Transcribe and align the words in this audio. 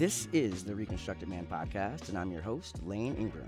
This 0.00 0.28
is 0.32 0.64
the 0.64 0.74
Reconstructed 0.74 1.28
Man 1.28 1.44
Podcast, 1.44 2.08
and 2.08 2.16
I'm 2.16 2.32
your 2.32 2.40
host, 2.40 2.82
Layne 2.86 3.14
Ingram. 3.16 3.46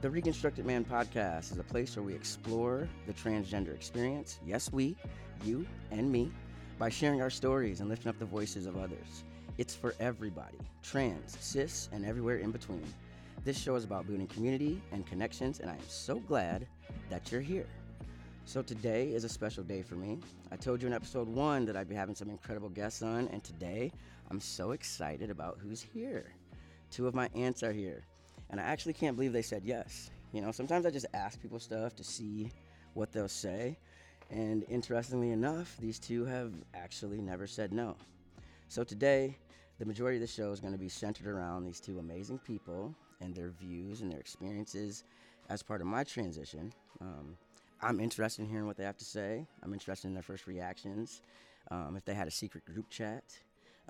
The 0.00 0.08
Reconstructed 0.08 0.64
Man 0.64 0.82
Podcast 0.82 1.52
is 1.52 1.58
a 1.58 1.62
place 1.62 1.94
where 1.94 2.02
we 2.02 2.14
explore 2.14 2.88
the 3.06 3.12
transgender 3.12 3.74
experience, 3.74 4.38
yes, 4.46 4.72
we, 4.72 4.96
you, 5.44 5.66
and 5.90 6.10
me, 6.10 6.32
by 6.78 6.88
sharing 6.88 7.20
our 7.20 7.28
stories 7.28 7.80
and 7.80 7.90
lifting 7.90 8.08
up 8.08 8.18
the 8.18 8.24
voices 8.24 8.64
of 8.64 8.78
others. 8.78 9.24
It's 9.58 9.74
for 9.74 9.94
everybody 10.00 10.56
trans, 10.82 11.36
cis, 11.38 11.90
and 11.92 12.06
everywhere 12.06 12.38
in 12.38 12.50
between. 12.50 12.86
This 13.44 13.58
show 13.58 13.74
is 13.74 13.84
about 13.84 14.06
building 14.06 14.26
community 14.28 14.80
and 14.92 15.06
connections, 15.06 15.60
and 15.60 15.68
I 15.68 15.74
am 15.74 15.86
so 15.86 16.14
glad 16.20 16.66
that 17.10 17.30
you're 17.30 17.42
here. 17.42 17.66
So, 18.50 18.62
today 18.62 19.12
is 19.12 19.22
a 19.22 19.28
special 19.28 19.62
day 19.62 19.80
for 19.80 19.94
me. 19.94 20.18
I 20.50 20.56
told 20.56 20.82
you 20.82 20.88
in 20.88 20.92
episode 20.92 21.28
one 21.28 21.64
that 21.66 21.76
I'd 21.76 21.88
be 21.88 21.94
having 21.94 22.16
some 22.16 22.28
incredible 22.28 22.68
guests 22.68 23.00
on, 23.00 23.28
and 23.28 23.44
today 23.44 23.92
I'm 24.28 24.40
so 24.40 24.72
excited 24.72 25.30
about 25.30 25.60
who's 25.62 25.80
here. 25.80 26.32
Two 26.90 27.06
of 27.06 27.14
my 27.14 27.28
aunts 27.36 27.62
are 27.62 27.70
here, 27.70 28.02
and 28.50 28.58
I 28.58 28.64
actually 28.64 28.94
can't 28.94 29.14
believe 29.14 29.32
they 29.32 29.40
said 29.40 29.62
yes. 29.64 30.10
You 30.32 30.40
know, 30.40 30.50
sometimes 30.50 30.84
I 30.84 30.90
just 30.90 31.06
ask 31.14 31.40
people 31.40 31.60
stuff 31.60 31.94
to 31.94 32.02
see 32.02 32.50
what 32.94 33.12
they'll 33.12 33.28
say, 33.28 33.78
and 34.30 34.64
interestingly 34.68 35.30
enough, 35.30 35.76
these 35.78 36.00
two 36.00 36.24
have 36.24 36.52
actually 36.74 37.20
never 37.20 37.46
said 37.46 37.72
no. 37.72 37.94
So, 38.66 38.82
today, 38.82 39.38
the 39.78 39.86
majority 39.86 40.16
of 40.16 40.22
the 40.22 40.26
show 40.26 40.50
is 40.50 40.58
going 40.58 40.72
to 40.72 40.76
be 40.76 40.88
centered 40.88 41.28
around 41.28 41.62
these 41.62 41.78
two 41.78 42.00
amazing 42.00 42.40
people 42.40 42.96
and 43.20 43.32
their 43.32 43.50
views 43.50 44.00
and 44.00 44.10
their 44.10 44.18
experiences 44.18 45.04
as 45.48 45.62
part 45.62 45.80
of 45.80 45.86
my 45.86 46.02
transition. 46.02 46.72
Um, 47.00 47.36
I'm 47.82 47.98
interested 47.98 48.42
in 48.42 48.48
hearing 48.48 48.66
what 48.66 48.76
they 48.76 48.84
have 48.84 48.98
to 48.98 49.04
say. 49.04 49.46
I'm 49.62 49.72
interested 49.72 50.08
in 50.08 50.14
their 50.14 50.22
first 50.22 50.46
reactions, 50.46 51.22
um, 51.70 51.94
if 51.96 52.04
they 52.04 52.14
had 52.14 52.28
a 52.28 52.30
secret 52.30 52.64
group 52.66 52.90
chat. 52.90 53.24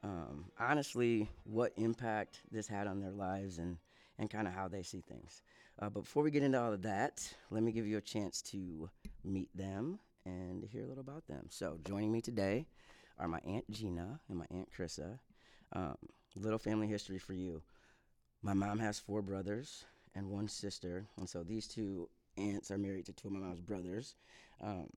Um, 0.05 0.47
honestly, 0.59 1.29
what 1.45 1.73
impact 1.77 2.41
this 2.53 2.69
had 2.69 2.87
on 2.87 3.01
their 3.01 3.11
lives 3.11 3.59
and, 3.59 3.79
and 4.19 4.31
kind 4.31 4.47
of 4.47 4.55
how 4.55 4.69
they 4.69 4.83
see 4.83 5.01
things. 5.01 5.43
Uh, 5.81 5.89
but 5.91 6.03
before 6.03 6.23
we 6.23 6.31
get 6.31 6.43
into 6.43 6.61
all 6.61 6.73
of 6.73 6.83
that, 6.83 7.35
let 7.51 7.63
me 7.63 7.73
give 7.73 7.87
you 7.87 7.99
a 7.99 8.03
chance 8.03 8.41
to 8.43 8.89
meet 9.25 9.55
them 9.57 9.99
and 10.25 10.65
hear 10.71 10.85
a 10.85 10.87
little 10.87 11.03
about 11.03 11.27
them. 11.27 11.47
So, 11.49 11.79
joining 11.85 12.13
me 12.13 12.21
today 12.21 12.67
are 13.19 13.29
my 13.29 13.41
Aunt 13.45 13.69
Gina 13.71 14.21
and 14.29 14.39
my 14.39 14.47
Aunt 14.51 14.69
Krissa. 14.77 15.19
Um, 15.73 15.97
little 16.37 16.59
family 16.59 16.87
history 16.87 17.19
for 17.19 17.33
you. 17.33 17.61
My 18.43 18.55
mom 18.55 18.79
has 18.79 18.99
four 18.99 19.21
brothers 19.21 19.85
and 20.15 20.31
one 20.31 20.49
sister, 20.49 21.07
and 21.17 21.29
so 21.29 21.43
these 21.43 21.67
two 21.67 22.09
aunts 22.37 22.71
are 22.71 22.79
married 22.79 23.07
to 23.07 23.13
two 23.13 23.29
of 23.29 23.35
my 23.35 23.41
mom's 23.41 23.61
brothers. 23.61 24.15
Um, 24.61 24.89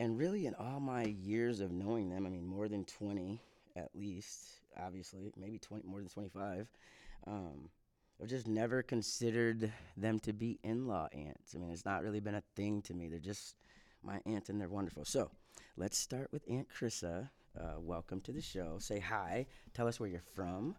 and 0.00 0.18
really, 0.18 0.46
in 0.46 0.54
all 0.54 0.80
my 0.80 1.04
years 1.04 1.60
of 1.60 1.70
knowing 1.70 2.10
them, 2.10 2.26
I 2.26 2.28
mean, 2.28 2.46
more 2.46 2.68
than 2.68 2.84
20 2.84 3.40
at 3.76 3.90
least, 3.94 4.60
obviously, 4.80 5.32
maybe 5.36 5.58
20, 5.58 5.86
more 5.86 6.00
than 6.00 6.08
25, 6.08 6.68
um, 7.26 7.68
I've 8.22 8.28
just 8.28 8.46
never 8.46 8.82
considered 8.82 9.72
them 9.96 10.20
to 10.20 10.32
be 10.32 10.58
in 10.62 10.86
law 10.86 11.08
aunts. 11.12 11.54
I 11.54 11.58
mean, 11.58 11.70
it's 11.70 11.84
not 11.84 12.02
really 12.02 12.20
been 12.20 12.36
a 12.36 12.42
thing 12.54 12.82
to 12.82 12.94
me. 12.94 13.08
They're 13.08 13.18
just 13.18 13.56
my 14.02 14.20
aunt 14.26 14.48
and 14.48 14.60
they're 14.60 14.68
wonderful. 14.68 15.04
So 15.04 15.30
let's 15.76 15.98
start 15.98 16.28
with 16.32 16.44
Aunt 16.48 16.68
Krissa. 16.68 17.30
Uh, 17.58 17.80
welcome 17.80 18.20
to 18.22 18.32
the 18.32 18.40
show. 18.40 18.76
Say 18.78 19.00
hi. 19.00 19.46
Tell 19.74 19.88
us 19.88 19.98
where 19.98 20.08
you're 20.08 20.20
from, 20.34 20.76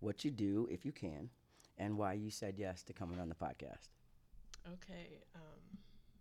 what 0.00 0.24
you 0.24 0.30
do, 0.30 0.68
if 0.70 0.84
you 0.84 0.92
can, 0.92 1.30
and 1.76 1.98
why 1.98 2.14
you 2.14 2.30
said 2.30 2.54
yes 2.56 2.82
to 2.84 2.92
coming 2.92 3.20
on 3.20 3.28
the 3.28 3.34
podcast. 3.34 3.97
Okay, 4.74 5.20
um, 5.34 5.78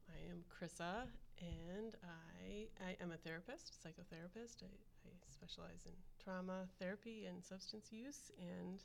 I 0.08 0.31
am 0.31 0.40
Krissa, 0.48 1.08
and 1.42 1.95
I, 2.03 2.67
I 2.80 2.95
am 3.04 3.12
a 3.12 3.17
therapist, 3.17 3.76
psychotherapist. 3.84 4.64
I, 4.64 4.72
I 5.06 5.12
specialize 5.30 5.86
in 5.86 5.92
trauma 6.23 6.67
therapy 6.80 7.26
and 7.28 7.44
substance 7.44 7.92
use. 7.92 8.31
And 8.39 8.80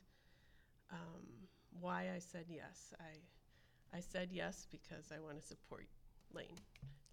um, 0.90 1.22
why 1.80 2.10
I 2.14 2.18
said 2.18 2.46
yes, 2.48 2.92
I, 2.98 3.96
I 3.96 4.00
said 4.00 4.30
yes 4.32 4.66
because 4.70 5.12
I 5.14 5.20
want 5.20 5.40
to 5.40 5.46
support 5.46 5.86
Layne, 6.34 6.58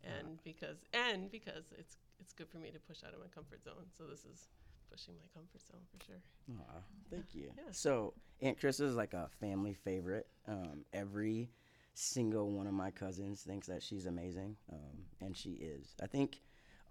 and 0.03 0.41
because 0.44 0.78
and 0.94 1.29
because 1.29 1.66
it's 1.78 1.97
it's 2.19 2.34
good 2.34 2.50
for 2.50 2.57
me 2.57 2.72
to 2.72 2.79
push 2.79 3.03
out 3.06 3.13
of 3.13 3.19
my 3.19 3.28
comfort 3.28 3.63
zone. 3.63 3.85
So 3.96 4.06
this 4.06 4.25
is 4.25 4.47
pushing 4.90 5.13
my 5.16 5.28
comfort 5.34 5.62
zone 5.62 5.81
for 5.91 6.03
sure. 6.03 6.22
Aw, 6.57 6.81
thank 7.12 7.35
you. 7.35 7.52
Yeah. 7.56 7.72
So 7.72 8.13
Aunt 8.41 8.59
Krissa 8.59 8.81
is 8.81 8.96
like 8.96 9.13
a 9.13 9.29
family 9.40 9.73
favorite. 9.73 10.28
Um, 10.47 10.85
every 10.94 11.50
single 11.99 12.51
one 12.51 12.65
of 12.65 12.73
my 12.73 12.89
cousins 12.89 13.41
thinks 13.41 13.67
that 13.67 13.83
she's 13.83 14.05
amazing, 14.05 14.55
um, 14.71 15.03
and 15.21 15.35
she 15.35 15.51
is. 15.51 15.95
I 16.01 16.07
think 16.07 16.41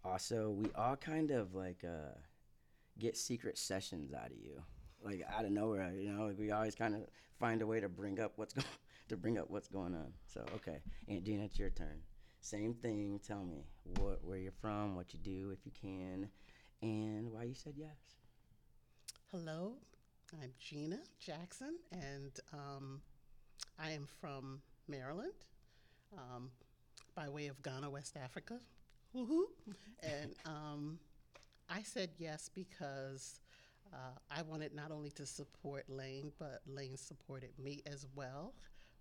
also 0.05 0.51
we 0.51 0.67
all 0.75 0.97
kind 0.97 1.31
of 1.31 1.55
like 1.55 1.83
uh, 1.85 2.15
get 2.99 3.17
secret 3.17 3.57
sessions 3.57 4.13
out 4.13 4.31
of 4.31 4.37
you, 4.37 4.63
like 5.03 5.25
out 5.35 5.47
of 5.47 5.51
nowhere. 5.51 5.93
You 5.95 6.13
know, 6.13 6.27
like 6.27 6.39
we 6.39 6.51
always 6.51 6.75
kind 6.75 6.95
of 6.95 7.03
find 7.41 7.63
a 7.63 7.67
way 7.67 7.81
to 7.81 7.89
bring 7.89 8.21
up 8.21 8.33
what's 8.37 8.53
going 8.55 8.67
to 9.09 9.17
bring 9.17 9.39
up 9.39 9.49
what's 9.49 9.69
going 9.69 9.95
on. 9.95 10.13
So 10.27 10.45
okay, 10.57 10.81
Aunt 11.09 11.25
Gina, 11.25 11.45
it's 11.45 11.59
your 11.59 11.71
turn. 11.71 12.03
Same 12.41 12.75
thing. 12.75 13.19
Tell 13.27 13.45
me 13.45 13.65
what 13.99 14.23
where 14.23 14.39
you're 14.39 14.53
from, 14.53 14.95
what 14.95 15.15
you 15.15 15.21
do 15.21 15.51
if 15.51 15.65
you 15.65 15.73
can, 15.81 16.29
and 16.83 17.33
why 17.33 17.45
you 17.45 17.55
said 17.55 17.75
yes. 17.77 17.97
Hello, 19.31 19.73
I'm 20.43 20.53
Gina 20.59 21.01
Jackson, 21.19 21.77
and 21.93 22.39
um, 22.53 23.01
I 23.79 23.91
am 23.91 24.07
from 24.21 24.61
Maryland, 24.89 25.33
um, 26.17 26.51
by 27.15 27.29
way 27.29 27.47
of 27.47 27.63
Ghana, 27.63 27.91
West 27.91 28.17
Africa. 28.17 28.59
Woohoo! 29.15 29.45
and 30.03 30.35
um, 30.45 30.99
I 31.69 31.83
said 31.83 32.11
yes 32.19 32.51
because 32.55 33.41
uh, 33.93 34.19
I 34.31 34.43
wanted 34.43 34.75
not 34.75 34.91
only 34.91 35.11
to 35.13 35.27
support 35.27 35.85
Layne, 35.89 36.33
but 36.39 36.61
Layne 36.67 36.97
supported 36.97 37.51
me 37.59 37.83
as 37.87 38.07
well 38.15 38.55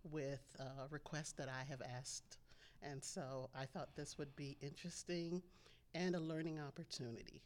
with 0.04 0.42
uh, 0.60 0.88
requests 0.90 1.34
that 1.34 1.50
I 1.50 1.64
have 1.70 1.82
asked. 1.98 2.38
And 2.82 3.04
so 3.04 3.50
I 3.56 3.66
thought 3.66 3.96
this 3.96 4.18
would 4.18 4.36
be 4.36 4.58
interesting 4.62 5.42
and 5.94 6.16
a 6.16 6.20
learning 6.20 6.60
opportunity. 6.60 7.42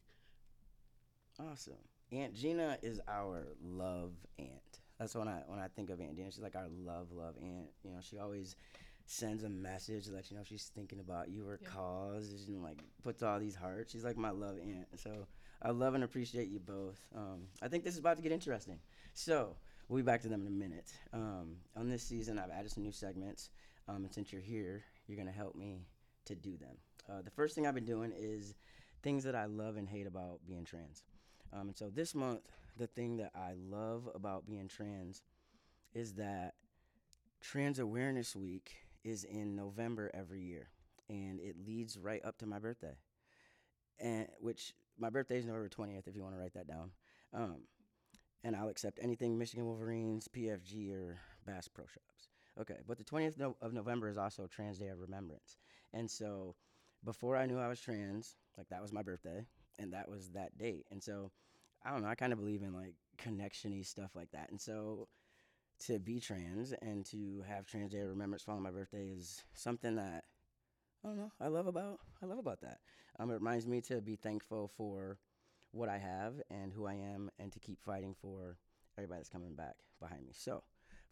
Awesome. 1.40 1.73
Aunt 2.12 2.34
Gina 2.34 2.78
is 2.81 3.00
our 3.08 3.47
love 3.63 4.12
aunt. 4.38 4.81
That's 5.01 5.16
when 5.16 5.28
I 5.28 5.41
when 5.47 5.57
I 5.57 5.67
think 5.67 5.89
of 5.89 6.00
Aunt 6.00 6.16
Gina. 6.16 6.29
She's 6.29 6.44
like 6.44 6.56
our 6.56 6.67
love 6.85 7.07
love 7.12 7.34
aunt. 7.41 7.69
You 7.84 7.89
know, 7.91 7.97
she 8.01 8.19
always 8.19 8.56
sends 9.07 9.44
a 9.44 9.50
message 9.50 10.06
to 10.06 10.12
let 10.12 10.29
you 10.29 10.38
know 10.38 10.44
she's 10.44 10.66
thinking 10.75 11.00
about 11.00 11.28
you 11.28 11.45
or 11.47 11.57
Yeah. 11.59 11.69
calls 11.69 12.45
and 12.47 12.62
like 12.62 12.84
puts 13.03 13.23
all 13.23 13.40
these 13.40 13.56
hearts. 13.56 13.91
She's 13.91 14.03
like 14.03 14.16
my 14.16 14.29
love 14.29 14.57
aunt. 14.59 14.88
So 14.97 15.25
I 15.59 15.72
love 15.72 15.95
and 15.95 16.03
appreciate 16.03 16.50
you 16.50 16.59
both. 16.59 17.03
Um, 17.16 17.47
I 17.63 17.67
think 17.67 17.84
this 17.84 17.95
is 17.95 18.00
about 18.00 18.17
to 18.17 18.22
get 18.22 18.31
interesting. 18.31 18.79
So 19.16 19.56
we'll 19.90 19.97
be 19.97 20.06
back 20.06 20.22
to 20.22 20.28
them 20.29 20.41
in 20.41 20.47
a 20.47 20.51
minute. 20.51 20.94
Um, 21.13 21.56
on 21.75 21.90
this 21.90 22.03
season, 22.03 22.38
I've 22.38 22.51
added 22.51 22.72
some 22.72 22.84
new 22.84 22.91
segments. 22.91 23.50
Um, 23.88 24.03
and 24.03 24.13
since 24.13 24.31
you're 24.31 24.40
here, 24.40 24.84
you're 25.07 25.17
gonna 25.17 25.31
help 25.31 25.56
me 25.56 25.88
to 26.25 26.35
do 26.35 26.57
them. 26.57 26.78
Uh, 27.09 27.23
the 27.23 27.31
first 27.31 27.56
thing 27.56 27.66
I've 27.66 27.73
been 27.73 27.85
doing 27.85 28.13
is 28.16 28.53
things 29.01 29.23
that 29.23 29.34
I 29.34 29.45
love 29.45 29.78
and 29.78 29.90
hate 29.90 30.06
about 30.06 30.41
being 30.47 30.63
trans. 30.63 31.01
Um, 31.51 31.69
and 31.69 31.75
so 31.75 31.90
this 31.90 32.13
month, 32.13 32.44
the 32.81 32.88
thing 32.88 33.18
that 33.18 33.31
I 33.36 33.53
love 33.69 34.09
about 34.16 34.47
being 34.47 34.68
trans 34.68 35.22
is 35.94 36.16
that 36.16 36.56
Trans 37.40 37.78
Awareness 37.78 38.36
Week 38.36 38.75
is 39.03 39.24
in 39.24 39.56
November 39.56 40.09
every 40.16 40.42
year, 40.42 40.69
and 41.08 41.40
it 41.40 41.56
leads 41.64 42.00
right 42.00 42.25
up 42.25 42.40
to 42.40 42.47
my 42.47 42.58
birthday, 42.58 42.97
and 44.00 44.28
which 44.40 44.74
my 44.97 45.12
birthday 45.12 45.38
is 45.38 45.46
November 45.46 45.70
twentieth. 45.70 46.08
If 46.08 46.16
you 46.16 46.24
want 46.24 46.34
to 46.34 46.40
write 46.40 46.56
that 46.56 46.68
down, 46.68 46.90
um, 47.36 47.58
and 48.44 48.56
I'll 48.56 48.70
accept 48.70 48.97
anything 49.00 49.38
Michigan 49.38 49.68
Wolverines, 49.68 50.28
PFG, 50.28 50.91
or 50.91 51.20
Bass 51.46 51.68
Pro 51.68 51.86
Shops. 51.86 52.30
Okay, 52.59 52.80
but 52.88 52.97
the 52.97 53.03
twentieth 53.03 53.40
of 53.62 53.74
November 53.74 54.09
is 54.09 54.18
also 54.18 54.47
Trans 54.47 54.80
Day 54.80 54.88
of 54.88 55.00
Remembrance, 55.00 55.58
and 55.94 56.09
so 56.09 56.56
before 57.06 57.38
I 57.38 57.46
knew 57.46 57.59
I 57.59 57.68
was 57.68 57.80
trans, 57.80 58.38
like 58.58 58.70
that 58.70 58.81
was 58.81 58.91
my 58.91 59.03
birthday, 59.03 59.46
and 59.78 59.94
that 59.94 60.09
was 60.09 60.30
that 60.30 60.58
date, 60.58 60.88
and 60.90 61.02
so 61.03 61.32
I 61.83 61.91
don't 61.91 62.01
know. 62.01 62.07
I 62.09 62.16
kind 62.16 62.33
of 62.33 62.39
believe 62.39 62.61
in 62.61 62.73
like 62.73 62.93
connectiony 63.17 63.85
stuff 63.85 64.11
like 64.16 64.31
that, 64.31 64.49
and 64.49 64.59
so 64.59 65.07
to 65.87 65.97
be 65.99 66.19
trans 66.19 66.73
and 66.81 67.05
to 67.07 67.43
have 67.47 67.66
Trans 67.66 67.91
Day 67.91 67.99
of 68.01 68.09
Remembrance 68.09 68.43
following 68.43 68.63
my 68.63 68.69
birthday 68.72 69.07
is 69.07 69.43
something 69.53 69.95
that 69.95 70.25
I 71.03 71.07
don't 71.07 71.17
know. 71.17 71.31
I 71.39 71.47
love 71.47 71.67
about 71.67 71.99
I 72.22 72.25
love 72.28 72.37
about 72.37 72.61
that. 72.61 72.79
Um, 73.19 73.31
it 73.31 73.35
reminds 73.35 73.66
me 73.66 73.81
to 73.81 74.01
be 74.01 74.16
thankful 74.16 74.72
for 74.78 75.17
what 75.72 75.89
I 75.89 75.97
have 75.97 76.33
and 76.49 76.72
who 76.72 76.85
I 76.85 76.93
am, 76.93 77.31
and 77.39 77.51
to 77.51 77.59
keep 77.59 77.81
fighting 77.81 78.16
for 78.22 78.57
everybody 78.97 79.19
that's 79.19 79.29
coming 79.29 79.55
back 79.55 79.75
behind 79.99 80.25
me. 80.25 80.33
So, 80.35 80.63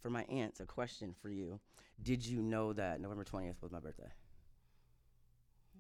for 0.02 0.10
my 0.10 0.24
aunts, 0.24 0.60
a 0.60 0.66
question 0.66 1.16
for 1.22 1.30
you: 1.30 1.60
Did 2.04 2.26
you 2.26 2.42
know 2.42 2.74
that 2.74 3.02
November 3.02 3.24
twentieth 3.24 3.62
was 3.62 3.72
my 3.72 3.80
birthday? 3.80 4.12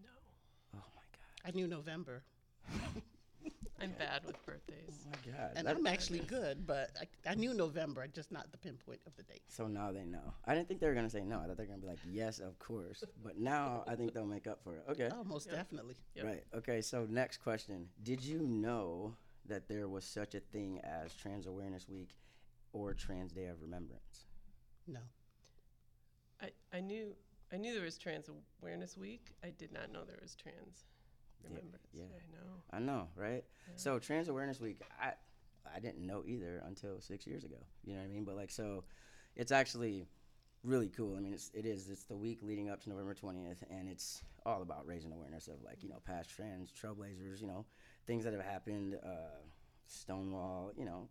No, 0.01 0.09
Oh 0.75 0.83
my 0.95 1.03
god! 1.11 1.47
I 1.47 1.51
knew 1.51 1.67
November, 1.67 2.23
I'm 3.81 3.91
bad 3.91 4.25
with 4.25 4.43
birthdays. 4.45 5.05
Oh 5.05 5.09
my 5.11 5.31
god! 5.31 5.51
and 5.55 5.67
That- 5.67 5.77
I'm 5.77 5.87
actually 5.87 6.19
good, 6.19 6.65
but 6.67 6.91
I, 6.99 7.31
I 7.31 7.35
knew 7.35 7.53
November, 7.53 8.05
just 8.07 8.31
not 8.31 8.51
the 8.51 8.57
pinpoint 8.57 8.99
of 9.07 9.15
the 9.15 9.23
date. 9.23 9.41
So 9.47 9.67
now 9.67 9.91
they 9.91 10.03
know. 10.05 10.33
I 10.45 10.53
didn't 10.53 10.67
think 10.67 10.79
they 10.79 10.87
were 10.87 10.93
gonna 10.93 11.09
say 11.09 11.23
no. 11.23 11.39
I 11.39 11.47
thought 11.47 11.57
they 11.57 11.63
were 11.63 11.67
gonna 11.67 11.81
be 11.81 11.87
like, 11.87 11.99
yes, 12.11 12.39
of 12.39 12.59
course. 12.59 13.03
But 13.23 13.37
now 13.37 13.83
I 13.87 13.95
think 13.95 14.13
they'll 14.13 14.25
make 14.25 14.47
up 14.47 14.61
for 14.63 14.75
it. 14.75 14.83
Okay. 14.89 15.09
Oh, 15.11 15.23
most 15.23 15.47
Yep. 15.47 15.55
definitely. 15.55 15.95
Yep. 16.15 16.25
Right. 16.25 16.43
Okay. 16.55 16.81
So 16.81 17.05
next 17.09 17.37
question: 17.37 17.89
Did 18.03 18.21
you 18.23 18.39
know 18.41 19.15
that 19.45 19.67
there 19.67 19.87
was 19.87 20.03
such 20.05 20.35
a 20.35 20.39
thing 20.39 20.79
as 20.83 21.13
Trans 21.13 21.45
Awareness 21.47 21.87
Week 21.87 22.09
or 22.73 22.93
Trans 22.93 23.31
Day 23.31 23.45
of 23.45 23.61
Remembrance? 23.61 24.25
No. 24.87 24.99
I, 26.41 26.49
I 26.73 26.79
knew 26.81 27.15
I 27.51 27.57
knew 27.57 27.73
there 27.73 27.83
was 27.83 27.97
Trans 27.97 28.29
Awareness 28.61 28.97
Week. 28.97 29.33
I 29.43 29.49
did 29.57 29.71
not 29.71 29.91
know 29.91 30.03
there 30.05 30.19
was 30.21 30.35
Trans 30.35 30.85
Yeah, 30.97 30.98
Remembrance. 31.43 31.87
yeah. 31.93 32.03
I 32.03 32.31
know. 32.31 32.63
I 32.71 32.79
know, 32.79 33.07
right? 33.15 33.43
Yeah. 33.67 33.73
So 33.75 33.99
Trans 33.99 34.27
Awareness 34.27 34.59
Week, 34.59 34.81
I 35.01 35.13
I 35.75 35.79
didn't 35.79 36.05
know 36.05 36.23
either 36.25 36.63
until 36.65 36.99
six 36.99 37.27
years 37.27 37.43
ago. 37.43 37.57
You 37.85 37.93
know 37.93 37.99
what 37.99 38.05
I 38.05 38.09
mean? 38.09 38.23
But 38.23 38.35
like, 38.35 38.51
so 38.51 38.83
it's 39.35 39.51
actually 39.51 40.07
really 40.63 40.89
cool. 40.89 41.15
I 41.15 41.19
mean, 41.19 41.33
it's 41.33 41.51
it 41.53 41.65
is. 41.65 41.89
It's 41.89 42.03
the 42.03 42.17
week 42.17 42.39
leading 42.41 42.69
up 42.69 42.81
to 42.83 42.89
November 42.89 43.13
twentieth, 43.13 43.63
and 43.69 43.89
it's 43.89 44.23
all 44.45 44.61
about 44.61 44.85
raising 44.85 45.11
awareness 45.11 45.47
of 45.47 45.61
like 45.63 45.83
you 45.83 45.89
know 45.89 46.01
past 46.05 46.29
trans 46.29 46.71
trailblazers, 46.71 47.41
you 47.41 47.47
know 47.47 47.65
things 48.05 48.23
that 48.23 48.33
have 48.33 48.43
happened, 48.43 48.97
uh, 49.05 49.37
Stonewall, 49.87 50.71
you 50.75 50.85
know. 50.85 51.07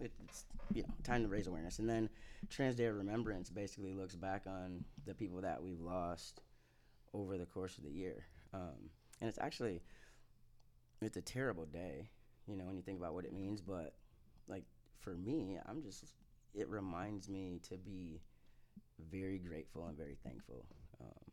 It, 0.00 0.10
it's 0.24 0.46
you 0.72 0.82
know 0.82 0.88
time 1.04 1.22
to 1.22 1.28
raise 1.28 1.46
awareness, 1.46 1.78
and 1.78 1.88
then 1.88 2.08
Trans 2.50 2.74
Day 2.74 2.86
of 2.86 2.96
Remembrance 2.96 3.48
basically 3.48 3.94
looks 3.94 4.16
back 4.16 4.42
on 4.44 4.84
the 5.06 5.14
people 5.14 5.40
that 5.42 5.62
we've 5.62 5.80
lost 5.80 6.40
over 7.12 7.38
the 7.38 7.46
course 7.46 7.78
of 7.78 7.84
the 7.84 7.92
year, 7.92 8.24
um, 8.52 8.90
and 9.24 9.30
it's 9.30 9.38
actually 9.38 9.80
it's 11.00 11.16
a 11.16 11.22
terrible 11.22 11.64
day, 11.64 12.10
you 12.46 12.56
know, 12.56 12.64
when 12.66 12.76
you 12.76 12.82
think 12.82 12.98
about 12.98 13.14
what 13.14 13.24
it 13.24 13.32
means. 13.32 13.62
But 13.62 13.94
like 14.48 14.64
for 14.98 15.14
me, 15.14 15.58
I'm 15.66 15.82
just 15.82 16.04
it 16.54 16.68
reminds 16.68 17.30
me 17.30 17.58
to 17.70 17.78
be 17.78 18.20
very 19.10 19.38
grateful 19.38 19.86
and 19.86 19.96
very 19.96 20.18
thankful 20.22 20.66
um, 21.00 21.32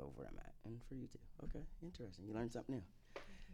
of 0.00 0.12
where 0.14 0.26
I'm 0.26 0.38
at, 0.38 0.54
and 0.64 0.80
for 0.88 0.94
you 0.94 1.06
too. 1.08 1.18
Okay, 1.44 1.62
interesting. 1.82 2.24
You 2.26 2.32
learned 2.32 2.52
something 2.52 2.76
new. 2.76 2.82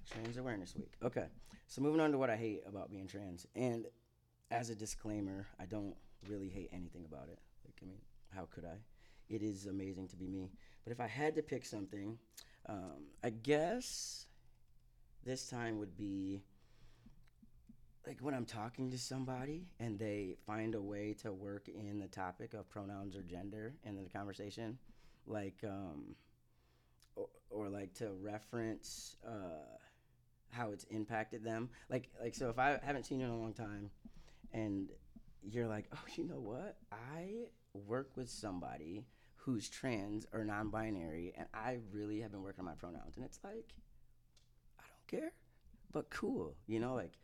Trans 0.08 0.37
Awareness 0.37 0.76
Week. 0.76 0.93
Okay, 1.02 1.26
so 1.67 1.82
moving 1.82 2.00
on 2.00 2.12
to 2.12 2.19
what 2.19 2.31
I 2.31 2.37
hate 2.37 2.62
about 2.69 2.88
being 2.88 3.08
trans, 3.08 3.49
and 3.56 3.87
as 4.52 4.70
a 4.70 4.76
disclaimer, 4.76 5.49
I 5.58 5.64
don't 5.64 5.96
really 6.29 6.49
hate 6.49 6.70
anything 6.73 7.05
about 7.05 7.29
it. 7.32 7.40
Like, 7.64 7.75
I 7.82 7.87
mean, 7.87 7.99
how 8.32 8.46
could 8.55 8.64
I? 8.64 8.79
It 9.29 9.43
is 9.43 9.67
amazing 9.67 10.06
to 10.08 10.17
be 10.17 10.29
me. 10.29 10.52
But 10.84 10.93
if 10.93 11.00
I 11.00 11.08
had 11.08 11.34
to 11.37 11.43
pick 11.43 11.64
something, 11.64 12.19
um, 12.69 13.09
I 13.23 13.31
guess 13.31 14.26
this 15.25 15.49
time 15.49 15.79
would 15.79 15.97
be 15.97 16.43
like 18.06 18.19
when 18.20 18.35
I'm 18.35 18.44
talking 18.44 18.91
to 18.91 18.99
somebody 18.99 19.67
and 19.79 19.99
they 19.99 20.37
find 20.47 20.75
a 20.75 20.81
way 20.81 21.14
to 21.23 21.32
work 21.32 21.69
in 21.69 21.99
the 22.00 22.09
topic 22.09 22.55
of 22.55 22.69
pronouns 22.69 23.14
or 23.14 23.23
gender 23.23 23.75
in 23.85 23.97
the 23.97 24.09
conversation, 24.09 24.79
like, 25.26 25.59
um, 25.64 26.17
or, 27.14 27.29
or 27.50 27.69
like 27.69 27.94
to 27.94 28.11
reference 28.20 29.17
uh, 29.26 29.79
how 30.50 30.73
it's 30.73 30.85
impacted 30.85 31.44
them. 31.44 31.70
Like, 31.88 32.11
like 32.20 32.35
so 32.35 32.49
if 32.49 32.58
I 32.58 32.81
haven't 32.82 33.06
seen 33.06 33.20
you 33.20 33.26
in 33.26 33.32
a 33.32 33.38
long 33.38 33.55
time, 33.55 33.91
and 34.53 34.88
you're 35.43 35.69
like, 35.69 35.87
oh, 35.94 36.05
you 36.17 36.25
know 36.25 36.41
what? 36.41 36.76
I 36.91 37.47
work 37.73 38.11
with 38.17 38.29
somebody 38.29 39.06
who's 39.44 39.69
trans 39.69 40.27
or 40.33 40.44
non-binary, 40.44 41.35
and 41.37 41.47
I 41.53 41.79
really 41.91 42.21
have 42.21 42.31
been 42.31 42.43
working 42.43 42.61
on 42.61 42.67
my 42.67 42.75
pronouns, 42.75 43.17
and 43.17 43.25
it's 43.25 43.41
like, 43.43 43.75
I 44.79 44.85
don't 44.89 45.21
care, 45.21 45.33
but 45.93 46.11
cool, 46.11 46.55
you 46.67 46.79
know, 46.79 46.94
like 46.94 47.19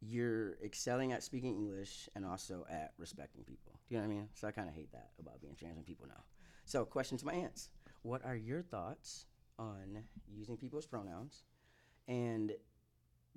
you're 0.00 0.56
excelling 0.62 1.12
at 1.12 1.22
speaking 1.22 1.56
English 1.56 2.08
and 2.14 2.26
also 2.26 2.66
at 2.68 2.92
respecting 2.98 3.44
people. 3.44 3.78
Do 3.88 3.94
you 3.94 4.00
know 4.00 4.06
what 4.06 4.12
I 4.12 4.16
mean? 4.16 4.28
So 4.34 4.48
I 4.48 4.50
kind 4.50 4.68
of 4.68 4.74
hate 4.74 4.92
that 4.92 5.10
about 5.18 5.40
being 5.40 5.54
trans 5.54 5.76
and 5.76 5.86
people 5.86 6.06
know. 6.06 6.22
So, 6.66 6.84
question 6.84 7.18
to 7.18 7.26
my 7.26 7.34
aunts: 7.34 7.70
What 8.02 8.24
are 8.24 8.36
your 8.36 8.62
thoughts 8.62 9.26
on 9.58 10.04
using 10.26 10.56
people's 10.56 10.86
pronouns, 10.86 11.44
and 12.08 12.52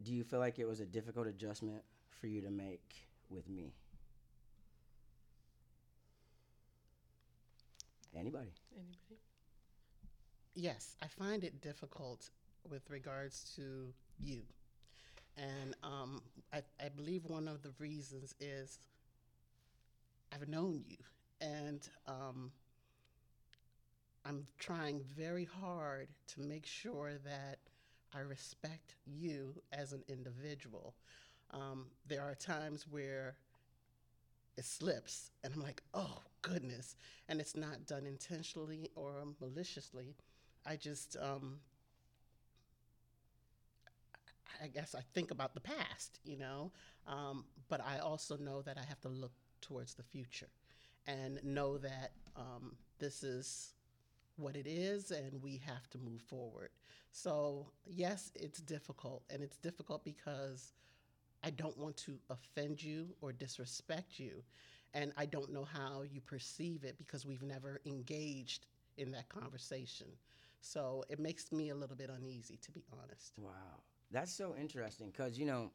do 0.01 0.13
you 0.13 0.23
feel 0.23 0.39
like 0.39 0.59
it 0.59 0.67
was 0.67 0.79
a 0.79 0.85
difficult 0.85 1.27
adjustment 1.27 1.83
for 2.09 2.27
you 2.27 2.41
to 2.41 2.49
make 2.49 3.07
with 3.29 3.49
me? 3.49 3.75
Anybody? 8.17 8.51
Anybody? 8.73 9.21
Yes, 10.55 10.95
I 11.03 11.07
find 11.07 11.43
it 11.43 11.61
difficult 11.61 12.29
with 12.69 12.89
regards 12.89 13.53
to 13.55 13.93
you. 14.19 14.41
And 15.37 15.75
um, 15.83 16.21
I, 16.51 16.61
I 16.83 16.89
believe 16.89 17.25
one 17.25 17.47
of 17.47 17.61
the 17.61 17.71
reasons 17.77 18.33
is 18.39 18.79
I've 20.33 20.49
known 20.49 20.83
you. 20.87 20.97
And 21.39 21.87
um, 22.07 22.51
I'm 24.25 24.47
trying 24.57 25.01
very 25.15 25.47
hard 25.61 26.07
to 26.33 26.41
make 26.41 26.65
sure 26.65 27.13
that 27.23 27.59
I 28.15 28.21
respect 28.21 28.95
you 29.05 29.61
as 29.71 29.93
an 29.93 30.03
individual. 30.07 30.95
Um, 31.51 31.85
there 32.07 32.21
are 32.23 32.35
times 32.35 32.85
where 32.89 33.35
it 34.57 34.65
slips, 34.65 35.29
and 35.43 35.53
I'm 35.53 35.61
like, 35.61 35.83
oh, 35.93 36.21
goodness. 36.41 36.95
And 37.27 37.39
it's 37.39 37.55
not 37.55 37.85
done 37.85 38.05
intentionally 38.05 38.89
or 38.95 39.23
maliciously. 39.39 40.15
I 40.65 40.75
just, 40.75 41.17
um, 41.17 41.59
I- 44.61 44.67
guess 44.67 44.95
I 44.95 45.01
think 45.13 45.31
about 45.31 45.53
the 45.53 45.59
past, 45.59 46.19
you 46.23 46.37
know, 46.37 46.71
um, 47.05 47.45
but 47.69 47.81
I 47.81 47.99
also 47.99 48.37
know 48.37 48.61
that 48.63 48.77
I 48.77 48.83
have 48.83 48.99
to 49.01 49.09
look 49.09 49.31
towards 49.61 49.93
the 49.93 50.03
future 50.03 50.49
and 51.05 51.43
know 51.43 51.77
that 51.77 52.11
um, 52.35 52.77
this 52.99 53.23
is 53.23 53.73
what 54.37 54.55
it 54.55 54.67
is 54.67 55.11
and 55.11 55.41
we 55.43 55.57
have 55.65 55.89
to 55.91 55.97
move 55.99 56.21
forward. 56.21 56.69
So, 57.11 57.67
yes, 57.85 58.31
it's 58.35 58.59
difficult, 58.61 59.23
and 59.29 59.43
it's 59.43 59.57
difficult 59.57 60.03
because 60.05 60.73
I 61.43 61.51
don't 61.51 61.77
want 61.77 61.97
to 61.97 62.19
offend 62.29 62.83
you 62.83 63.15
or 63.21 63.31
disrespect 63.33 64.19
you, 64.19 64.43
and 64.97 65.13
I 65.15 65.27
don't 65.27 65.53
know 65.53 65.63
how 65.63 66.01
you 66.01 66.19
perceive 66.21 66.83
it 66.83 66.97
because 66.97 67.25
we've 67.25 67.43
never 67.43 67.79
engaged 67.85 68.65
in 68.97 69.11
that 69.11 69.29
conversation. 69.29 70.07
So, 70.59 71.03
it 71.07 71.19
makes 71.19 71.51
me 71.51 71.69
a 71.69 71.75
little 71.75 71.95
bit 71.95 72.09
uneasy, 72.09 72.57
to 72.63 72.71
be 72.71 72.83
honest. 72.91 73.33
Wow, 73.39 73.51
that's 74.11 74.33
so 74.33 74.55
interesting 74.59 75.11
because 75.11 75.37
you 75.37 75.45
know, 75.45 75.69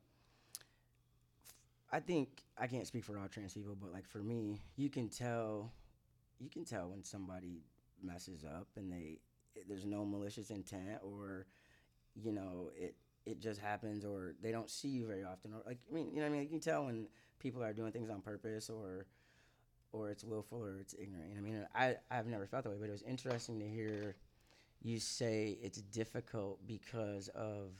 I 1.92 2.00
think 2.00 2.42
I 2.58 2.66
can't 2.66 2.86
speak 2.86 3.04
for 3.04 3.16
all 3.16 3.28
trans 3.28 3.54
people, 3.54 3.76
but 3.80 3.92
like 3.92 4.08
for 4.08 4.19
me, 4.19 4.60
you 4.76 4.90
can 4.90 5.08
tell, 5.08 5.70
you 6.40 6.50
can 6.50 6.64
tell 6.64 6.88
when 6.88 7.04
somebody 7.04 7.62
messes 8.02 8.44
up 8.44 8.66
and 8.76 8.90
they 8.90 9.20
there's 9.69 9.86
no 9.86 10.04
malicious 10.04 10.50
intent 10.50 10.98
or 11.04 11.46
you 12.14 12.32
know 12.32 12.70
it 12.74 12.96
it 13.26 13.40
just 13.40 13.60
happens 13.60 14.04
or 14.04 14.34
they 14.42 14.52
don't 14.52 14.70
see 14.70 14.88
you 14.88 15.06
very 15.06 15.24
often 15.24 15.52
or 15.52 15.62
like 15.67 15.79
I 15.91 15.94
mean 15.94 16.10
you 16.12 16.20
know 16.20 16.26
I 16.26 16.31
mean? 16.31 16.43
You 16.43 16.48
can 16.48 16.60
tell 16.60 16.84
when 16.86 17.06
people 17.38 17.62
are 17.62 17.72
doing 17.72 17.93
things 17.93 18.10
on 18.10 18.20
purpose 18.20 18.70
or 18.70 19.06
or 19.93 20.10
it's 20.10 20.24
willful 20.24 20.64
or 20.64 20.79
it's 20.81 20.94
ignorant. 20.98 21.34
I 21.36 21.41
mean? 21.41 21.67
I 21.74 21.96
I've 22.10 22.26
never 22.26 22.46
felt 22.46 22.64
that 22.64 22.70
way, 22.70 22.76
but 22.81 22.88
it 22.88 22.93
was 22.93 23.02
interesting 23.02 23.58
to 23.60 23.69
hear 23.69 24.17
you 24.82 24.98
say 24.98 25.58
it's 25.62 25.81
difficult 25.81 26.67
because 26.67 27.29
of 27.29 27.70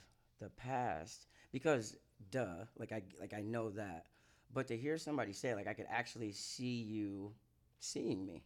the 0.41 0.49
past 0.51 1.27
because 1.53 1.97
duh 2.31 2.65
like 2.79 2.93
i 2.93 3.03
like 3.21 3.35
i 3.35 3.41
know 3.41 3.71
that 3.71 4.07
but 4.55 4.67
to 4.69 4.77
hear 4.77 4.99
somebody 4.99 5.33
say 5.33 5.55
like 5.55 5.67
i 5.67 5.73
could 5.75 5.87
actually 5.91 6.33
see 6.33 6.83
you 6.83 7.33
seeing 7.81 8.25
me 8.25 8.45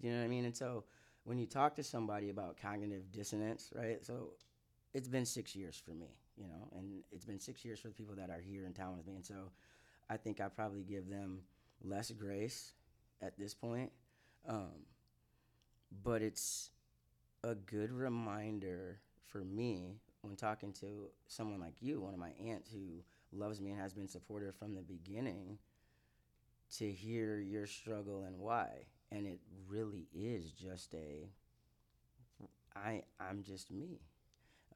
you 0.00 0.10
know 0.10 0.18
what 0.18 0.24
i 0.24 0.28
mean? 0.28 0.44
And 0.44 0.56
so 0.56 0.84
when 1.24 1.38
you 1.38 1.46
talk 1.46 1.74
to 1.76 1.82
somebody 1.82 2.30
about 2.30 2.56
cognitive 2.60 3.10
dissonance 3.12 3.72
right? 3.74 4.04
So 4.04 4.32
it's 4.96 5.08
been 5.08 5.26
six 5.26 5.54
years 5.54 5.80
for 5.84 5.92
me 5.92 6.08
you 6.36 6.46
know 6.46 6.68
and 6.76 7.02
it's 7.12 7.24
been 7.24 7.38
six 7.40 7.64
years 7.64 7.78
for 7.78 7.88
the 7.88 7.94
people 7.94 8.14
that 8.14 8.30
are 8.30 8.40
here 8.40 8.64
in 8.66 8.72
town 8.72 8.96
with 8.96 9.06
me 9.06 9.14
and 9.14 9.24
so 9.24 9.50
i 10.08 10.16
think 10.16 10.40
i 10.40 10.48
probably 10.48 10.82
give 10.82 11.08
them 11.08 11.40
less 11.84 12.10
grace 12.12 12.72
at 13.20 13.38
this 13.38 13.54
point 13.54 13.90
um, 14.48 14.86
but 16.04 16.22
it's 16.22 16.70
a 17.42 17.54
good 17.54 17.90
reminder 17.92 19.00
for 19.26 19.44
me 19.44 20.00
when 20.22 20.36
talking 20.36 20.72
to 20.72 21.08
someone 21.28 21.60
like 21.60 21.74
you, 21.80 22.00
one 22.00 22.14
of 22.14 22.20
my 22.20 22.32
aunts 22.44 22.70
who 22.70 23.02
loves 23.32 23.60
me 23.60 23.70
and 23.70 23.80
has 23.80 23.92
been 23.92 24.08
supportive 24.08 24.54
from 24.56 24.74
the 24.74 24.82
beginning, 24.82 25.58
to 26.78 26.90
hear 26.90 27.38
your 27.38 27.66
struggle 27.66 28.24
and 28.24 28.38
why. 28.38 28.68
And 29.12 29.26
it 29.26 29.38
really 29.68 30.08
is 30.12 30.50
just 30.50 30.94
a 30.94 31.28
I 32.74 33.02
I'm 33.20 33.42
just 33.42 33.70
me. 33.70 34.00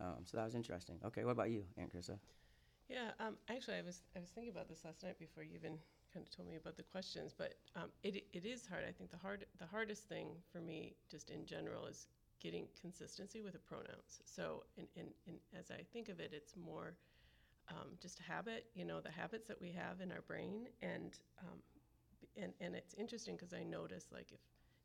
Um, 0.00 0.24
so 0.24 0.36
that 0.36 0.44
was 0.44 0.54
interesting. 0.54 0.96
Okay, 1.04 1.24
what 1.24 1.32
about 1.32 1.50
you, 1.50 1.64
Aunt 1.76 1.94
Krista? 1.94 2.18
Yeah, 2.88 3.10
um, 3.20 3.36
actually, 3.48 3.76
I 3.76 3.82
was 3.82 4.02
I 4.16 4.20
was 4.20 4.30
thinking 4.30 4.50
about 4.50 4.68
this 4.68 4.84
last 4.84 5.02
night 5.02 5.18
before 5.18 5.42
you 5.44 5.54
even 5.54 5.78
kind 6.12 6.26
of 6.26 6.34
told 6.34 6.48
me 6.48 6.56
about 6.56 6.76
the 6.76 6.82
questions. 6.82 7.34
But 7.36 7.54
um, 7.76 7.90
it 8.02 8.24
it 8.32 8.44
is 8.44 8.66
hard. 8.66 8.84
I 8.88 8.92
think 8.92 9.10
the 9.10 9.18
hard 9.18 9.46
the 9.58 9.66
hardest 9.66 10.08
thing 10.08 10.28
for 10.50 10.60
me, 10.60 10.94
just 11.10 11.30
in 11.30 11.46
general, 11.46 11.86
is 11.86 12.08
getting 12.40 12.66
consistency 12.80 13.42
with 13.42 13.52
the 13.52 13.58
pronouns. 13.58 14.22
So, 14.24 14.64
in, 14.76 14.86
in 15.26 15.34
as 15.58 15.70
I 15.70 15.82
think 15.92 16.08
of 16.08 16.18
it, 16.18 16.32
it's 16.32 16.56
more 16.56 16.94
um, 17.68 17.90
just 18.00 18.18
a 18.20 18.22
habit. 18.24 18.66
You 18.74 18.84
know, 18.84 19.00
the 19.00 19.10
habits 19.10 19.46
that 19.48 19.60
we 19.60 19.70
have 19.72 20.00
in 20.00 20.10
our 20.10 20.22
brain, 20.22 20.66
and 20.82 21.16
um, 21.40 21.60
and 22.36 22.52
and 22.60 22.74
it's 22.74 22.94
interesting 22.94 23.36
because 23.36 23.52
I 23.52 23.62
notice 23.62 24.06
like 24.12 24.32
if 24.32 24.40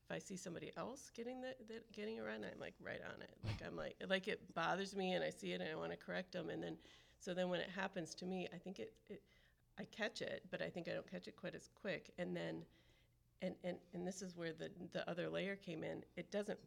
if 0.07 0.15
I 0.15 0.19
see 0.19 0.35
somebody 0.35 0.71
else 0.77 1.11
getting 1.15 1.41
the, 1.41 1.55
the 1.67 1.81
getting 1.93 2.19
around, 2.19 2.45
I'm 2.45 2.59
like 2.59 2.75
right 2.83 3.01
on 3.13 3.21
it. 3.21 3.35
Like 3.43 3.61
I'm 3.65 3.75
like 3.75 3.95
like 4.07 4.27
it 4.27 4.53
bothers 4.53 4.95
me, 4.95 5.13
and 5.13 5.23
I 5.23 5.29
see 5.29 5.51
it, 5.53 5.61
and 5.61 5.69
I 5.69 5.75
want 5.75 5.91
to 5.91 5.97
correct 5.97 6.33
them, 6.33 6.49
and 6.49 6.61
then 6.61 6.77
so 7.19 7.33
then 7.33 7.49
when 7.49 7.59
it 7.59 7.69
happens 7.69 8.13
to 8.15 8.25
me, 8.25 8.47
I 8.53 8.57
think 8.57 8.79
it, 8.79 8.93
it 9.09 9.21
I 9.79 9.85
catch 9.85 10.21
it, 10.21 10.43
but 10.51 10.61
I 10.61 10.69
think 10.69 10.87
I 10.87 10.93
don't 10.93 11.09
catch 11.09 11.27
it 11.27 11.35
quite 11.35 11.55
as 11.55 11.69
quick. 11.81 12.11
And 12.19 12.35
then, 12.35 12.63
and 13.41 13.55
and 13.63 13.77
and 13.93 14.05
this 14.05 14.21
is 14.21 14.35
where 14.35 14.53
the 14.53 14.69
the 14.93 15.09
other 15.09 15.29
layer 15.29 15.55
came 15.55 15.83
in. 15.83 16.03
It 16.15 16.31
doesn't 16.31 16.59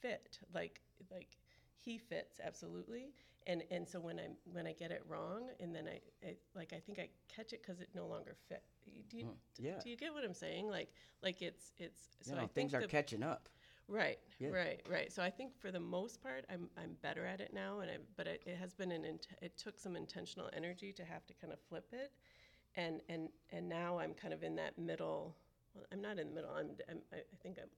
fit 0.00 0.40
like 0.54 0.80
like 1.10 1.36
he 1.84 1.98
fits 1.98 2.40
absolutely. 2.44 3.12
And 3.46 3.62
and 3.70 3.88
so 3.88 3.98
when 4.00 4.18
I 4.18 4.28
when 4.52 4.66
I 4.66 4.72
get 4.72 4.90
it 4.90 5.02
wrong, 5.08 5.48
and 5.60 5.74
then 5.74 5.88
I, 5.88 6.00
I 6.26 6.36
like 6.54 6.72
I 6.74 6.78
think 6.80 6.98
I 6.98 7.08
catch 7.34 7.52
it 7.52 7.62
because 7.62 7.80
it 7.80 7.88
no 7.94 8.06
longer 8.06 8.36
fit. 8.48 8.62
Do 9.08 9.16
you, 9.18 9.24
Mm, 9.24 9.34
yeah. 9.58 9.78
do 9.82 9.88
you 9.90 9.96
get 9.96 10.12
what 10.12 10.24
I'm 10.24 10.34
saying? 10.34 10.68
Like 10.68 10.90
like 11.22 11.40
it's 11.42 11.72
it's 11.78 12.00
so 12.20 12.32
you 12.32 12.36
I 12.38 12.42
know, 12.42 12.46
think 12.48 12.54
things 12.54 12.74
are 12.74 12.80
the- 12.82 12.86
catching 12.86 13.22
up. 13.22 13.48
Right, 13.88 14.18
Yeah. 14.38 14.50
right, 14.50 14.80
right. 14.88 15.10
So 15.12 15.20
I 15.20 15.30
think 15.30 15.58
for 15.58 15.72
the 15.72 15.80
most 15.80 16.22
part, 16.22 16.44
I'm 16.48 16.68
I'm 16.76 16.96
better 17.02 17.24
at 17.26 17.40
it 17.40 17.52
now, 17.52 17.80
and 17.80 17.90
I 17.90 17.96
but 18.16 18.26
it, 18.28 18.42
it 18.46 18.56
has 18.56 18.72
been 18.74 18.92
an 18.92 19.04
int- 19.04 19.26
it 19.42 19.56
took 19.56 19.80
some 19.80 19.96
intentional 19.96 20.48
energy 20.54 20.92
to 20.92 21.04
have 21.04 21.26
to 21.26 21.34
kind 21.40 21.52
of 21.52 21.58
flip 21.68 21.86
it, 21.92 22.12
and 22.76 23.00
and 23.08 23.30
and 23.50 23.68
now 23.68 23.98
I'm 23.98 24.12
kind 24.14 24.32
of 24.34 24.42
in 24.44 24.54
that 24.56 24.78
middle. 24.78 25.34
Well, 25.74 25.86
I'm 25.92 26.00
not 26.02 26.18
in 26.20 26.28
the 26.28 26.34
middle. 26.34 26.50
I'm, 26.50 26.70
I'm 26.88 27.00
I 27.12 27.16
I 27.16 27.36
think 27.42 27.58
I'm 27.60 27.70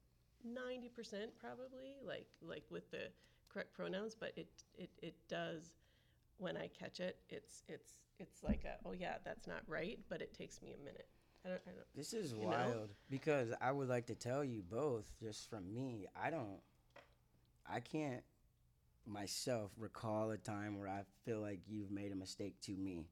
ninety 0.45 0.89
percent 0.91 1.31
probably 1.39 1.97
like 2.05 2.27
like 2.43 2.65
with 2.71 2.91
the 2.91 3.05
correct 3.53 3.75
pronouns, 3.75 4.15
but 4.19 4.33
it 4.37 4.49
it 4.77 4.91
it 5.03 5.15
does 5.29 5.73
when 6.39 6.57
I 6.57 6.69
catch 6.69 7.01
it, 7.01 7.19
it's 7.29 7.63
it's 7.69 7.93
it's 8.19 8.43
like 8.43 8.65
a 8.65 8.87
oh 8.89 8.93
yeah 8.93 9.17
that's 9.25 9.47
not 9.47 9.63
right, 9.67 9.99
but 10.09 10.21
it 10.23 10.35
takes 10.35 10.63
me 10.63 10.75
a 10.75 10.85
minute. 10.85 11.07
I 11.45 11.49
don't, 11.49 11.61
I 11.67 11.71
don't 11.73 11.87
This 11.97 12.13
is 12.15 12.33
You 12.35 12.43
know? 12.43 12.47
wild 12.47 12.91
because 13.11 13.53
I 13.61 13.73
would 13.73 13.89
like 13.89 14.07
to 14.07 14.15
tell 14.15 14.45
you 14.45 14.63
both, 14.63 15.13
just 15.21 15.51
from 15.51 15.73
me, 15.75 16.07
I 16.21 16.31
don't, 16.31 16.61
I 17.69 17.81
can't 17.81 18.23
myself 19.07 19.73
recall 19.77 20.31
a 20.31 20.39
time 20.39 20.79
where 20.79 20.89
I 20.89 21.03
feel 21.25 21.41
like 21.41 21.61
you've 21.69 21.91
made 21.91 22.13
a 22.13 22.17
mistake 22.17 22.61
to 22.63 22.73
me. 22.77 23.09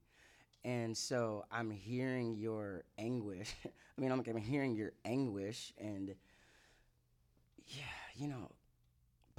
And 0.64 0.96
so 0.96 1.44
I'm 1.50 1.70
hearing 1.70 2.34
your 2.36 2.84
anguish. 2.98 3.54
I 3.66 4.00
mean, 4.00 4.12
I'm, 4.12 4.22
I'm 4.26 4.36
hearing 4.36 4.74
your 4.74 4.92
anguish, 5.04 5.72
and 5.78 6.14
yeah, 7.66 7.84
you 8.16 8.28
know, 8.28 8.50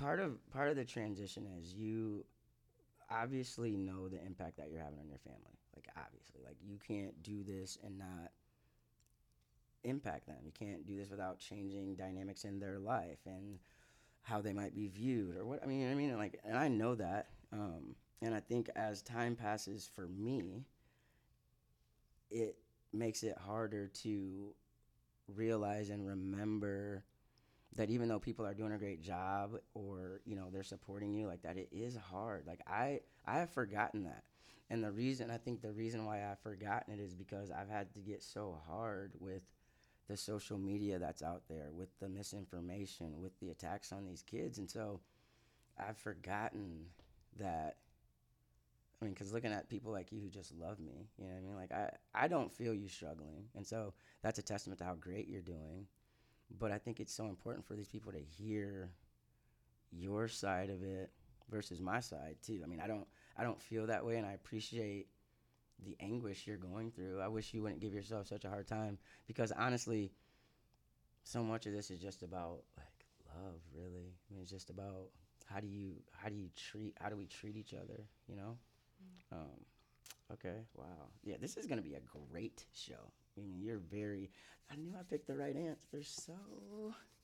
part 0.02 0.20
of 0.20 0.52
part 0.52 0.70
of 0.70 0.76
the 0.76 0.86
transition 0.86 1.48
is 1.60 1.74
you 1.74 2.26
obviously 3.10 3.76
know 3.76 4.08
the 4.08 4.24
impact 4.26 4.58
that 4.58 4.70
you're 4.72 4.82
having 4.82 5.00
on 5.00 5.08
your 5.08 5.20
family. 5.20 5.60
Like 5.76 5.88
obviously, 5.98 6.42
like 6.46 6.58
you 6.62 6.80
can't 6.86 7.22
do 7.24 7.44
this 7.44 7.78
and 7.84 7.98
not 7.98 8.32
impact 9.84 10.28
them. 10.28 10.38
You 10.44 10.52
can't 10.52 10.86
do 10.86 10.98
this 10.98 11.10
without 11.10 11.40
changing 11.40 11.96
dynamics 11.96 12.44
in 12.44 12.60
their 12.60 12.80
life 12.80 13.20
and 13.26 13.60
how 14.24 14.42
they 14.42 14.54
might 14.54 14.76
be 14.76 14.88
viewed 14.88 15.36
or 15.38 15.46
what 15.46 15.62
I 15.64 15.68
mean. 15.68 15.90
I 15.92 15.96
mean, 15.96 16.18
like, 16.18 16.40
and 16.44 16.58
I 16.58 16.68
know 16.68 16.96
that. 16.96 17.28
Um, 17.52 17.96
and 18.22 18.34
I 18.34 18.40
think 18.40 18.70
as 18.76 19.02
time 19.02 19.36
passes 19.36 19.90
for 19.94 20.08
me, 20.08 20.66
it 22.30 22.56
makes 22.94 23.24
it 23.24 23.38
harder 23.38 23.88
to 23.88 24.54
realize 25.28 25.90
and 25.90 26.06
remember 26.06 27.04
that 27.76 27.90
even 27.90 28.08
though 28.08 28.20
people 28.20 28.46
are 28.46 28.54
doing 28.54 28.74
a 28.74 28.78
great 28.78 29.02
job 29.02 29.52
or 29.74 30.22
you 30.26 30.36
know 30.36 30.50
they're 30.52 30.64
supporting 30.64 31.14
you 31.14 31.28
like 31.28 31.42
that 31.42 31.58
it 31.58 31.70
is 31.72 31.96
hard 31.96 32.46
like 32.46 32.62
i 32.68 33.00
i 33.26 33.38
have 33.38 33.50
forgotten 33.50 34.04
that 34.04 34.24
and 34.70 34.84
the 34.84 34.92
reason 34.92 35.32
i 35.32 35.38
think 35.38 35.62
the 35.62 35.72
reason 35.72 36.06
why 36.06 36.30
i've 36.30 36.40
forgotten 36.40 36.94
it 36.94 37.00
is 37.00 37.16
because 37.16 37.52
i've 37.52 37.70
had 37.70 37.92
to 37.94 38.00
get 38.00 38.22
so 38.22 38.58
hard 38.68 39.14
with 39.20 39.44
the 40.08 40.18
social 40.18 40.58
media 40.58 41.00
that's 41.00 41.24
out 41.24 41.44
there 41.48 41.70
with 41.72 41.90
the 42.00 42.10
misinformation 42.10 43.22
with 43.22 43.40
the 43.40 43.50
attacks 43.50 43.92
on 43.92 44.06
these 44.06 44.24
kids 44.24 44.58
and 44.58 44.70
so 44.70 45.00
i've 45.80 45.98
forgotten 45.98 46.86
that 47.40 47.78
I 49.02 49.06
mean, 49.06 49.16
because 49.16 49.34
looking 49.34 49.52
at 49.52 49.68
people 49.68 49.92
like 49.92 50.12
you 50.12 50.22
who 50.22 50.30
just 50.30 50.54
love 50.54 50.80
me, 50.80 51.08
you 51.18 51.26
know 51.26 51.32
what 51.32 51.38
I 51.38 51.42
mean? 51.42 51.56
Like, 51.56 51.72
I, 51.72 51.90
I 52.14 52.28
don't 52.28 52.52
feel 52.52 52.74
you 52.74 52.88
struggling. 52.88 53.46
And 53.56 53.66
so 53.66 53.94
that's 54.22 54.38
a 54.38 54.44
testament 54.44 54.78
to 54.78 54.86
how 54.86 54.94
great 54.94 55.28
you're 55.28 55.42
doing. 55.42 55.88
But 56.60 56.72
I 56.72 56.78
think 56.78 57.00
it's 57.00 57.14
so 57.14 57.26
important 57.26 57.66
for 57.66 57.76
these 57.76 57.88
people 57.88 58.12
to 58.12 58.20
hear 58.20 58.92
your 59.92 60.28
side 60.28 60.70
of 60.70 60.84
it 60.84 61.12
versus 61.50 61.82
my 61.82 62.00
side 62.00 62.38
too. 62.42 62.62
I 62.64 62.68
mean, 62.68 62.80
I 62.80 62.88
don't 62.88 63.08
I 63.38 63.44
don't 63.44 63.62
feel 63.62 63.88
that 63.88 64.06
way 64.06 64.18
and 64.18 64.26
I 64.26 64.34
appreciate 64.34 65.08
the 65.86 65.98
anguish 66.00 66.48
you're 66.48 66.58
going 66.58 66.92
through. 66.92 67.22
I 67.22 67.28
wish 67.28 67.54
you 67.54 67.64
wouldn't 67.64 67.82
give 67.82 67.94
yourself 67.94 68.28
such 68.28 68.46
a 68.46 68.50
hard 68.50 68.68
time 68.68 68.98
because 69.28 69.52
honestly, 69.52 70.12
so 71.24 71.44
much 71.44 71.66
of 71.66 71.74
this 71.74 71.92
is 71.92 72.00
just 72.00 72.24
about 72.24 72.64
like 72.78 73.06
love, 73.36 73.62
really. 73.74 74.14
I 74.30 74.34
mean, 74.34 74.42
it's 74.42 74.52
just 74.52 74.70
about 74.70 75.10
how 75.46 75.60
do 75.60 75.68
you 75.68 75.96
how 76.12 76.30
do 76.30 76.36
you 76.36 76.50
treat 76.56 76.96
how 77.00 77.10
do 77.10 77.18
we 77.18 77.26
treat 77.26 77.56
each 77.56 77.74
other, 77.74 78.06
you 78.28 78.36
know? 78.36 78.58
Um, 79.32 79.66
okay, 80.34 80.58
wow. 80.76 81.10
Yeah, 81.24 81.38
this 81.40 81.58
is 81.58 81.68
gonna 81.68 81.82
be 81.82 81.96
a 81.96 82.02
great 82.32 82.66
show. 82.74 83.12
I 83.38 83.42
mean, 83.42 83.60
you're 83.62 83.80
very. 83.80 84.30
I 84.72 84.76
knew 84.76 84.94
I 84.98 85.04
picked 85.04 85.28
the 85.28 85.36
right 85.36 85.56
answer. 85.56 85.82
They're 85.92 86.04
so, 86.04 86.34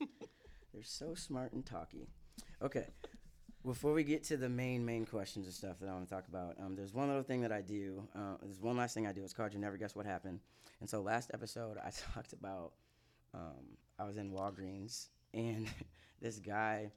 they're 0.72 0.82
so 0.82 1.14
smart 1.14 1.52
and 1.52 1.64
talky. 1.64 2.08
Okay, 2.62 2.88
before 3.64 3.92
we 3.92 4.04
get 4.04 4.24
to 4.24 4.36
the 4.36 4.48
main 4.48 4.84
main 4.84 5.06
questions 5.06 5.46
and 5.46 5.54
stuff 5.54 5.78
that 5.80 5.88
I 5.88 5.92
want 5.92 6.08
to 6.08 6.14
talk 6.14 6.28
about, 6.28 6.56
um, 6.60 6.74
there's 6.76 6.92
one 6.92 7.08
little 7.08 7.22
thing 7.22 7.42
that 7.42 7.52
I 7.52 7.60
do. 7.60 8.06
Uh, 8.14 8.36
there's 8.42 8.60
one 8.60 8.76
last 8.76 8.94
thing 8.94 9.06
I 9.06 9.12
do. 9.12 9.22
It's 9.24 9.32
called 9.32 9.52
"You 9.52 9.60
Never 9.60 9.76
Guess 9.76 9.94
What 9.94 10.06
Happened." 10.06 10.40
And 10.80 10.88
so 10.88 11.00
last 11.00 11.30
episode 11.34 11.78
I 11.78 11.90
talked 12.14 12.32
about. 12.32 12.72
Um, 13.34 13.76
I 13.98 14.04
was 14.04 14.16
in 14.16 14.30
Walgreens 14.32 15.08
and 15.34 15.66
this 16.22 16.38
guy, 16.38 16.90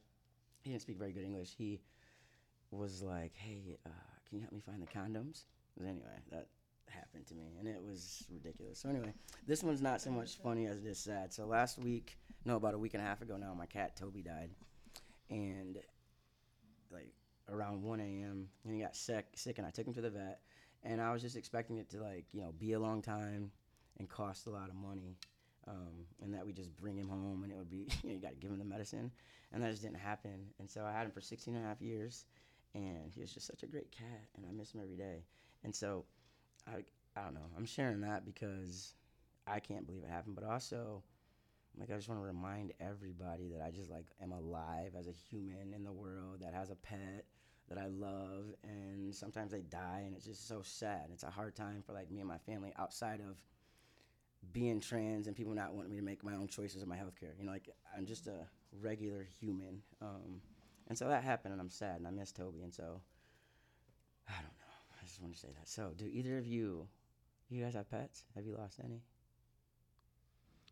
he 0.61 0.69
didn't 0.69 0.81
speak 0.81 0.97
very 0.97 1.11
good 1.11 1.23
English. 1.23 1.53
He 1.57 1.81
was 2.71 3.01
like, 3.01 3.33
"Hey, 3.35 3.77
uh, 3.85 3.89
can 4.27 4.37
you 4.37 4.41
help 4.41 4.53
me 4.53 4.61
find 4.65 4.81
the 4.81 4.87
condoms?" 4.87 5.43
Anyway, 5.79 6.19
that 6.31 6.47
happened 6.91 7.27
to 7.27 7.35
me, 7.35 7.55
and 7.59 7.67
it 7.67 7.81
was 7.81 8.25
ridiculous. 8.31 8.79
So 8.79 8.89
anyway, 8.89 9.13
this 9.47 9.63
one's 9.63 9.81
not 9.81 10.01
so 10.01 10.11
much 10.11 10.37
funny 10.37 10.67
as 10.67 10.77
it 10.77 10.85
is 10.85 10.99
sad. 10.99 11.33
So 11.33 11.45
last 11.45 11.77
week, 11.77 12.17
no, 12.45 12.55
about 12.55 12.73
a 12.73 12.77
week 12.77 12.93
and 12.93 13.03
a 13.03 13.05
half 13.05 13.21
ago 13.21 13.37
now, 13.37 13.53
my 13.53 13.65
cat 13.65 13.95
Toby 13.95 14.21
died, 14.21 14.51
and 15.29 15.79
like 16.91 17.13
around 17.49 17.81
1 17.83 17.99
a.m. 17.99 18.47
and 18.63 18.73
he 18.73 18.81
got 18.81 18.95
sick, 18.95 19.25
sick, 19.35 19.57
and 19.57 19.67
I 19.67 19.71
took 19.71 19.87
him 19.87 19.93
to 19.93 20.01
the 20.01 20.09
vet, 20.09 20.41
and 20.83 21.01
I 21.01 21.11
was 21.11 21.21
just 21.21 21.35
expecting 21.35 21.77
it 21.77 21.89
to 21.91 22.01
like 22.01 22.25
you 22.31 22.41
know 22.41 22.53
be 22.57 22.73
a 22.73 22.79
long 22.79 23.01
time 23.01 23.51
and 23.97 24.09
cost 24.09 24.47
a 24.47 24.49
lot 24.49 24.69
of 24.69 24.75
money. 24.75 25.17
Um, 25.67 26.07
and 26.23 26.33
that 26.33 26.43
we 26.43 26.53
just 26.53 26.75
bring 26.75 26.97
him 26.97 27.07
home 27.07 27.43
and 27.43 27.51
it 27.51 27.55
would 27.55 27.69
be, 27.69 27.87
you 28.03 28.09
know, 28.09 28.15
you 28.15 28.19
got 28.19 28.31
to 28.31 28.35
give 28.35 28.49
him 28.49 28.57
the 28.57 28.65
medicine. 28.65 29.11
And 29.53 29.61
that 29.61 29.69
just 29.69 29.83
didn't 29.83 29.99
happen. 29.99 30.47
And 30.57 30.67
so 30.67 30.83
I 30.83 30.91
had 30.91 31.05
him 31.05 31.11
for 31.11 31.21
16 31.21 31.53
and 31.55 31.63
a 31.63 31.67
half 31.67 31.81
years 31.81 32.25
and 32.73 33.11
he 33.13 33.21
was 33.21 33.31
just 33.31 33.47
such 33.47 33.63
a 33.63 33.67
great 33.67 33.91
cat 33.91 34.27
and 34.35 34.45
I 34.45 34.51
miss 34.51 34.73
him 34.73 34.81
every 34.81 34.95
day. 34.95 35.23
And 35.63 35.75
so 35.75 36.05
I 36.67 36.83
I 37.15 37.23
don't 37.23 37.33
know. 37.33 37.49
I'm 37.57 37.65
sharing 37.65 38.01
that 38.01 38.25
because 38.25 38.93
I 39.47 39.59
can't 39.59 39.85
believe 39.85 40.03
it 40.03 40.09
happened, 40.09 40.35
but 40.35 40.43
also 40.43 41.03
like 41.79 41.91
I 41.91 41.95
just 41.95 42.09
want 42.09 42.21
to 42.21 42.25
remind 42.25 42.73
everybody 42.79 43.49
that 43.49 43.63
I 43.65 43.71
just 43.71 43.89
like 43.91 44.07
am 44.21 44.31
alive 44.33 44.93
as 44.97 45.07
a 45.07 45.11
human 45.11 45.73
in 45.75 45.83
the 45.83 45.91
world 45.93 46.41
that 46.41 46.53
has 46.53 46.69
a 46.71 46.75
pet 46.75 47.25
that 47.69 47.77
I 47.79 47.87
love 47.87 48.45
and 48.63 49.15
sometimes 49.15 49.51
they 49.51 49.61
die 49.61 50.03
and 50.05 50.15
it's 50.15 50.25
just 50.25 50.47
so 50.47 50.61
sad. 50.63 51.09
It's 51.13 51.23
a 51.23 51.29
hard 51.31 51.55
time 51.55 51.83
for 51.85 51.93
like 51.93 52.11
me 52.11 52.19
and 52.19 52.29
my 52.29 52.39
family 52.39 52.73
outside 52.77 53.21
of 53.21 53.37
being 54.53 54.79
trans 54.79 55.27
and 55.27 55.35
people 55.35 55.53
not 55.53 55.73
wanting 55.73 55.91
me 55.91 55.97
to 55.97 56.03
make 56.03 56.23
my 56.23 56.33
own 56.35 56.47
choices 56.47 56.81
in 56.81 56.89
my 56.89 56.97
healthcare. 56.97 57.37
You 57.37 57.45
know, 57.45 57.51
like 57.51 57.69
I'm 57.95 58.05
just 58.05 58.27
a 58.27 58.47
regular 58.81 59.27
human. 59.39 59.81
Um, 60.01 60.41
and 60.87 60.97
so 60.97 61.07
that 61.07 61.23
happened, 61.23 61.53
and 61.53 61.61
I'm 61.61 61.69
sad, 61.69 61.97
and 61.97 62.07
I 62.07 62.11
miss 62.11 62.31
Toby, 62.31 62.61
and 62.63 62.73
so 62.73 63.01
I 64.27 64.33
don't 64.41 64.57
know. 64.59 64.60
I 65.11 65.13
just 65.13 65.21
want 65.21 65.33
to 65.35 65.39
say 65.39 65.49
that. 65.57 65.67
So, 65.67 65.93
do 65.97 66.05
either 66.07 66.37
of 66.37 66.47
you, 66.47 66.87
you 67.49 67.63
guys 67.63 67.73
have 67.75 67.89
pets? 67.89 68.25
Have 68.35 68.45
you 68.45 68.55
lost 68.55 68.79
any? 68.83 69.03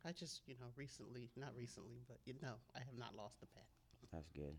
I 0.05 0.11
just, 0.13 0.47
you 0.47 0.55
know, 0.59 0.67
recently, 0.75 1.29
not 1.35 1.55
recently, 1.55 2.01
but 2.07 2.19
you 2.25 2.33
know, 2.41 2.55
I 2.75 2.79
have 2.79 2.97
not 2.97 3.15
lost 3.15 3.43
a 3.43 3.47
pet. 3.47 3.67
That's 4.11 4.29
good. 4.31 4.57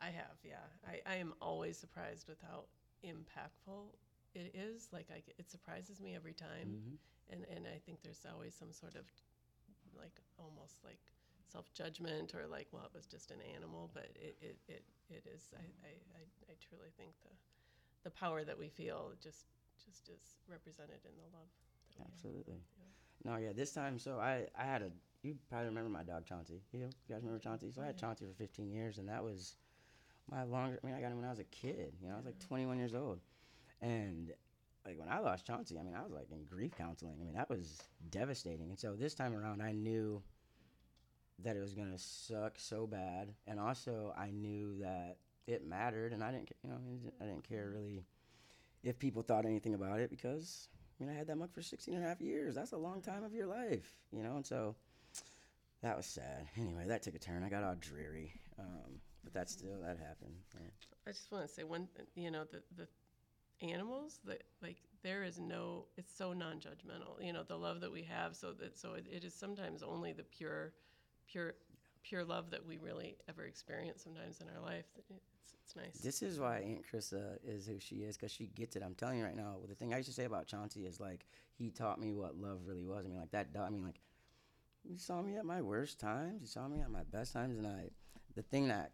I 0.00 0.06
have, 0.10 0.38
yeah. 0.44 0.66
I, 0.86 1.00
I 1.06 1.16
am 1.16 1.34
always 1.40 1.78
surprised 1.78 2.28
with 2.28 2.40
how 2.42 2.66
impactful 3.04 3.94
it 4.34 4.54
is. 4.54 4.88
Like 4.92 5.08
I, 5.12 5.22
it 5.38 5.50
surprises 5.50 6.00
me 6.00 6.14
every 6.14 6.34
time, 6.34 6.76
hmm 6.76 6.96
and 7.30 7.44
and 7.54 7.66
I 7.66 7.78
think 7.84 8.02
there's 8.02 8.24
always 8.30 8.54
some 8.54 8.72
sort 8.72 8.94
of 8.96 9.06
like 9.96 10.20
almost 10.38 10.84
like 10.84 11.00
self 11.50 11.72
judgment 11.74 12.34
or 12.34 12.46
like, 12.46 12.68
well, 12.72 12.84
it 12.86 12.94
was 12.96 13.06
just 13.06 13.30
an 13.30 13.40
animal, 13.54 13.90
but 13.94 14.10
it 14.16 14.36
it, 14.40 14.58
it, 14.68 14.84
it 15.10 15.24
is. 15.34 15.52
I, 15.54 15.64
I, 15.86 15.92
I, 16.18 16.52
I 16.52 16.54
truly 16.60 16.90
think 16.96 17.12
the 17.22 17.34
the 18.04 18.10
power 18.10 18.44
that 18.44 18.58
we 18.58 18.68
feel 18.68 19.12
just 19.22 19.46
just 19.84 20.08
is 20.08 20.36
represented 20.48 20.98
in 21.04 21.12
the 21.16 21.36
love. 21.36 21.48
That 21.96 21.98
we 21.98 22.02
have. 22.02 22.12
Absolutely. 22.12 22.60
Yeah. 22.78 23.30
No, 23.32 23.36
yeah. 23.38 23.52
This 23.54 23.72
time, 23.72 23.98
so 23.98 24.18
I, 24.18 24.46
I 24.58 24.64
had 24.64 24.82
a. 24.82 24.90
You 25.22 25.34
probably 25.48 25.66
remember 25.66 25.90
my 25.90 26.04
dog 26.04 26.26
Chauncey. 26.26 26.62
You, 26.72 26.80
know, 26.80 26.86
you 26.86 27.14
guys 27.14 27.22
remember 27.22 27.42
Chauncey? 27.42 27.70
So 27.72 27.82
I 27.82 27.86
had. 27.86 27.98
Chauncey 27.98 28.24
for 28.26 28.34
15 28.34 28.70
years, 28.70 28.98
and 28.98 29.08
that 29.08 29.22
was 29.24 29.56
my 30.30 30.44
longer. 30.44 30.78
I 30.82 30.86
mean, 30.86 30.94
I 30.94 31.00
got 31.00 31.10
him 31.10 31.16
when 31.16 31.26
I 31.26 31.30
was 31.30 31.40
a 31.40 31.44
kid. 31.44 31.94
You 32.00 32.08
know, 32.08 32.14
I 32.14 32.16
was 32.16 32.26
like 32.26 32.38
21 32.38 32.78
years 32.78 32.94
old, 32.94 33.20
and 33.82 34.32
like 34.86 34.98
when 34.98 35.08
I 35.08 35.18
lost 35.18 35.46
Chauncey, 35.46 35.78
I 35.78 35.82
mean, 35.82 35.94
I 35.94 36.02
was 36.02 36.12
like 36.12 36.30
in 36.30 36.44
grief 36.44 36.76
counseling. 36.76 37.16
I 37.20 37.24
mean, 37.24 37.34
that 37.34 37.50
was 37.50 37.82
devastating. 38.10 38.70
And 38.70 38.78
so 38.78 38.94
this 38.94 39.14
time 39.14 39.34
around, 39.34 39.60
I 39.60 39.72
knew 39.72 40.22
that 41.44 41.56
it 41.56 41.60
was 41.60 41.74
gonna 41.74 41.98
suck 41.98 42.58
so 42.58 42.86
bad, 42.86 43.34
and 43.46 43.58
also 43.58 44.14
I 44.16 44.30
knew 44.30 44.76
that 44.80 45.18
it 45.48 45.66
mattered, 45.66 46.12
and 46.12 46.22
I 46.22 46.30
didn't, 46.30 46.50
you 46.62 46.70
know, 46.70 46.78
I 47.20 47.24
didn't- 47.24 47.42
care 47.48 47.70
really 47.70 48.04
if 48.82 48.98
people 48.98 49.22
thought 49.22 49.46
anything 49.46 49.74
about 49.74 49.98
it 49.98 50.10
because 50.10 50.68
I 50.98 51.04
mean, 51.04 51.12
I 51.12 51.16
had 51.16 51.26
that 51.28 51.36
mug 51.36 51.52
for 51.52 51.62
16 51.62 51.94
and 51.94 52.04
a 52.04 52.08
half 52.08 52.20
years. 52.20 52.54
That's 52.54 52.72
a 52.72 52.76
long 52.76 53.00
time 53.00 53.22
of 53.22 53.32
your 53.32 53.46
life, 53.46 53.94
you 54.12 54.22
know? 54.22 54.36
And 54.36 54.46
so 54.46 54.74
that 55.82 55.96
was 55.96 56.06
sad. 56.06 56.48
Anyway, 56.56 56.84
that 56.86 57.02
took 57.02 57.14
a 57.14 57.18
turn. 57.18 57.44
I 57.44 57.48
got 57.48 57.62
all 57.62 57.76
dreary. 57.76 58.32
Um, 58.58 59.00
but 59.22 59.32
that 59.32 59.48
still, 59.48 59.80
that 59.82 59.98
happened. 59.98 60.34
Yeah. 60.54 60.70
I 61.06 61.10
just 61.12 61.30
want 61.30 61.46
to 61.46 61.52
say 61.52 61.62
one, 61.62 61.88
you 62.14 62.30
know, 62.30 62.44
the, 62.44 62.62
the 62.76 62.88
animals 63.66 64.18
that 64.24 64.42
like 64.60 64.78
there 65.02 65.22
is 65.22 65.38
no, 65.38 65.86
it's 65.96 66.12
so 66.16 66.32
non-judgmental, 66.32 67.24
you 67.24 67.32
know, 67.32 67.44
the 67.44 67.56
love 67.56 67.80
that 67.80 67.92
we 67.92 68.02
have. 68.02 68.34
So 68.34 68.52
that, 68.54 68.76
so 68.76 68.94
it, 68.94 69.06
it 69.10 69.24
is 69.24 69.34
sometimes 69.34 69.82
only 69.84 70.12
the 70.12 70.24
pure, 70.24 70.72
pure, 71.30 71.54
pure 72.02 72.24
love 72.24 72.50
that 72.50 72.66
we 72.66 72.78
really 72.78 73.16
ever 73.28 73.44
experience 73.44 74.02
sometimes 74.02 74.40
in 74.40 74.46
our 74.54 74.62
life. 74.64 74.86
It's, 74.98 75.10
it's 75.64 75.76
nice. 75.76 76.02
This 76.02 76.22
is 76.22 76.38
why 76.38 76.58
Aunt 76.58 76.82
Krista 76.90 77.38
is 77.44 77.66
who 77.66 77.78
she 77.78 77.96
is 77.96 78.16
because 78.16 78.32
she 78.32 78.46
gets 78.46 78.76
it. 78.76 78.82
I'm 78.84 78.94
telling 78.94 79.18
you 79.18 79.24
right 79.24 79.36
now. 79.36 79.56
The 79.68 79.74
thing 79.74 79.92
I 79.92 79.98
used 79.98 80.08
to 80.08 80.14
say 80.14 80.24
about 80.24 80.46
Chauncey 80.46 80.86
is 80.86 81.00
like 81.00 81.26
he 81.54 81.70
taught 81.70 82.00
me 82.00 82.12
what 82.12 82.36
love 82.36 82.60
really 82.66 82.84
was. 82.84 83.04
I 83.04 83.08
mean, 83.08 83.18
like 83.18 83.30
that. 83.32 83.48
I 83.58 83.70
mean, 83.70 83.84
like 83.84 84.00
you 84.84 84.96
saw 84.96 85.20
me 85.20 85.36
at 85.36 85.44
my 85.44 85.60
worst 85.60 86.00
times. 86.00 86.40
You 86.40 86.46
saw 86.46 86.68
me 86.68 86.80
at 86.80 86.90
my 86.90 87.02
best 87.12 87.32
times, 87.32 87.58
and 87.58 87.66
I. 87.66 87.90
The 88.34 88.42
thing 88.42 88.68
that 88.68 88.92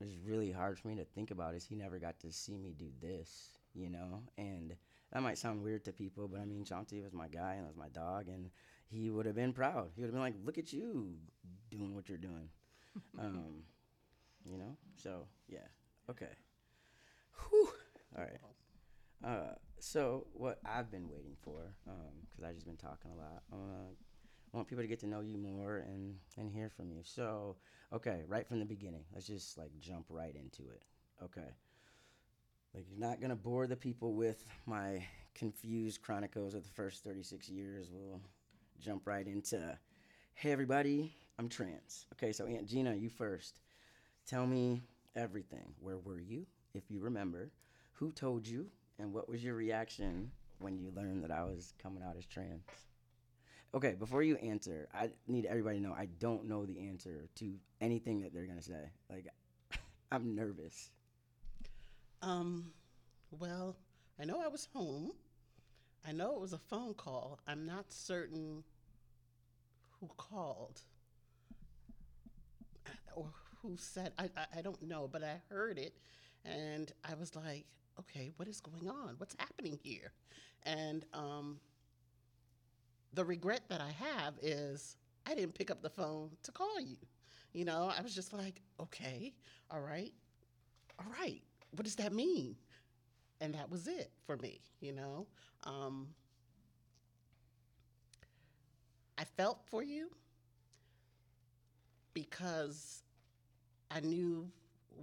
is 0.00 0.16
really 0.24 0.50
hard 0.50 0.78
for 0.78 0.88
me 0.88 0.96
to 0.96 1.04
think 1.04 1.30
about 1.30 1.54
is 1.54 1.64
he 1.64 1.74
never 1.74 1.98
got 1.98 2.18
to 2.20 2.32
see 2.32 2.56
me 2.56 2.74
do 2.78 2.88
this. 3.00 3.52
You 3.74 3.90
know, 3.90 4.22
and 4.36 4.74
that 5.12 5.22
might 5.22 5.38
sound 5.38 5.62
weird 5.62 5.84
to 5.84 5.92
people, 5.92 6.26
but 6.26 6.40
I 6.40 6.44
mean, 6.44 6.64
Chauncey 6.64 7.00
was 7.00 7.12
my 7.12 7.28
guy 7.28 7.54
and 7.54 7.66
was 7.66 7.76
my 7.76 7.88
dog, 7.88 8.28
and 8.28 8.50
he 8.90 9.10
would 9.10 9.26
have 9.26 9.34
been 9.34 9.52
proud. 9.52 9.90
He 9.94 10.02
would 10.02 10.08
have 10.08 10.14
been 10.14 10.22
like, 10.22 10.34
"Look 10.44 10.58
at 10.58 10.72
you 10.72 11.14
doing 11.70 11.94
what 11.94 12.08
you're 12.08 12.18
doing." 12.18 12.48
um, 13.18 13.62
you 14.44 14.58
know. 14.58 14.76
So 14.96 15.26
yeah. 15.48 15.68
Okay. 16.08 16.30
Whew. 17.48 17.68
All 18.16 18.24
right. 18.24 18.40
Uh, 19.22 19.54
so 19.78 20.26
what 20.32 20.58
I've 20.64 20.90
been 20.90 21.08
waiting 21.08 21.36
for, 21.42 21.74
because 21.84 22.44
I've 22.44 22.54
just 22.54 22.66
been 22.66 22.76
talking 22.76 23.10
a 23.12 23.16
lot. 23.16 23.42
Uh, 23.52 23.90
I 24.52 24.56
want 24.56 24.68
people 24.68 24.82
to 24.82 24.88
get 24.88 25.00
to 25.00 25.06
know 25.06 25.20
you 25.20 25.36
more 25.38 25.76
and 25.76 26.16
and 26.36 26.50
hear 26.50 26.68
from 26.68 26.90
you. 26.90 27.02
So 27.04 27.56
okay, 27.92 28.22
right 28.26 28.46
from 28.46 28.58
the 28.58 28.64
beginning, 28.64 29.04
let's 29.14 29.26
just 29.26 29.56
like 29.56 29.70
jump 29.78 30.06
right 30.08 30.34
into 30.34 30.70
it. 30.70 30.82
Okay. 31.22 31.54
Like 32.74 32.86
you're 32.88 33.00
not 33.00 33.20
gonna 33.20 33.36
bore 33.36 33.66
the 33.66 33.76
people 33.76 34.14
with 34.14 34.44
my 34.66 35.04
confused 35.34 36.02
chronicles 36.02 36.54
of 36.54 36.64
the 36.64 36.70
first 36.70 37.04
36 37.04 37.48
years. 37.48 37.88
We'll 37.92 38.20
jump 38.80 39.06
right 39.06 39.26
into. 39.26 39.78
Hey 40.32 40.52
everybody, 40.52 41.14
I'm 41.38 41.50
trans. 41.50 42.06
Okay, 42.14 42.32
so 42.32 42.46
Aunt 42.46 42.66
Gina, 42.66 42.94
you 42.94 43.10
first. 43.10 43.60
Tell 44.26 44.46
me 44.46 44.80
everything. 45.14 45.74
Where 45.80 45.98
were 45.98 46.18
you, 46.18 46.46
if 46.72 46.84
you 46.88 47.00
remember? 47.00 47.50
Who 47.94 48.10
told 48.10 48.46
you? 48.46 48.66
And 48.98 49.12
what 49.12 49.28
was 49.28 49.44
your 49.44 49.54
reaction 49.54 50.30
when 50.60 50.78
you 50.78 50.92
learned 50.96 51.22
that 51.24 51.30
I 51.30 51.44
was 51.44 51.74
coming 51.82 52.02
out 52.02 52.16
as 52.16 52.24
trans? 52.24 52.62
Okay, 53.74 53.94
before 53.98 54.22
you 54.22 54.36
answer, 54.36 54.88
I 54.94 55.10
need 55.28 55.44
everybody 55.44 55.76
to 55.76 55.82
know 55.82 55.92
I 55.92 56.08
don't 56.18 56.48
know 56.48 56.64
the 56.64 56.88
answer 56.88 57.28
to 57.36 57.52
anything 57.82 58.22
that 58.22 58.32
they're 58.32 58.46
to 58.46 58.62
say. 58.62 58.90
Like, 59.10 59.26
I'm 60.10 60.34
nervous. 60.34 60.90
Um, 62.22 62.72
well, 63.30 63.76
I 64.18 64.24
know 64.24 64.40
I 64.42 64.48
was 64.48 64.68
home. 64.72 65.12
I 66.06 66.12
know 66.12 66.34
it 66.34 66.40
was 66.40 66.54
a 66.54 66.58
phone 66.58 66.94
call. 66.94 67.40
I'm 67.46 67.66
not 67.66 67.92
certain 67.92 68.64
who 70.00 70.08
called 70.16 70.80
or 73.14 73.26
who 73.62 73.76
said. 73.76 74.12
I, 74.18 74.24
I, 74.36 74.58
I 74.58 74.62
don't 74.62 74.82
know, 74.82 75.08
but 75.10 75.22
I 75.22 75.40
heard 75.48 75.78
it, 75.78 75.94
and 76.44 76.92
I 77.08 77.14
was 77.14 77.34
like, 77.36 77.66
okay, 77.98 78.30
what 78.36 78.48
is 78.48 78.60
going 78.60 78.88
on? 78.88 79.14
What's 79.18 79.36
happening 79.38 79.78
here? 79.82 80.12
And 80.64 81.04
um, 81.14 81.58
the 83.14 83.24
regret 83.24 83.62
that 83.68 83.80
I 83.80 83.92
have 83.92 84.34
is 84.42 84.96
I 85.26 85.34
didn't 85.34 85.54
pick 85.54 85.70
up 85.70 85.82
the 85.82 85.90
phone 85.90 86.30
to 86.42 86.52
call 86.52 86.80
you. 86.80 86.96
You 87.52 87.64
know, 87.64 87.92
I 87.96 88.00
was 88.02 88.14
just 88.14 88.32
like, 88.32 88.60
okay, 88.80 89.34
all 89.70 89.80
right, 89.80 90.12
all 90.98 91.06
right, 91.20 91.42
what 91.72 91.84
does 91.84 91.96
that 91.96 92.12
mean? 92.12 92.54
And 93.40 93.54
that 93.54 93.70
was 93.70 93.88
it 93.88 94.10
for 94.26 94.36
me, 94.36 94.60
you 94.80 94.92
know. 94.92 95.26
Um, 95.64 96.08
I 99.20 99.24
felt 99.24 99.60
for 99.66 99.84
you 99.84 100.10
because 102.14 103.02
I 103.90 104.00
knew 104.00 104.48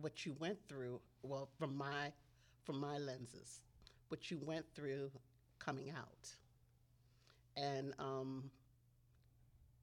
what 0.01 0.25
you 0.25 0.35
went 0.39 0.57
through. 0.67 0.99
Well, 1.23 1.49
from 1.59 1.75
my 1.77 2.11
from 2.65 2.79
my 2.79 2.97
lenses, 2.97 3.61
what 4.09 4.29
you 4.31 4.39
went 4.43 4.65
through 4.75 5.11
coming 5.59 5.91
out, 5.91 6.29
and 7.55 7.93
um, 7.99 8.49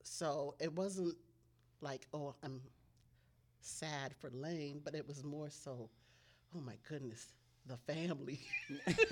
so 0.02 0.54
it 0.60 0.72
wasn't 0.74 1.14
like, 1.80 2.06
oh, 2.14 2.34
I'm 2.42 2.60
sad 3.60 4.14
for 4.18 4.30
Layne, 4.32 4.80
but 4.84 4.94
it 4.94 5.06
was 5.06 5.24
more 5.24 5.50
so, 5.50 5.88
oh 6.56 6.60
my 6.60 6.74
goodness, 6.88 7.32
the 7.66 7.76
family, 7.76 8.40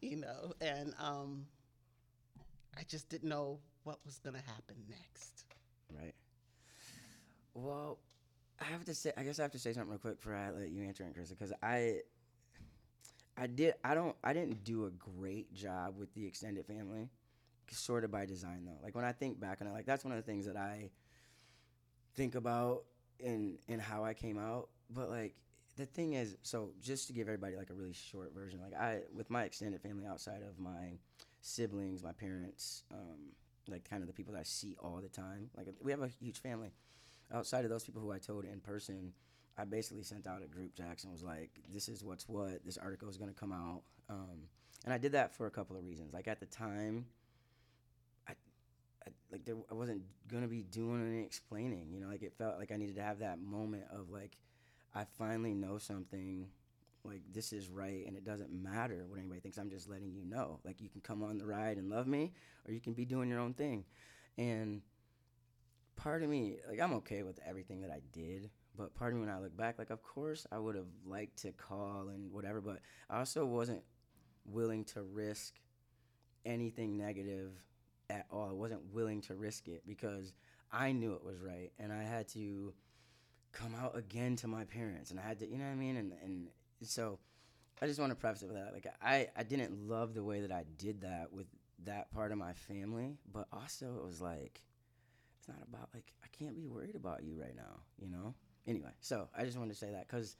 you 0.00 0.16
know, 0.16 0.52
and 0.60 0.94
um, 1.00 1.46
I 2.78 2.82
just 2.86 3.08
didn't 3.08 3.28
know 3.28 3.58
what 3.84 3.98
was 4.04 4.18
going 4.18 4.36
to 4.36 4.42
happen 4.42 4.76
next. 4.88 5.44
Right. 5.94 6.14
Well, 7.54 7.98
I 8.60 8.64
have 8.64 8.84
to 8.84 8.94
say, 8.94 9.12
I 9.16 9.22
guess 9.22 9.38
I 9.38 9.42
have 9.42 9.52
to 9.52 9.58
say 9.58 9.72
something 9.72 9.90
real 9.90 9.98
quick 9.98 10.16
before 10.16 10.34
I 10.34 10.50
let 10.50 10.70
you 10.70 10.82
answer 10.82 11.04
it, 11.04 11.14
Chris, 11.14 11.30
because 11.30 11.52
I, 11.62 12.00
I 13.36 13.46
did, 13.46 13.74
I 13.82 13.94
don't, 13.94 14.14
I 14.22 14.32
didn't 14.32 14.64
do 14.64 14.86
a 14.86 14.90
great 14.90 15.52
job 15.54 15.96
with 15.96 16.12
the 16.14 16.26
extended 16.26 16.66
family, 16.66 17.08
sort 17.70 18.04
of 18.04 18.10
by 18.10 18.26
design 18.26 18.64
though. 18.64 18.78
Like 18.82 18.94
when 18.94 19.04
I 19.04 19.12
think 19.12 19.40
back 19.40 19.58
on 19.60 19.66
it, 19.66 19.72
like 19.72 19.86
that's 19.86 20.04
one 20.04 20.12
of 20.12 20.24
the 20.24 20.30
things 20.30 20.46
that 20.46 20.56
I 20.56 20.90
think 22.14 22.34
about 22.34 22.84
in 23.20 23.58
in 23.68 23.78
how 23.78 24.04
I 24.04 24.14
came 24.14 24.38
out. 24.38 24.68
But 24.90 25.10
like 25.10 25.34
the 25.76 25.86
thing 25.86 26.14
is, 26.14 26.36
so 26.42 26.70
just 26.80 27.06
to 27.08 27.12
give 27.12 27.28
everybody 27.28 27.56
like 27.56 27.70
a 27.70 27.74
really 27.74 27.92
short 27.92 28.34
version, 28.34 28.60
like 28.60 28.74
I 28.74 29.00
with 29.14 29.30
my 29.30 29.44
extended 29.44 29.80
family 29.80 30.06
outside 30.06 30.42
of 30.42 30.58
my 30.58 30.98
siblings, 31.40 32.02
my 32.02 32.12
parents, 32.12 32.82
um, 32.92 33.32
like 33.68 33.88
kind 33.88 34.02
of 34.02 34.06
the 34.06 34.12
people 34.12 34.34
that 34.34 34.40
I 34.40 34.44
see 34.44 34.76
all 34.80 35.00
the 35.02 35.08
time. 35.08 35.50
Like 35.56 35.68
we 35.80 35.90
have 35.90 36.02
a 36.02 36.08
huge 36.08 36.40
family. 36.40 36.70
Outside 37.32 37.64
of 37.64 37.70
those 37.70 37.84
people 37.84 38.00
who 38.00 38.12
I 38.12 38.18
told 38.18 38.44
in 38.44 38.60
person, 38.60 39.12
I 39.58 39.64
basically 39.64 40.02
sent 40.02 40.26
out 40.26 40.42
a 40.42 40.46
group 40.46 40.74
text 40.76 41.04
and 41.04 41.12
was 41.12 41.22
like, 41.22 41.50
"This 41.72 41.88
is 41.88 42.02
what's 42.02 42.28
what. 42.28 42.64
This 42.64 42.78
article 42.78 43.08
is 43.08 43.18
going 43.18 43.32
to 43.32 43.38
come 43.38 43.52
out." 43.52 43.82
Um, 44.08 44.48
and 44.84 44.94
I 44.94 44.98
did 44.98 45.12
that 45.12 45.34
for 45.34 45.46
a 45.46 45.50
couple 45.50 45.76
of 45.76 45.84
reasons. 45.84 46.14
Like 46.14 46.28
at 46.28 46.40
the 46.40 46.46
time, 46.46 47.06
I, 48.28 48.32
I 49.06 49.10
like 49.32 49.44
there, 49.44 49.56
I 49.70 49.74
wasn't 49.74 50.02
going 50.28 50.42
to 50.42 50.48
be 50.48 50.62
doing 50.62 51.06
any 51.06 51.22
explaining. 51.22 51.88
You 51.92 52.00
know, 52.00 52.08
like 52.08 52.22
it 52.22 52.32
felt 52.38 52.58
like 52.58 52.72
I 52.72 52.76
needed 52.76 52.96
to 52.96 53.02
have 53.02 53.18
that 53.18 53.40
moment 53.40 53.84
of 53.90 54.10
like, 54.10 54.36
I 54.94 55.04
finally 55.18 55.54
know 55.54 55.78
something. 55.78 56.46
Like 57.04 57.22
this 57.32 57.52
is 57.52 57.68
right, 57.68 58.04
and 58.06 58.16
it 58.16 58.24
doesn't 58.24 58.50
matter 58.50 59.04
what 59.08 59.18
anybody 59.18 59.40
thinks. 59.40 59.58
I'm 59.58 59.70
just 59.70 59.88
letting 59.88 60.12
you 60.12 60.24
know. 60.24 60.60
Like 60.64 60.80
you 60.80 60.88
can 60.88 61.00
come 61.00 61.22
on 61.22 61.38
the 61.38 61.46
ride 61.46 61.78
and 61.78 61.88
love 61.90 62.06
me, 62.06 62.32
or 62.66 62.72
you 62.72 62.80
can 62.80 62.92
be 62.92 63.04
doing 63.04 63.28
your 63.28 63.40
own 63.40 63.54
thing. 63.54 63.84
And 64.36 64.82
part 65.96 66.22
of 66.22 66.28
me, 66.28 66.56
like 66.68 66.80
I'm 66.80 66.94
okay 66.94 67.22
with 67.22 67.38
everything 67.46 67.80
that 67.82 67.90
I 67.90 68.00
did, 68.12 68.50
but 68.76 68.94
part 68.94 69.12
of 69.12 69.18
me 69.18 69.26
when 69.26 69.34
I 69.34 69.40
look 69.40 69.56
back, 69.56 69.78
like 69.78 69.90
of 69.90 70.02
course 70.02 70.46
I 70.50 70.58
would 70.58 70.76
have 70.76 70.86
liked 71.06 71.38
to 71.42 71.52
call 71.52 72.08
and 72.08 72.32
whatever, 72.32 72.60
but 72.60 72.80
I 73.10 73.18
also 73.18 73.44
wasn't 73.44 73.82
willing 74.44 74.84
to 74.86 75.02
risk 75.02 75.54
anything 76.44 76.96
negative 76.96 77.52
at 78.10 78.26
all. 78.30 78.48
I 78.48 78.52
wasn't 78.52 78.92
willing 78.92 79.20
to 79.22 79.34
risk 79.34 79.68
it 79.68 79.82
because 79.86 80.32
I 80.72 80.92
knew 80.92 81.14
it 81.14 81.24
was 81.24 81.40
right, 81.40 81.72
and 81.78 81.92
I 81.92 82.02
had 82.02 82.28
to 82.28 82.72
come 83.52 83.74
out 83.74 83.96
again 83.96 84.36
to 84.36 84.46
my 84.46 84.64
parents, 84.64 85.10
and 85.10 85.18
I 85.18 85.22
had 85.22 85.38
to, 85.40 85.48
you 85.48 85.58
know 85.58 85.64
what 85.64 85.72
I 85.72 85.76
mean, 85.76 85.96
and 85.96 86.12
and 86.22 86.48
so. 86.82 87.18
I 87.80 87.86
just 87.86 88.00
want 88.00 88.10
to 88.10 88.16
preface 88.16 88.42
it 88.42 88.46
with 88.46 88.56
that. 88.56 88.72
Like 88.72 88.86
I, 89.00 89.28
I 89.36 89.44
didn't 89.44 89.88
love 89.88 90.12
the 90.12 90.24
way 90.24 90.40
that 90.40 90.50
I 90.50 90.64
did 90.78 91.02
that 91.02 91.32
with 91.32 91.46
that 91.84 92.12
part 92.12 92.32
of 92.32 92.38
my 92.38 92.52
family, 92.52 93.16
but 93.32 93.46
also 93.52 93.86
it 93.98 94.04
was 94.04 94.20
like 94.20 94.62
it's 95.38 95.48
not 95.48 95.58
about 95.68 95.88
like 95.94 96.12
I 96.22 96.26
can't 96.36 96.56
be 96.56 96.66
worried 96.66 96.96
about 96.96 97.22
you 97.22 97.40
right 97.40 97.54
now, 97.54 97.80
you 97.98 98.08
know. 98.08 98.34
Anyway, 98.66 98.90
so 99.00 99.28
I 99.36 99.44
just 99.44 99.56
wanted 99.56 99.72
to 99.72 99.78
say 99.78 99.90
that 99.92 100.06
because 100.06 100.36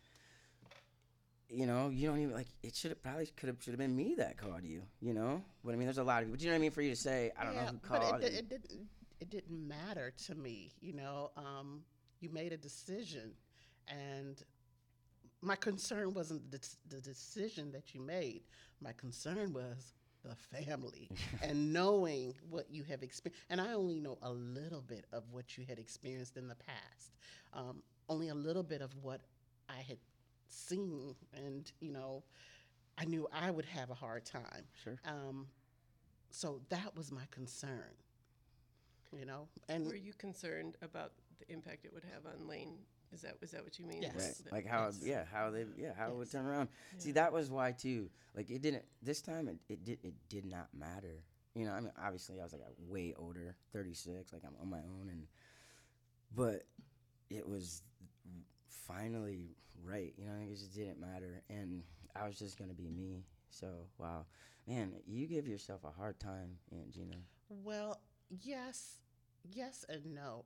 you 1.49 1.67
know 1.67 1.89
you 1.89 2.09
don't 2.09 2.21
even 2.21 2.35
like 2.35 2.49
it 2.63 2.75
should 2.75 2.91
have 2.91 3.03
probably 3.03 3.27
could 3.37 3.49
have 3.49 3.57
should 3.61 3.73
have 3.73 3.79
been 3.79 3.95
me 3.95 4.15
that 4.19 4.37
called 4.37 4.65
you, 4.65 4.83
you 5.01 5.15
know. 5.15 5.43
But 5.65 5.75
I 5.75 5.77
mean, 5.77 5.87
there's 5.87 5.99
a 5.99 6.05
lot 6.05 6.23
of 6.23 6.29
people. 6.29 6.39
Do 6.39 6.45
you 6.45 6.51
know 6.51 6.55
what 6.55 6.59
I 6.59 6.63
mean? 6.63 6.71
For 6.73 6.83
you 6.83 6.91
to 6.91 6.97
say 6.97 7.33
I 7.39 7.45
don't 7.45 7.55
know 7.55 7.63
who 7.63 7.79
called. 7.79 8.21
But 8.21 8.25
it, 8.25 8.35
it, 8.35 8.49
didn't. 8.49 8.89
It 9.21 9.31
didn't 9.31 9.69
matter 9.69 10.13
to 10.27 10.35
me. 10.35 10.73
You 10.81 10.95
know, 10.95 11.31
um, 11.37 11.83
you 12.21 12.31
made 12.31 12.53
a 12.53 12.57
decision, 12.57 13.33
and 13.89 14.43
my 15.43 15.57
concern 15.57 16.15
wasn't 16.15 16.51
the, 16.51 16.61
the 16.89 17.01
decision 17.01 17.71
that 17.73 17.95
you 17.95 18.01
made. 18.01 18.43
My 18.81 18.93
concern 18.93 19.53
was 19.53 19.95
the 20.25 20.35
family 20.35 21.09
and 21.43 21.73
knowing 21.73 22.35
what 22.51 22.67
you 22.71 22.83
have 22.85 23.03
experienced. 23.03 23.45
And 23.51 23.61
I 23.61 23.73
only 23.73 24.01
know 24.01 24.19
a 24.23 24.33
little 24.33 24.83
bit 24.83 25.07
of 25.13 25.25
what 25.31 25.57
you 25.57 25.65
had 25.69 25.79
experienced 25.79 26.37
in 26.37 26.49
the 26.49 26.57
past. 26.57 27.17
Um, 27.53 27.83
only 28.09 28.29
a 28.29 28.35
little 28.35 28.63
bit 28.63 28.81
of 28.81 28.93
what 29.03 29.21
I 29.69 29.83
had 29.87 29.99
seen, 30.49 31.15
and 31.35 31.71
you 31.81 31.93
know, 31.93 32.23
I 32.97 33.05
knew 33.05 33.29
I 33.33 33.51
would 33.51 33.67
have 33.67 33.91
a 33.91 33.95
hard 33.95 34.25
time. 34.25 34.65
Sure. 34.83 34.99
Um, 35.05 35.47
so 36.31 36.61
that 36.71 36.97
was 36.97 37.13
my 37.13 37.25
concern. 37.31 37.95
You 39.19 39.25
know, 39.25 39.49
and 39.71 39.87
Were 39.87 39.95
you 39.95 40.13
concerned 40.13 40.77
about 40.83 41.13
the 41.39 41.51
impact 41.51 41.87
it 41.87 41.95
would 41.95 42.05
have 42.13 42.27
on 42.27 42.47
Layne? 42.47 42.77
Is 43.13 43.23
that 43.23 43.37
is 43.41 43.51
that 43.53 43.65
what 43.65 43.79
you 43.79 43.87
mean? 43.87 44.03
Yes. 44.03 44.15
Right. 44.15 44.45
That- 44.45 44.53
Like 44.53 44.67
how, 44.67 44.85
Yes. 44.87 45.01
yeah, 45.03 45.25
how 45.33 45.51
they, 45.51 45.65
yeah, 45.77 45.93
how 45.97 46.11
it 46.11 46.17
would 46.17 46.31
turn 46.31 46.47
around. 46.47 46.69
See, 46.99 47.13
that 47.13 47.33
was 47.33 47.51
why 47.51 47.73
too. 47.73 48.11
Like 48.35 48.51
it 48.51 48.61
didn't. 48.63 48.85
This 49.03 49.23
time 49.23 49.49
it, 49.49 49.57
it 49.69 49.85
did. 49.85 49.99
It 50.03 50.15
did 50.29 50.45
not 50.45 50.69
matter. 50.75 51.23
You 51.55 51.65
know, 51.65 51.73
I 51.73 51.81
mean, 51.81 51.93
obviously 52.01 52.39
I 52.41 52.45
was 52.45 52.53
like 52.53 52.63
way 52.79 53.15
older, 53.19 53.57
thirty 53.73 53.95
six. 53.95 54.33
Like 54.33 54.43
I'm 54.47 54.55
on 54.61 54.69
my 54.69 54.79
own, 54.79 55.09
and 55.11 55.27
but 56.35 56.65
it 57.31 57.49
was 57.49 57.83
finally 58.87 59.57
right. 59.85 60.13
You 60.17 60.27
know, 60.27 60.33
it 60.43 60.49
just 60.51 60.75
didn't 60.75 61.01
matter, 61.01 61.43
and 61.49 61.83
I 62.15 62.27
was 62.27 62.39
just 62.39 62.59
gonna 62.59 62.75
be 62.75 62.89
me. 62.91 63.25
So 63.51 63.87
wow, 63.99 64.27
man, 64.67 64.93
you 65.07 65.27
give 65.27 65.47
yourself 65.49 65.85
a 65.85 65.91
hard 65.91 66.19
time, 66.21 66.59
Aunt 66.73 66.91
Gina. 66.93 67.17
Well, 67.49 68.01
yes, 68.29 68.99
yes, 69.51 69.85
and 69.89 70.15
no. 70.15 70.45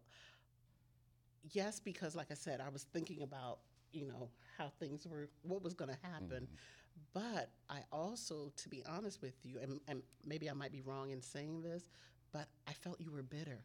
Yes, 1.51 1.81
because 1.81 2.15
like 2.15 2.31
I 2.31 2.35
said, 2.35 2.61
I 2.61 2.69
was 2.69 2.85
thinking 2.93 3.23
about 3.23 3.59
you 3.93 4.07
know 4.07 4.29
how 4.57 4.71
things 4.79 5.07
were, 5.07 5.29
what 5.43 5.63
was 5.63 5.75
going 5.75 5.91
to 5.91 5.99
happen, 6.03 6.47
mm-hmm. 6.47 7.03
but 7.13 7.51
I 7.69 7.81
also, 7.93 8.53
to 8.57 8.69
be 8.69 8.83
honest 8.89 9.21
with 9.21 9.35
you, 9.43 9.59
and, 9.61 9.81
and 9.89 10.03
maybe 10.25 10.49
I 10.49 10.53
might 10.55 10.73
be 10.73 10.81
wrong 10.83 11.11
in 11.11 11.21
saying 11.21 11.63
this, 11.63 11.89
but 12.33 12.49
I 12.69 12.73
felt 12.73 13.01
you 13.01 13.11
were 13.11 13.23
bitter. 13.23 13.65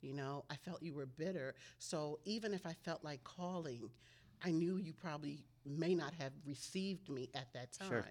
You 0.00 0.14
know, 0.14 0.44
I 0.48 0.54
felt 0.56 0.82
you 0.82 0.94
were 0.94 1.06
bitter. 1.06 1.54
So 1.78 2.20
even 2.24 2.54
if 2.54 2.64
I 2.66 2.72
felt 2.84 3.02
like 3.02 3.24
calling, 3.24 3.90
I 4.44 4.50
knew 4.52 4.76
you 4.76 4.92
probably 4.92 5.44
may 5.66 5.94
not 5.94 6.14
have 6.14 6.32
received 6.46 7.08
me 7.08 7.28
at 7.34 7.52
that 7.54 7.72
time. 7.72 7.88
Sure. 7.88 8.06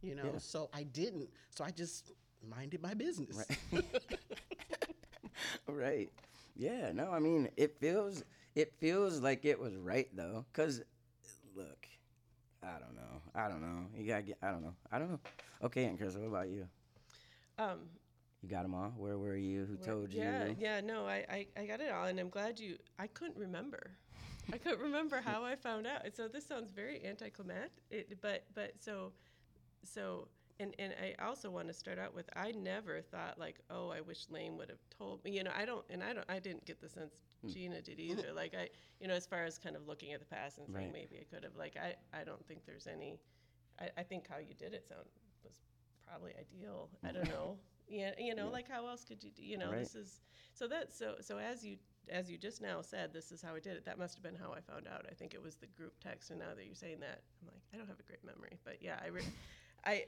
You 0.00 0.14
know, 0.14 0.30
Yeah. 0.34 0.38
so 0.38 0.70
I 0.72 0.84
didn't. 0.84 1.28
So 1.50 1.64
I 1.64 1.70
just 1.70 2.12
minded 2.48 2.82
my 2.82 2.94
business. 2.94 3.44
Right. 3.72 3.84
right. 5.66 6.12
Yeah. 6.54 6.92
No, 6.92 7.10
I 7.10 7.18
mean, 7.18 7.48
it 7.56 7.78
feels 7.80 8.22
it 8.54 8.72
feels 8.78 9.20
like 9.20 9.44
it 9.44 9.58
was 9.58 9.74
right 9.76 10.08
though, 10.14 10.44
cause 10.52 10.82
look, 11.56 11.86
I 12.62 12.78
don't 12.78 12.94
know. 12.94 13.22
I 13.34 13.48
don't 13.48 13.60
know. 13.62 13.86
You 13.96 14.06
gotta 14.06 14.22
get. 14.22 14.38
I 14.42 14.50
don't 14.50 14.62
know. 14.62 14.74
I 14.90 14.98
don't 14.98 15.10
know. 15.10 15.20
Okay, 15.62 15.84
and 15.84 15.98
Chris, 15.98 16.16
what 16.16 16.26
about 16.26 16.48
you? 16.48 16.66
Um, 17.58 17.88
You 18.42 18.48
got 18.48 18.62
them 18.62 18.74
all. 18.74 18.92
Where 18.96 19.18
were 19.18 19.36
you? 19.36 19.64
Who 19.66 19.76
told 19.76 20.12
yeah, 20.12 20.46
you? 20.46 20.56
Yeah, 20.58 20.80
no, 20.80 21.06
I, 21.06 21.24
I, 21.30 21.46
I 21.56 21.66
got 21.66 21.80
it 21.80 21.90
all, 21.90 22.04
and 22.06 22.18
I'm 22.20 22.28
glad 22.28 22.58
you. 22.60 22.76
I 22.98 23.06
couldn't 23.06 23.36
remember. 23.38 23.92
I 24.52 24.58
couldn't 24.58 24.80
remember 24.80 25.20
how 25.20 25.44
I 25.44 25.56
found 25.56 25.86
out. 25.86 26.02
So 26.14 26.28
this 26.28 26.46
sounds 26.46 26.70
very 26.70 27.04
anticlimactic, 27.04 28.20
but 28.20 28.44
but 28.54 28.72
so 28.80 29.12
so 29.84 30.28
and 30.60 30.74
and 30.78 30.92
I 31.00 31.22
also 31.24 31.50
want 31.50 31.68
to 31.68 31.74
start 31.74 31.98
out 31.98 32.14
with 32.14 32.28
I 32.36 32.52
never 32.52 33.00
thought 33.00 33.38
like 33.38 33.60
oh 33.70 33.90
I 33.90 34.00
wish 34.00 34.26
Layne 34.30 34.56
would 34.58 34.68
have 34.70 34.78
told 34.96 35.24
me 35.24 35.32
you 35.32 35.42
know 35.42 35.50
I 35.56 35.64
don't 35.64 35.84
and 35.90 36.02
I 36.02 36.12
don't 36.12 36.26
I 36.28 36.38
didn't 36.38 36.64
get 36.64 36.80
the 36.80 36.88
sense 36.88 37.14
Hmm. 37.42 37.50
Gina 37.50 37.82
did 37.82 37.98
either 38.00 38.32
like 38.34 38.54
I 38.54 38.68
you 39.00 39.08
know 39.08 39.14
as 39.14 39.26
far 39.26 39.44
as 39.44 39.58
kind 39.58 39.76
of 39.76 39.86
looking 39.86 40.12
at 40.12 40.20
the 40.20 40.26
past 40.26 40.58
and 40.58 40.66
saying 40.68 40.86
Right. 40.86 40.92
maybe 40.92 41.18
I 41.20 41.24
could 41.34 41.44
have 41.44 41.56
like 41.56 41.76
I 41.76 41.94
I 42.18 42.24
don't 42.24 42.44
think 42.46 42.64
there's 42.66 42.86
any 42.86 43.18
I, 43.80 43.88
I 43.98 44.02
think 44.02 44.28
how 44.28 44.38
you 44.38 44.54
did 44.54 44.72
it 44.74 44.86
sound 44.88 45.04
was 45.42 45.60
probably 46.06 46.32
ideal 46.38 46.88
I 47.04 47.12
don't 47.12 47.28
know 47.28 47.58
yeah 47.88 48.12
you 48.18 48.34
know 48.34 48.46
Yeah. 48.46 48.50
like 48.52 48.68
how 48.68 48.86
else 48.86 49.04
could 49.04 49.22
you 49.24 49.30
do 49.30 49.42
you 49.42 49.58
know 49.58 49.70
Right. 49.70 49.80
this 49.80 49.94
is 49.94 50.20
so 50.54 50.68
that 50.68 50.92
so 50.94 51.16
so 51.20 51.38
as 51.38 51.64
you 51.64 51.76
as 52.10 52.30
you 52.30 52.38
just 52.38 52.60
now 52.62 52.80
said 52.82 53.12
this 53.12 53.32
is 53.32 53.42
how 53.42 53.54
I 53.54 53.60
did 53.60 53.76
it 53.76 53.84
that 53.86 53.98
must 53.98 54.14
have 54.14 54.22
been 54.22 54.36
how 54.36 54.52
I 54.52 54.60
found 54.60 54.86
out 54.86 55.04
I 55.10 55.14
think 55.14 55.34
it 55.34 55.42
was 55.42 55.56
the 55.56 55.66
group 55.66 55.94
text 56.00 56.30
and 56.30 56.38
now 56.38 56.54
that 56.56 56.64
you're 56.64 56.74
saying 56.74 57.00
that 57.00 57.22
I'm 57.42 57.48
like 57.48 57.62
I 57.72 57.76
don't 57.78 57.88
have 57.88 57.98
a 58.00 58.02
great 58.04 58.24
memory 58.24 58.58
but 58.64 58.78
yeah 58.80 58.98
I 59.04 59.08
re- 59.08 59.22
I 59.86 60.04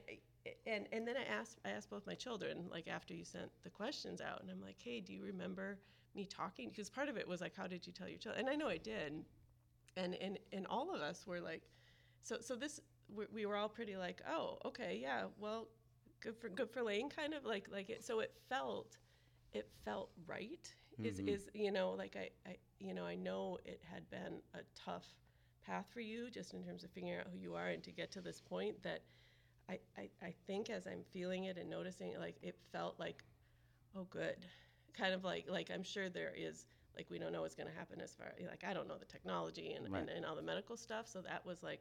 and 0.67 0.87
and 0.93 1.07
then 1.07 1.17
I 1.17 1.25
asked 1.25 1.59
I 1.65 1.71
asked 1.71 1.91
both 1.91 2.07
my 2.07 2.15
children 2.15 2.67
like 2.71 2.89
after 2.89 3.15
you 3.15 3.25
sent 3.25 3.51
the 3.63 3.71
questions 3.71 4.21
out 4.21 4.41
and 4.43 4.51
I'm 4.51 4.61
like 4.61 4.77
hey 4.83 5.01
do 5.01 5.13
you 5.13 5.25
remember 5.25 5.79
me 6.15 6.27
talking? 6.27 6.71
Because 6.71 6.89
part 6.89 7.09
of 7.09 7.17
it 7.17 7.27
was 7.29 7.41
like 7.41 7.55
how 7.57 7.67
did 7.67 7.87
you 7.87 7.93
tell 7.93 8.09
your 8.09 8.19
children 8.19 8.47
and 8.47 8.53
I 8.53 8.57
know 8.57 8.69
I 8.69 8.79
did. 8.79 9.25
And 9.97 10.15
and 10.15 10.39
and 10.53 10.67
all 10.69 10.95
of 10.95 11.01
us 11.01 11.27
were 11.27 11.41
like 11.41 11.63
so 12.23 12.37
so 12.41 12.55
this 12.57 12.81
we, 13.15 13.25
we 13.33 13.47
were 13.47 13.57
all 13.57 13.69
pretty 13.69 13.97
like 13.97 14.21
oh 14.29 14.59
okay 14.65 14.99
yeah 15.01 15.25
well 15.39 15.69
good 16.21 16.37
for 16.37 16.49
good 16.49 16.71
for 16.71 16.83
Layne 16.83 17.09
kind 17.09 17.35
of 17.35 17.45
like 17.45 17.69
like 17.71 17.91
it 17.91 18.05
so 18.05 18.21
it 18.21 18.33
felt 18.49 18.99
it 19.53 19.69
felt 19.85 20.11
right. 20.27 20.75
Is 21.03 21.21
Mhm. 21.21 21.29
is 21.29 21.49
you 21.55 21.73
know 21.73 21.91
like 21.93 22.17
I, 22.17 22.31
I 22.49 22.57
you 22.79 22.95
know 22.95 23.05
I 23.05 23.15
know 23.17 23.59
it 23.65 23.83
had 23.91 24.09
been 24.11 24.41
a 24.55 24.61
tough 24.75 25.07
path 25.65 25.87
for 25.93 26.01
you 26.01 26.31
just 26.31 26.55
in 26.55 26.63
terms 26.65 26.85
of 26.85 26.91
figuring 26.91 27.19
out 27.19 27.27
who 27.33 27.39
you 27.39 27.55
are 27.55 27.69
and 27.69 27.83
to 27.85 27.91
get 27.93 28.11
to 28.13 28.21
this 28.21 28.41
point 28.41 28.83
that 28.83 29.03
I, 29.69 29.79
I, 29.97 30.09
I 30.23 30.35
think 30.47 30.71
as 30.71 30.87
I'm 30.87 31.03
feeling 31.13 31.45
it 31.45 31.59
and 31.59 31.69
noticing 31.71 32.13
it, 32.13 32.21
like 32.21 32.37
it 32.43 32.57
felt 32.73 32.99
like, 32.99 33.25
oh, 33.97 34.07
good, 34.11 34.37
kind 34.97 35.15
of 35.15 35.25
like 35.25 35.47
like 35.49 35.71
I'm 35.73 35.83
sure 35.83 36.09
there 36.09 36.33
is 36.37 36.67
like 36.97 37.11
we 37.11 37.19
don't 37.19 37.33
know 37.33 37.43
what's 37.43 37.55
going 37.55 37.69
to 37.69 37.75
happen 37.77 38.01
as 38.01 38.15
far 38.15 38.33
like 38.49 38.65
I 38.69 38.73
don't 38.73 38.89
know 38.89 38.97
the 38.99 39.05
technology 39.05 39.73
and, 39.75 39.91
Right. 39.93 40.01
and, 40.01 40.11
and 40.11 40.25
all 40.27 40.37
the 40.37 40.43
medical 40.43 40.77
stuff. 40.77 41.09
So 41.09 41.21
that 41.23 41.45
was 41.47 41.63
like 41.63 41.81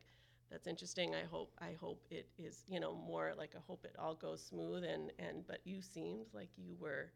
that's 0.52 0.68
interesting. 0.68 1.16
I 1.16 1.24
hope 1.26 1.54
I 1.60 1.74
hope 1.80 2.04
it 2.10 2.30
is 2.38 2.64
you 2.68 2.80
know 2.80 2.96
more 2.96 3.34
like 3.38 3.54
I 3.56 3.62
hope 3.68 3.86
it 3.86 3.96
all 4.00 4.16
goes 4.16 4.44
smooth 4.46 4.84
and 4.84 5.12
and 5.20 5.46
but 5.48 5.60
you 5.66 5.82
seemed 5.82 6.28
like 6.34 6.50
you 6.58 6.76
were, 6.80 7.12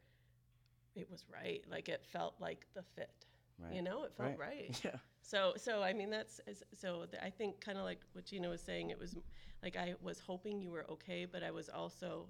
it 0.96 1.10
was 1.10 1.26
right. 1.32 1.64
Like 1.70 1.90
it 1.90 2.06
felt 2.12 2.36
like 2.40 2.66
the 2.76 2.84
fit. 2.96 3.26
Right. 3.62 3.76
You 3.76 3.82
know, 3.82 4.04
it 4.04 4.14
felt 4.18 4.38
right. 4.38 4.80
Yeah. 4.84 4.98
So, 5.22 5.54
so 5.58 5.84
I 5.84 5.94
mean, 5.94 6.10
that's 6.10 6.40
so. 6.74 7.06
I 7.22 7.30
think 7.30 7.60
kind 7.62 7.78
of 7.78 7.84
like 7.84 8.00
what 8.14 8.26
Gina 8.26 8.50
was 8.50 8.62
saying. 8.62 8.90
It 8.90 9.00
was 9.00 9.16
like 9.62 9.76
I 9.76 9.96
was 10.02 10.20
hoping 10.20 10.62
you 10.62 10.72
were 10.72 10.86
okay, 10.90 11.26
but 11.26 11.44
I 11.44 11.52
was 11.52 11.70
also, 11.70 12.28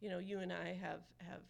you 0.00 0.10
know, 0.10 0.18
you 0.18 0.40
and 0.40 0.52
I 0.52 0.74
have 0.82 1.00
have, 1.18 1.40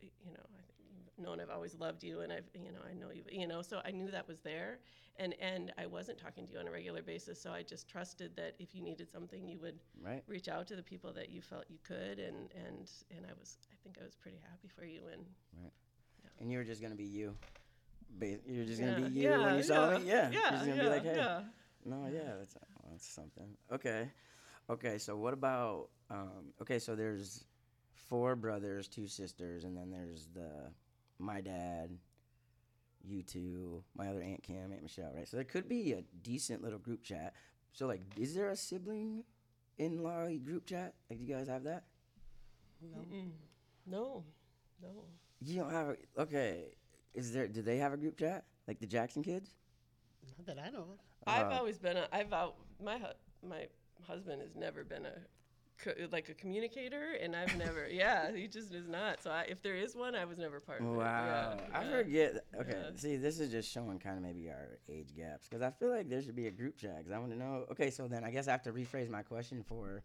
you 0.00 0.32
know, 0.32 0.40
I 0.58 0.62
think 0.66 0.88
you've 0.92 1.24
known 1.24 1.40
I've 1.40 1.50
always 1.50 1.74
loved 1.76 2.02
you, 2.02 2.20
and 2.20 2.32
I've, 2.32 2.48
you 2.54 2.72
know, 2.72 2.80
I 2.88 2.94
know 2.94 3.10
you, 3.12 3.22
you 3.30 3.46
know, 3.46 3.62
so 3.62 3.80
I 3.84 3.90
knew 3.92 4.10
that 4.10 4.26
was 4.26 4.40
there, 4.40 4.78
and 5.16 5.34
and 5.40 5.72
I 5.78 5.86
wasn't 5.86 6.18
talking 6.18 6.46
to 6.46 6.52
you 6.54 6.58
on 6.58 6.66
a 6.66 6.70
regular 6.72 7.02
basis, 7.02 7.40
so 7.40 7.52
I 7.52 7.62
just 7.62 7.88
trusted 7.88 8.34
that 8.36 8.54
if 8.58 8.74
you 8.74 8.82
needed 8.82 9.08
something, 9.10 9.46
you 9.46 9.60
would 9.60 9.78
Right. 10.02 10.24
reach 10.26 10.48
out 10.48 10.66
to 10.68 10.74
the 10.76 10.82
people 10.82 11.12
that 11.12 11.28
you 11.30 11.42
felt 11.42 11.64
you 11.68 11.78
could, 11.84 12.18
and 12.18 12.50
and 12.66 12.90
and 13.16 13.26
I 13.26 13.34
was, 13.38 13.58
I 13.70 13.76
think 13.84 13.98
I 14.00 14.04
was 14.04 14.16
pretty 14.16 14.38
happy 14.50 14.68
for 14.68 14.84
you, 14.84 15.02
and 15.12 15.24
And 16.40 16.50
you 16.50 16.56
were 16.58 16.64
just 16.64 16.80
gonna 16.80 16.94
be 16.94 17.04
you. 17.04 17.36
Ba- 18.18 18.38
You're 18.46 18.64
just 18.64 18.80
gonna 18.80 18.92
yeah, 18.92 19.08
be 19.08 19.12
you 19.20 19.22
yeah, 19.30 19.38
when 19.44 19.56
you 19.56 19.62
saw 19.62 19.90
me. 19.90 20.02
Yeah. 20.04 20.30
yeah, 20.30 20.30
You're 20.30 20.50
just 20.50 20.64
gonna 20.66 20.76
yeah, 20.76 20.82
be 20.82 20.88
like, 20.88 21.02
hey. 21.04 21.16
yeah. 21.16 21.40
No, 21.84 22.06
yeah, 22.12 22.32
that's 22.38 22.54
that's 22.90 23.06
something. 23.06 23.48
Okay, 23.72 24.08
okay. 24.68 24.98
So 24.98 25.16
what 25.16 25.32
about? 25.32 25.88
Um, 26.10 26.52
okay, 26.60 26.78
so 26.78 26.94
there's 26.94 27.44
four 27.94 28.36
brothers, 28.36 28.88
two 28.88 29.06
sisters, 29.06 29.64
and 29.64 29.76
then 29.76 29.90
there's 29.90 30.28
the 30.34 30.70
my 31.18 31.40
dad, 31.40 31.90
you 33.04 33.22
two, 33.22 33.82
my 33.96 34.08
other 34.08 34.22
aunt 34.22 34.42
Kim, 34.42 34.72
Aunt 34.72 34.82
Michelle, 34.82 35.12
right? 35.14 35.28
So 35.28 35.36
there 35.36 35.44
could 35.44 35.68
be 35.68 35.92
a 35.92 36.02
decent 36.22 36.62
little 36.62 36.78
group 36.78 37.02
chat. 37.02 37.34
So 37.72 37.86
like, 37.86 38.02
is 38.16 38.34
there 38.34 38.50
a 38.50 38.56
sibling 38.56 39.24
in-law 39.78 40.28
group 40.44 40.66
chat? 40.66 40.94
Like, 41.08 41.18
do 41.20 41.24
you 41.24 41.34
guys 41.34 41.48
have 41.48 41.64
that? 41.64 41.84
Mm-mm. 42.84 43.30
No, 43.86 44.24
no. 44.82 45.04
You 45.40 45.56
don't 45.60 45.70
have 45.70 45.88
a. 45.88 45.96
Okay, 46.22 46.64
is 47.14 47.32
there? 47.32 47.48
Do 47.48 47.62
they 47.62 47.78
have 47.78 47.92
a 47.92 47.96
group 47.96 48.18
chat? 48.18 48.44
Like 48.68 48.78
the 48.80 48.86
Jackson 48.86 49.22
kids? 49.22 49.50
Not 50.38 50.46
that 50.46 50.64
I 50.64 50.70
know 50.70 50.80
of. 50.80 50.98
I've 51.26 51.52
Uh, 51.52 51.56
always 51.56 51.78
been 51.78 51.96
a. 51.96 52.08
I've 52.12 52.32
out. 52.32 52.56
My 52.82 52.98
hu- 52.98 53.48
my 53.48 53.66
husband 54.06 54.40
has 54.42 54.54
never 54.54 54.84
been 54.84 55.04
a 55.06 55.12
co- 55.82 55.94
like 56.10 56.28
a 56.28 56.34
communicator, 56.34 57.12
and 57.20 57.34
I've 57.34 57.56
never. 57.58 57.88
yeah, 57.90 58.32
he 58.34 58.46
just 58.48 58.72
is 58.72 58.86
not. 58.88 59.22
So 59.22 59.30
I, 59.30 59.42
if 59.42 59.62
there 59.62 59.76
is 59.76 59.96
one, 59.96 60.14
I 60.14 60.24
was 60.24 60.38
never 60.38 60.60
part 60.60 60.80
of 60.80 60.86
it. 60.86 60.90
Wow. 60.90 61.56
Yeah, 61.58 61.78
I 61.78 61.82
yeah. 61.84 61.90
forget. 61.90 62.44
Okay. 62.60 62.70
Yeah. 62.84 62.96
See, 62.96 63.16
this 63.16 63.40
is 63.40 63.50
just 63.50 63.70
showing 63.70 63.98
kind 63.98 64.16
of 64.16 64.22
maybe 64.22 64.48
our 64.48 64.78
age 64.88 65.14
gaps 65.16 65.48
because 65.48 65.62
I 65.62 65.70
feel 65.70 65.90
like 65.90 66.08
there 66.08 66.22
should 66.22 66.36
be 66.36 66.46
a 66.46 66.50
group 66.52 66.76
chat 66.76 66.98
because 66.98 67.12
I 67.12 67.18
want 67.18 67.32
to 67.32 67.38
know. 67.38 67.66
Okay, 67.72 67.90
so 67.90 68.06
then 68.08 68.24
I 68.24 68.30
guess 68.30 68.48
I 68.48 68.52
have 68.52 68.62
to 68.62 68.72
rephrase 68.72 69.10
my 69.10 69.22
question 69.22 69.62
for 69.62 70.02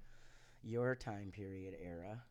your 0.63 0.95
time 0.95 1.31
period 1.31 1.75
era. 1.81 2.21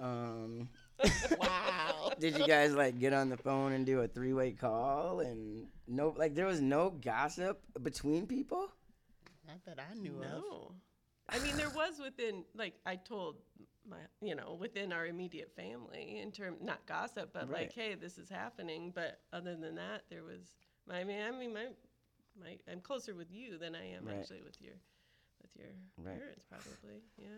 Um, 0.00 0.68
Wow. 1.38 2.12
did 2.18 2.36
you 2.38 2.46
guys 2.46 2.74
like 2.74 2.98
get 2.98 3.12
on 3.12 3.28
the 3.28 3.36
phone 3.36 3.72
and 3.72 3.86
do 3.86 4.00
a 4.00 4.08
three 4.08 4.32
way 4.32 4.52
call 4.52 5.20
and 5.20 5.66
no, 5.86 6.14
like 6.16 6.34
there 6.34 6.46
was 6.46 6.60
no 6.60 6.90
gossip 6.90 7.60
between 7.82 8.26
people? 8.26 8.70
Not 9.46 9.64
that 9.66 9.78
I 9.80 9.94
knew 9.94 10.16
of. 10.22 10.42
No. 10.42 10.72
I 11.30 11.38
mean, 11.40 11.56
there 11.56 11.68
was 11.70 11.98
within, 11.98 12.44
like, 12.54 12.74
I 12.86 12.96
told 12.96 13.36
my, 13.88 13.96
you 14.22 14.34
know, 14.34 14.56
within 14.58 14.92
our 14.92 15.06
immediate 15.06 15.52
family, 15.54 16.20
in 16.22 16.32
term, 16.32 16.56
not 16.62 16.86
gossip, 16.86 17.30
but 17.34 17.48
Right. 17.50 17.60
like, 17.62 17.72
hey, 17.74 17.94
this 17.94 18.16
is 18.18 18.28
happening. 18.30 18.92
But 18.94 19.20
other 19.32 19.54
than 19.56 19.74
that, 19.76 20.04
there 20.10 20.22
was, 20.24 20.54
I 20.90 21.04
mean, 21.04 21.20
I 21.22 21.30
mean, 21.30 21.52
my, 21.52 21.66
my, 22.40 22.56
I'm 22.70 22.80
closer 22.80 23.14
with 23.14 23.30
you 23.30 23.58
than 23.58 23.74
I 23.74 23.84
am 23.92 24.06
Right. 24.06 24.16
actually 24.18 24.42
with 24.42 24.60
your, 24.60 24.74
with 25.42 25.50
your 25.56 25.68
Right. 25.98 26.18
parents, 26.18 26.44
probably. 26.48 27.02
Yeah. 27.18 27.28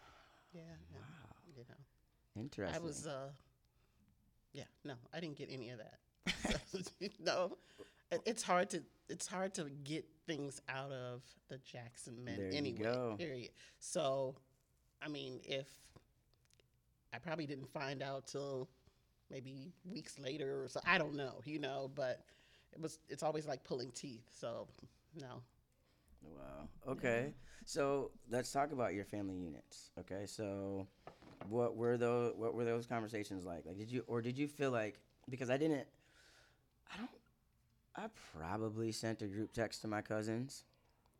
Yeah. 0.54 0.62
No, 0.92 0.98
Wow. 1.00 1.36
You 1.54 1.64
know. 1.68 1.74
Interesting. 2.38 2.82
I 2.82 2.84
was 2.84 3.06
uh 3.06 3.30
yeah, 4.52 4.64
no, 4.84 4.94
I 5.12 5.20
didn't 5.20 5.36
get 5.36 5.48
any 5.50 5.70
of 5.70 5.78
that. 5.78 6.60
no. 7.20 7.56
It- 8.10 8.22
It's 8.26 8.42
hard 8.42 8.70
to 8.70 8.82
it's 9.08 9.26
hard 9.26 9.54
to 9.54 9.64
get 9.84 10.04
things 10.26 10.60
out 10.68 10.92
of 10.92 11.22
the 11.48 11.58
Jackson 11.58 12.22
men 12.24 12.36
There 12.36 12.50
you 12.52 12.58
anyway. 12.58 13.14
Period. 13.18 13.50
So 13.78 14.36
I 15.00 15.08
mean, 15.08 15.40
if 15.44 15.68
I 17.12 17.18
probably 17.18 17.46
didn't 17.46 17.68
find 17.70 18.02
out 18.02 18.26
till 18.26 18.68
maybe 19.30 19.72
weeks 19.84 20.18
later 20.18 20.62
or 20.64 20.68
so, 20.68 20.80
I 20.86 20.98
don't 20.98 21.14
know, 21.14 21.40
you 21.44 21.58
know, 21.58 21.90
but 21.94 22.24
it 22.72 22.80
was, 22.80 22.98
it's 23.08 23.22
always 23.22 23.46
like 23.46 23.64
pulling 23.64 23.90
teeth. 23.92 24.24
So, 24.38 24.66
no. 25.18 25.42
Wow. 26.22 26.68
Okay. 26.86 27.32
So 27.64 28.10
let's 28.30 28.52
talk 28.52 28.72
about 28.72 28.92
your 28.94 29.04
family 29.04 29.36
units. 29.36 29.90
Okay. 30.00 30.24
So 30.26 30.86
what 31.48 31.76
were 31.76 31.96
those 31.96 32.34
what 32.36 32.54
were 32.54 32.64
those 32.64 32.86
conversations 32.86 33.44
like? 33.44 33.64
Like 33.66 33.78
did 33.78 33.90
you 33.90 34.04
or 34.06 34.22
did 34.22 34.38
you 34.38 34.48
feel 34.48 34.70
like 34.70 34.98
because 35.28 35.50
I 35.50 35.56
didn't 35.56 35.86
I 36.92 36.96
don't 36.96 37.10
I 37.96 38.08
probably 38.36 38.92
sent 38.92 39.22
a 39.22 39.26
group 39.26 39.52
text 39.52 39.82
to 39.82 39.88
my 39.88 40.02
cousins, 40.02 40.64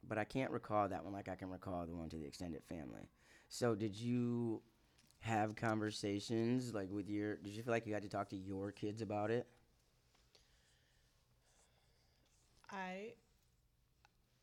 but 0.09 0.18
I 0.18 0.24
can't 0.24 0.50
recall 0.50 0.88
that 0.88 1.04
one 1.04 1.12
like 1.12 1.28
I 1.28 1.35
can 1.35 1.50
recall 1.50 1.87
the 1.87 1.94
one 1.94 2.09
to 2.11 2.16
the 2.16 2.26
extended 2.26 2.62
family. 2.64 3.09
So 3.48 3.74
did 3.74 3.96
you 3.96 4.62
have 5.20 5.57
conversations 5.57 6.74
like 6.74 6.88
with 6.90 7.09
your 7.09 7.37
did 7.37 7.52
you 7.54 7.62
feel 7.62 7.72
like 7.72 7.87
you 7.87 7.94
had 7.94 8.02
to 8.02 8.09
talk 8.09 8.28
to 8.31 8.37
your 8.37 8.72
kids 8.72 9.02
about 9.02 9.31
it? 9.31 9.46
I 12.70 13.14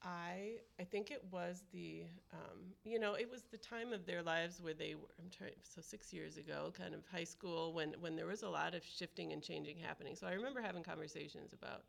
I 0.06 0.58
I 0.80 0.84
think 0.84 1.10
it 1.12 1.24
was 1.32 1.64
the 1.74 2.04
um, 2.32 2.60
you 2.84 3.00
know 3.00 3.16
it 3.16 3.30
was 3.30 3.44
the 3.52 3.58
time 3.58 3.92
of 3.92 4.06
their 4.06 4.22
lives 4.22 4.62
where 4.62 4.74
they 4.76 4.96
were 4.96 5.08
I'm 5.20 5.30
trying 5.32 5.54
so 5.64 5.82
six 5.82 6.14
years 6.14 6.38
ago 6.38 6.72
kind 6.78 6.94
of 6.94 7.02
high 7.12 7.24
school 7.24 7.74
when 7.74 7.96
when 8.00 8.16
there 8.16 8.28
was 8.28 8.44
a 8.44 8.50
lot 8.50 8.76
of 8.76 8.84
shifting 8.86 9.34
and 9.34 9.42
changing 9.42 9.78
happening. 9.80 10.16
So 10.16 10.28
I 10.28 10.34
remember 10.34 10.62
having 10.62 10.84
conversations 10.84 11.54
about 11.54 11.84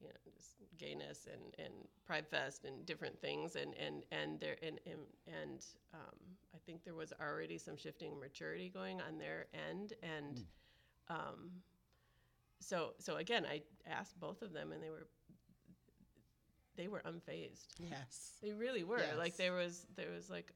you 0.00 0.08
know 0.08 0.14
just 0.36 0.56
gayness 0.78 1.26
and 1.32 1.54
and 1.64 1.72
Pride 2.04 2.28
Fest 2.28 2.64
and 2.66 2.84
different 2.84 3.18
things 3.22 3.56
and 3.56 3.74
and 3.78 4.04
and 4.12 4.38
there 4.38 4.56
and 4.62 4.78
and, 4.86 5.00
and 5.26 5.64
um, 5.94 6.18
I 6.54 6.58
think 6.66 6.84
there 6.84 6.94
was 6.94 7.12
already 7.20 7.56
some 7.56 7.76
shifting 7.78 8.20
maturity 8.20 8.68
going 8.68 9.00
on 9.00 9.18
their 9.18 9.46
end 9.70 9.94
and 10.02 10.44
um, 11.10 11.50
so 12.60 12.92
so 12.98 13.16
again 13.16 13.44
I 13.46 13.62
asked 13.86 14.18
both 14.20 14.42
of 14.42 14.52
them 14.52 14.72
and 14.72 14.82
they 14.82 14.90
were 14.90 15.06
they 16.76 16.88
were 16.88 17.02
unfazed. 17.06 17.66
Yes. 17.78 18.32
They 18.42 18.52
really 18.52 18.84
were. 18.84 19.02
Like 19.18 19.36
there 19.36 19.52
was 19.52 19.86
there 19.96 20.10
was 20.14 20.30
like 20.30 20.52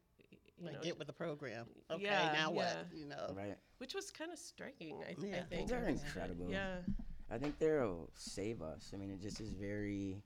you 0.59 0.65
Like, 0.67 0.75
know, 0.75 0.81
get 0.81 0.99
with 0.99 1.07
the 1.07 1.13
program. 1.13 1.67
Okay, 1.91 2.05
yeah, 2.05 2.33
now 2.33 2.51
what? 2.51 2.87
You 2.95 3.07
know? 3.07 3.35
Right. 3.37 3.57
which 3.79 3.95
was 3.95 4.11
kind 4.11 4.33
of 4.33 4.39
striking. 4.39 4.97
I, 5.09 5.13
th- 5.13 5.33
Yeah. 5.33 5.41
I 5.41 5.43
think 5.43 5.69
They're 5.69 5.89
incredible. 5.89 6.49
Yeah, 6.51 6.77
I 7.31 7.37
think 7.39 7.59
they'll 7.59 8.09
save 8.15 8.63
us. 8.63 8.91
I 8.95 8.97
mean, 8.97 9.11
it 9.11 9.21
just 9.21 9.41
is 9.41 9.51
very, 9.51 10.23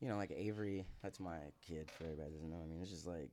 you 0.00 0.08
know, 0.08 0.16
like 0.16 0.30
Avery. 0.30 0.86
That's 1.02 1.18
my 1.18 1.38
kid. 1.66 1.90
For 1.90 2.04
everybody 2.04 2.30
doesn't 2.30 2.50
know, 2.50 2.60
I 2.62 2.66
mean, 2.66 2.80
it's 2.82 2.90
just 2.90 3.06
like 3.06 3.30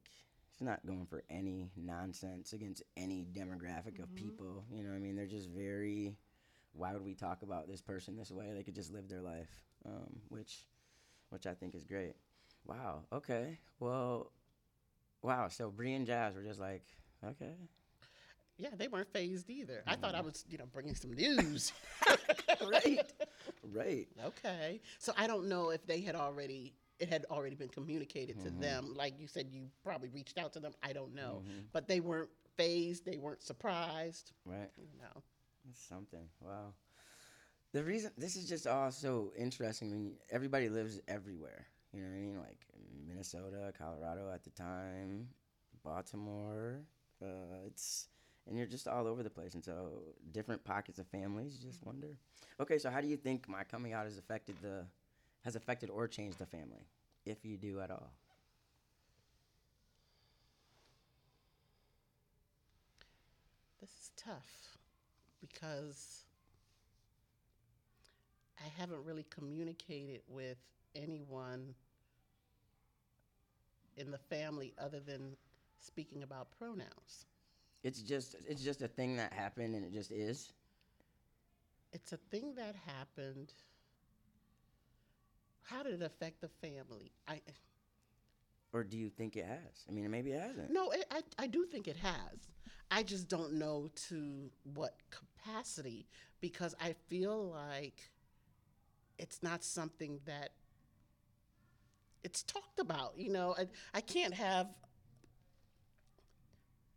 he's 0.50 0.62
not 0.66 0.84
going 0.86 1.06
for 1.06 1.24
any 1.30 1.70
nonsense 1.78 2.54
against 2.54 2.82
any 2.98 3.26
demographic 3.32 4.02
of 4.02 4.14
people. 4.16 4.64
You 4.72 4.84
know, 4.84 4.90
what 4.90 4.96
I 4.96 5.00
mean, 5.00 5.16
they're 5.16 5.26
just 5.28 5.50
very. 5.50 6.16
Why 6.76 6.92
would 6.94 7.04
we 7.06 7.14
talk 7.14 7.44
about 7.44 7.68
this 7.68 7.82
person 7.84 8.18
this 8.18 8.32
way? 8.32 8.52
They 8.52 8.64
could 8.64 8.74
just 8.74 8.92
live 8.92 9.08
their 9.08 9.22
life, 9.22 9.52
um, 9.86 10.10
which, 10.30 10.66
which 11.34 11.48
I 11.48 11.56
think 11.56 11.74
is 11.74 11.84
great. 11.84 12.14
Wow. 12.66 13.02
Okay. 13.12 13.58
Well, 13.80 14.32
wow. 15.24 15.48
So 15.48 15.72
Bree 15.72 15.96
and 15.96 16.06
Jazz 16.06 16.36
were 16.36 16.44
just 16.44 16.60
like, 16.60 16.86
okay. 17.26 17.56
Yeah, 18.58 18.70
they 18.78 18.88
weren't 18.88 19.12
phased 19.12 19.50
either. 19.50 19.82
I 19.88 19.96
thought 19.96 20.14
I 20.14 20.20
mm-hmm. 20.20 20.28
was, 20.28 20.46
you 20.48 20.60
know, 20.60 20.68
bringing 20.72 20.94
some 20.94 21.12
news. 21.12 21.74
right. 22.72 23.12
Right. 23.74 24.08
Okay. 24.24 24.80
So 25.00 25.12
I 25.18 25.26
don't 25.26 25.50
know 25.50 25.72
if 25.72 25.86
they 25.88 26.02
had 26.02 26.16
already 26.16 26.76
it 27.00 27.10
had 27.10 27.26
already 27.32 27.56
been 27.56 27.70
communicated 27.70 28.40
to 28.42 28.50
mm-hmm. 28.50 28.62
them. 28.62 28.94
Like 28.96 29.20
you 29.20 29.26
said, 29.26 29.48
you 29.52 29.64
probably 29.84 30.10
reached 30.10 30.38
out 30.38 30.54
to 30.54 30.60
them. 30.60 30.74
I 30.84 30.94
don't 30.94 31.16
know, 31.16 31.42
mm-hmm. 31.42 31.62
but 31.74 31.88
they 31.88 32.00
weren't 32.00 32.30
phased. 32.56 33.06
They 33.06 33.18
weren't 33.18 33.42
surprised. 33.42 34.32
Right. 34.46 34.70
No. 35.02 35.24
That's 35.66 35.82
something. 35.84 36.30
Wow. 36.40 36.74
The 37.74 37.84
reason 37.84 38.12
this 38.18 38.36
is 38.36 38.48
just 38.48 38.68
all 38.68 38.92
so 38.92 39.34
interesting 39.36 39.92
I 39.92 39.96
mean, 39.96 40.14
everybody 40.32 40.70
lives 40.70 41.02
everywhere. 41.08 41.66
You 41.92 42.02
know 42.02 42.08
what 42.08 42.16
I 42.16 42.20
mean? 42.20 42.38
Like 42.38 42.60
Minnesota, 43.08 43.74
Colorado 43.78 44.32
at 44.32 44.44
the 44.44 44.52
time, 44.52 45.28
Baltimore. 45.84 46.82
Uh, 47.22 47.66
it's 47.66 48.08
and 48.48 48.58
you're 48.58 48.68
just 48.68 48.88
all 48.88 49.08
over 49.08 49.24
the 49.24 49.30
place, 49.30 49.56
and 49.56 49.64
so 49.64 50.04
different 50.32 50.64
pockets 50.64 51.00
of 51.00 51.08
families. 51.08 51.58
Just 51.58 51.84
wonder. 51.84 52.16
Okay, 52.60 52.78
so 52.78 52.92
how 52.92 53.02
do 53.02 53.08
you 53.08 53.18
think 53.18 53.50
my 53.50 53.64
coming 53.64 53.94
out 53.94 54.06
has 54.06 54.20
affected 54.20 54.56
the 54.62 54.86
has 55.44 55.56
affected 55.56 55.90
or 55.90 56.08
changed 56.08 56.38
the 56.38 56.46
family, 56.46 56.86
if 57.26 57.44
you 57.44 57.58
do 57.58 57.80
at 57.80 57.90
all? 57.90 58.12
This 63.82 63.90
is 63.90 64.12
tough 64.16 64.78
because 65.42 66.23
I 68.64 68.68
haven't 68.80 69.04
really 69.04 69.26
communicated 69.30 70.22
with 70.28 70.58
anyone 70.96 71.74
in 73.98 74.12
the 74.12 74.18
family 74.18 74.74
other 74.80 75.00
than 75.00 75.36
speaking 75.80 76.24
about 76.24 76.48
pronouns. 76.58 77.26
It's 77.84 78.02
just 78.02 78.36
it's 78.48 78.64
just 78.64 78.82
a 78.82 78.88
thing 78.88 79.18
that 79.18 79.34
happened, 79.34 79.76
and 79.76 79.84
it 79.84 79.92
just 79.92 80.12
is. 80.12 80.54
It's 81.92 82.14
a 82.14 82.18
thing 82.32 82.56
that 82.56 82.76
happened. 82.76 83.54
How 85.64 85.84
did 85.84 85.96
it 85.96 86.02
affect 86.02 86.42
the 86.42 86.48
family? 86.48 87.12
I 87.28 87.42
Or 88.72 88.84
do 88.84 88.98
you 88.98 89.10
think 89.10 89.36
it 89.36 89.46
has? 89.46 89.86
I 89.90 89.92
mean, 89.92 90.10
maybe 90.10 90.32
it 90.32 90.42
hasn't. 90.42 90.72
no, 90.72 90.92
it, 90.92 91.06
I 91.12 91.22
I 91.38 91.48
do 91.48 91.66
think 91.66 91.88
it 91.88 91.98
has. 91.98 92.48
I 92.90 93.04
just 93.04 93.28
don't 93.28 93.54
know 93.54 93.90
to 94.10 94.52
what 94.76 94.96
capacity 95.10 96.08
because 96.40 96.76
I 96.80 96.96
feel 97.10 97.50
like 97.50 98.13
it's 99.18 99.42
not 99.44 99.64
something 99.64 100.20
that 100.26 100.52
it's 102.24 102.44
talked 102.44 102.80
about. 102.80 103.14
You 103.18 103.32
know, 103.32 103.56
I, 103.58 103.68
I 103.94 104.02
can't 104.02 104.34
have. 104.34 104.68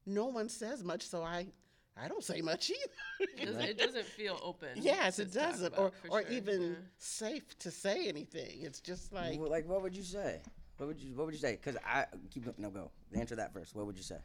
No 0.09 0.27
one 0.27 0.49
says 0.49 0.85
much, 0.85 1.03
so 1.09 1.23
I 1.23 1.49
I 1.97 2.09
don't 2.09 2.23
say 2.23 2.41
much 2.43 2.71
either. 3.21 3.31
it 3.43 3.47
doesn't, 3.47 3.63
it 3.63 3.79
doesn't 3.79 4.05
feel 4.05 4.39
open. 4.43 4.69
yes, 4.77 5.19
it 5.19 5.33
doesn't, 5.33 5.75
about, 5.75 5.95
or 6.11 6.19
or 6.19 6.23
sure, 6.23 6.33
even 6.33 6.63
yeah. 6.63 6.75
safe 6.99 7.59
to 7.61 7.71
say 7.71 8.09
anything. 8.09 8.61
It's 8.61 8.81
just 8.81 9.13
like 9.13 9.39
Well, 9.41 9.51
like, 9.51 9.67
what 9.67 9.83
would 9.83 9.97
you 9.97 10.03
say? 10.03 10.43
What 10.77 10.87
would 10.89 11.01
you 11.01 11.15
What 11.15 11.27
would 11.27 11.35
you 11.35 11.41
say? 11.41 11.53
Because 11.53 11.77
I 11.85 12.05
keep 12.31 12.47
no 12.59 12.71
go. 12.71 12.91
Answer 13.15 13.37
that 13.37 13.53
first. 13.53 13.75
What 13.75 13.87
would 13.87 13.97
you 13.97 14.05
say? 14.05 14.19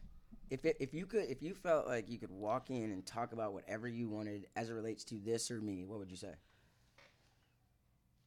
If 0.49 0.65
it, 0.65 0.75
if 0.81 0.93
you 0.93 1.05
could 1.05 1.29
if 1.29 1.41
you 1.41 1.53
felt 1.53 1.87
like 1.87 2.09
you 2.09 2.19
could 2.19 2.31
walk 2.31 2.69
in 2.69 2.91
and 2.91 3.05
talk 3.05 3.31
about 3.31 3.53
whatever 3.53 3.87
you 3.87 4.09
wanted 4.09 4.47
as 4.57 4.69
it 4.69 4.73
relates 4.73 5.05
to 5.05 5.15
this 5.15 5.49
or 5.49 5.61
me, 5.61 5.85
what 5.85 5.97
would 5.97 6.11
you 6.11 6.17
say? 6.17 6.33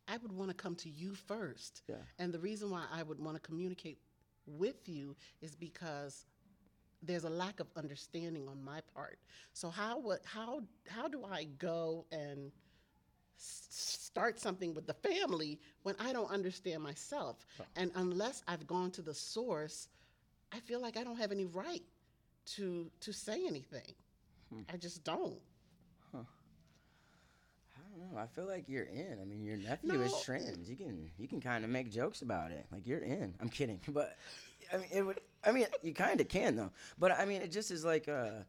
I 0.08 0.16
would 0.18 0.32
want 0.32 0.50
to 0.50 0.54
come 0.54 0.74
to 0.76 0.88
you 0.88 1.14
first. 1.14 1.82
Yeah. 1.88 1.96
And 2.18 2.32
the 2.32 2.38
reason 2.38 2.70
why 2.70 2.84
I 2.92 3.02
would 3.02 3.18
want 3.18 3.36
to 3.36 3.40
communicate 3.40 3.98
with 4.46 4.88
you 4.88 5.16
is 5.40 5.54
because 5.54 6.26
there's 7.02 7.24
a 7.24 7.30
lack 7.30 7.60
of 7.60 7.66
understanding 7.76 8.48
on 8.48 8.62
my 8.62 8.80
part. 8.94 9.18
So 9.52 9.70
how 9.70 9.98
would 10.00 10.20
how 10.24 10.62
how 10.88 11.08
do 11.08 11.24
I 11.24 11.44
go 11.58 12.06
and 12.12 12.50
s- 13.38 13.66
start 13.70 14.38
something 14.38 14.74
with 14.74 14.86
the 14.86 14.94
family 14.94 15.58
when 15.82 15.94
I 15.98 16.12
don't 16.12 16.30
understand 16.30 16.82
myself? 16.82 17.46
And 17.76 17.90
unless 17.94 18.42
I've 18.46 18.66
gone 18.66 18.90
to 18.92 19.02
the 19.02 19.14
source, 19.14 19.88
I 20.52 20.60
feel 20.60 20.80
like 20.80 20.96
I 20.96 21.04
don't 21.04 21.16
have 21.18 21.32
any 21.32 21.44
right 21.46 21.82
to 22.56 22.90
to 23.00 23.12
say 23.12 23.46
anything. 23.46 23.94
Hmm. 24.52 24.62
I 24.72 24.76
just 24.76 25.04
don't. 25.04 25.40
Don't 28.04 28.14
know. 28.14 28.20
I 28.20 28.26
feel 28.26 28.46
like 28.46 28.68
you're 28.68 28.84
in. 28.84 29.18
I 29.20 29.24
mean, 29.24 29.44
your 29.44 29.56
nephew 29.56 30.00
is 30.00 30.12
No. 30.12 30.18
trans. 30.20 30.68
You 30.68 30.76
can 30.76 31.10
you 31.18 31.28
can 31.28 31.40
kind 31.40 31.64
of 31.64 31.70
make 31.70 31.90
jokes 31.90 32.22
about 32.22 32.50
it. 32.50 32.66
Like 32.72 32.86
you're 32.86 33.00
in. 33.00 33.34
I'm 33.40 33.48
kidding, 33.48 33.80
but 33.88 34.16
I 34.72 34.76
mean, 34.78 34.88
it 34.92 35.02
would. 35.02 35.20
I 35.44 35.52
mean, 35.52 35.66
you 35.82 35.94
kind 35.94 36.20
of 36.20 36.28
can 36.28 36.56
though. 36.56 36.70
But 36.98 37.12
I 37.12 37.24
mean, 37.24 37.42
it 37.42 37.50
just 37.50 37.70
is 37.70 37.84
like. 37.84 38.08
Uh, 38.08 38.42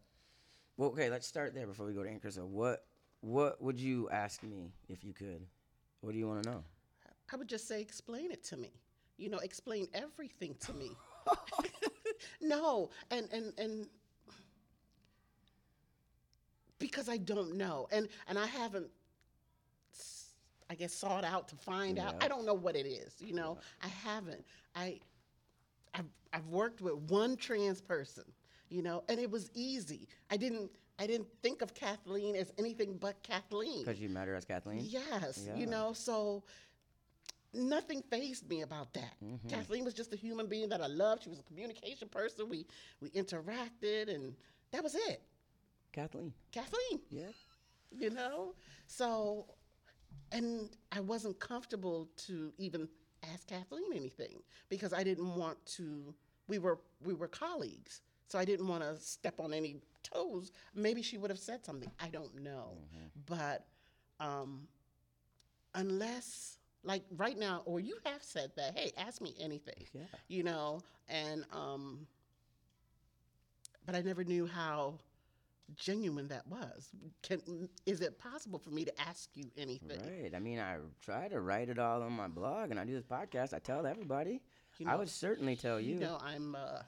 well, 0.78 0.90
okay. 0.90 1.10
Let's 1.10 1.28
start 1.28 1.54
there 1.54 1.68
before 1.68 1.86
we 1.86 1.94
go 1.94 2.04
to 2.04 2.10
Anchor. 2.10 2.32
So, 2.32 2.46
what 2.46 2.86
what 3.22 3.62
would 3.62 3.80
you 3.80 4.10
ask 4.10 4.44
me 4.44 4.74
if 4.90 5.04
you 5.04 5.14
could? 5.14 5.46
What 6.02 6.12
do 6.12 6.18
you 6.20 6.28
want 6.28 6.44
to 6.44 6.50
know? 6.50 6.64
I 7.32 7.38
would 7.38 7.48
just 7.48 7.68
say, 7.68 7.82
explain 7.82 8.32
it 8.32 8.44
to 8.46 8.58
me. 8.58 8.72
You 9.18 9.30
know, 9.30 9.40
explain 9.40 9.88
everything 9.94 10.56
to 10.60 10.74
me. 10.74 10.92
no, 12.42 12.90
and 13.10 13.28
and 13.32 13.54
and 13.58 13.88
because 16.78 17.08
I 17.10 17.18
don't 17.18 17.56
know, 17.56 17.88
and 17.92 18.08
and 18.28 18.38
I 18.38 18.46
haven't, 18.46 18.88
I 20.70 20.76
guess, 20.76 20.94
sought 20.94 21.24
out 21.24 21.48
to 21.50 21.56
find 21.56 22.00
out. 22.00 22.16
I 22.24 22.28
don't 22.28 22.46
know 22.46 22.54
what 22.56 22.76
it 22.76 22.88
is. 22.88 23.14
You 23.20 23.34
know, 23.34 23.60
I 23.84 23.88
haven't. 23.88 24.44
I, 24.76 25.00
I've 25.94 26.10
I've 26.34 26.48
worked 26.48 26.82
with 26.82 26.96
one 27.10 27.38
trans 27.38 27.82
person. 27.82 28.24
You 28.70 28.82
know, 28.82 29.04
and 29.10 29.20
it 29.20 29.30
was 29.30 29.52
easy. 29.54 30.08
I 30.32 30.38
didn't 30.38 30.72
I 30.98 31.06
didn't 31.08 31.28
think 31.44 31.62
of 31.62 31.74
Kathleen 31.76 32.36
as 32.36 32.52
anything 32.58 32.98
but 33.00 33.22
Kathleen. 33.22 33.84
Because 33.86 34.00
you 34.00 34.10
met 34.10 34.28
her 34.28 34.36
as 34.36 34.44
Kathleen. 34.46 34.80
Yes, 34.84 35.44
Yeah. 35.46 35.56
you 35.56 35.68
know, 35.68 35.94
so 35.94 36.44
nothing 37.54 38.02
phased 38.10 38.50
me 38.50 38.62
about 38.62 38.94
that. 38.94 39.14
Mm-hmm. 39.24 39.48
Kathleen 39.48 39.86
was 39.86 39.94
just 39.94 40.14
a 40.14 40.16
human 40.18 40.48
being 40.48 40.68
that 40.70 40.82
I 40.82 40.88
loved. 40.88 41.24
She 41.24 41.30
was 41.30 41.40
a 41.40 41.44
communication 41.44 42.08
person. 42.10 42.50
We 42.50 42.66
we 43.02 43.10
interacted, 43.12 44.14
and 44.14 44.34
that 44.72 44.84
was 44.84 44.96
it. 44.96 45.22
Kathleen. 45.94 46.34
Kathleen, 46.52 47.00
Yeah. 47.10 47.28
you 47.92 48.10
know. 48.10 48.56
So, 48.88 49.46
and 50.36 50.70
I 50.92 51.00
wasn't 51.00 51.40
comfortable 51.40 52.10
to 52.28 52.52
even 52.58 52.88
ask 53.34 53.48
Kathleen 53.48 53.92
anything 53.96 54.42
because 54.70 54.94
I 54.94 55.04
didn't 55.04 55.36
want 55.36 55.58
to. 55.78 56.14
We 56.48 56.60
were 56.60 56.80
we 57.04 57.14
were 57.14 57.28
colleagues, 57.28 58.02
so 58.28 58.38
I 58.38 58.46
didn't 58.46 58.68
want 58.68 58.84
to 58.84 59.00
step 59.00 59.40
on 59.40 59.54
any 59.54 59.78
toes. 60.04 60.52
Maybe 60.76 61.02
she 61.02 61.18
would 61.18 61.30
have 61.32 61.40
said 61.40 61.66
something. 61.66 61.90
I 62.00 62.10
don't 62.10 62.36
know, 62.44 62.78
but 63.26 63.66
um, 64.20 64.68
unless 65.74 66.60
like 66.84 67.04
right 67.18 67.38
now, 67.38 67.64
or 67.66 67.80
you 67.80 67.98
have 68.06 68.22
said 68.22 68.52
that, 68.58 68.78
hey, 68.78 68.92
ask 68.98 69.22
me 69.22 69.34
anything, 69.40 69.86
Yeah. 69.94 70.02
you 70.28 70.44
know, 70.44 70.82
and 71.10 71.44
um, 71.52 72.06
but 73.86 73.96
I 73.96 74.02
never 74.02 74.24
knew 74.24 74.46
how 74.46 75.00
genuine 75.76 76.28
that 76.28 76.46
was. 76.48 76.90
Can 77.24 77.70
is 77.86 78.02
it 78.02 78.20
possible 78.20 78.60
for 78.60 78.70
me 78.70 78.86
to 78.86 79.02
ask 79.02 79.30
you 79.36 79.50
anything? 79.58 80.00
Right. 80.00 80.34
I 80.36 80.40
mean, 80.40 80.60
I 80.60 80.78
try 81.02 81.28
to 81.28 81.40
write 81.42 81.70
it 81.70 81.80
all 81.80 82.02
on 82.04 82.12
my 82.14 82.28
blog, 82.28 82.72
and 82.72 82.80
I 82.80 82.86
do 82.86 82.94
this 82.94 83.04
podcast. 83.04 83.54
I 83.54 83.60
tell 83.60 83.86
everybody. 83.86 84.42
You 84.78 84.88
I 84.90 84.96
would 84.96 85.10
certainly 85.10 85.56
tell 85.56 85.80
you. 85.80 85.96
You 85.96 86.00
know, 86.02 86.20
I'm 86.22 86.56
uh, 86.56 86.82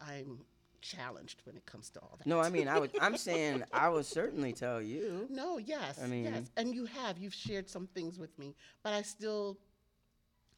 I'm 0.00 0.40
challenged 0.82 1.42
when 1.44 1.56
it 1.56 1.66
comes 1.66 1.90
to 1.90 2.00
all 2.00 2.14
that. 2.18 2.26
no, 2.26 2.40
I 2.40 2.48
mean, 2.48 2.68
I 2.68 2.78
would. 2.78 2.90
I'm 3.00 3.16
saying 3.28 3.62
I 3.72 3.88
would 3.88 4.06
certainly 4.06 4.52
tell 4.52 4.80
you. 4.80 5.26
No, 5.30 5.58
yes, 5.58 6.00
I 6.02 6.06
mean- 6.06 6.24
yes, 6.24 6.50
and 6.56 6.74
you 6.74 6.86
have. 6.86 7.18
You've 7.18 7.34
shared 7.34 7.68
some 7.68 7.86
things 7.88 8.18
with 8.18 8.38
me, 8.38 8.54
but 8.82 8.92
I 8.92 9.02
still, 9.02 9.58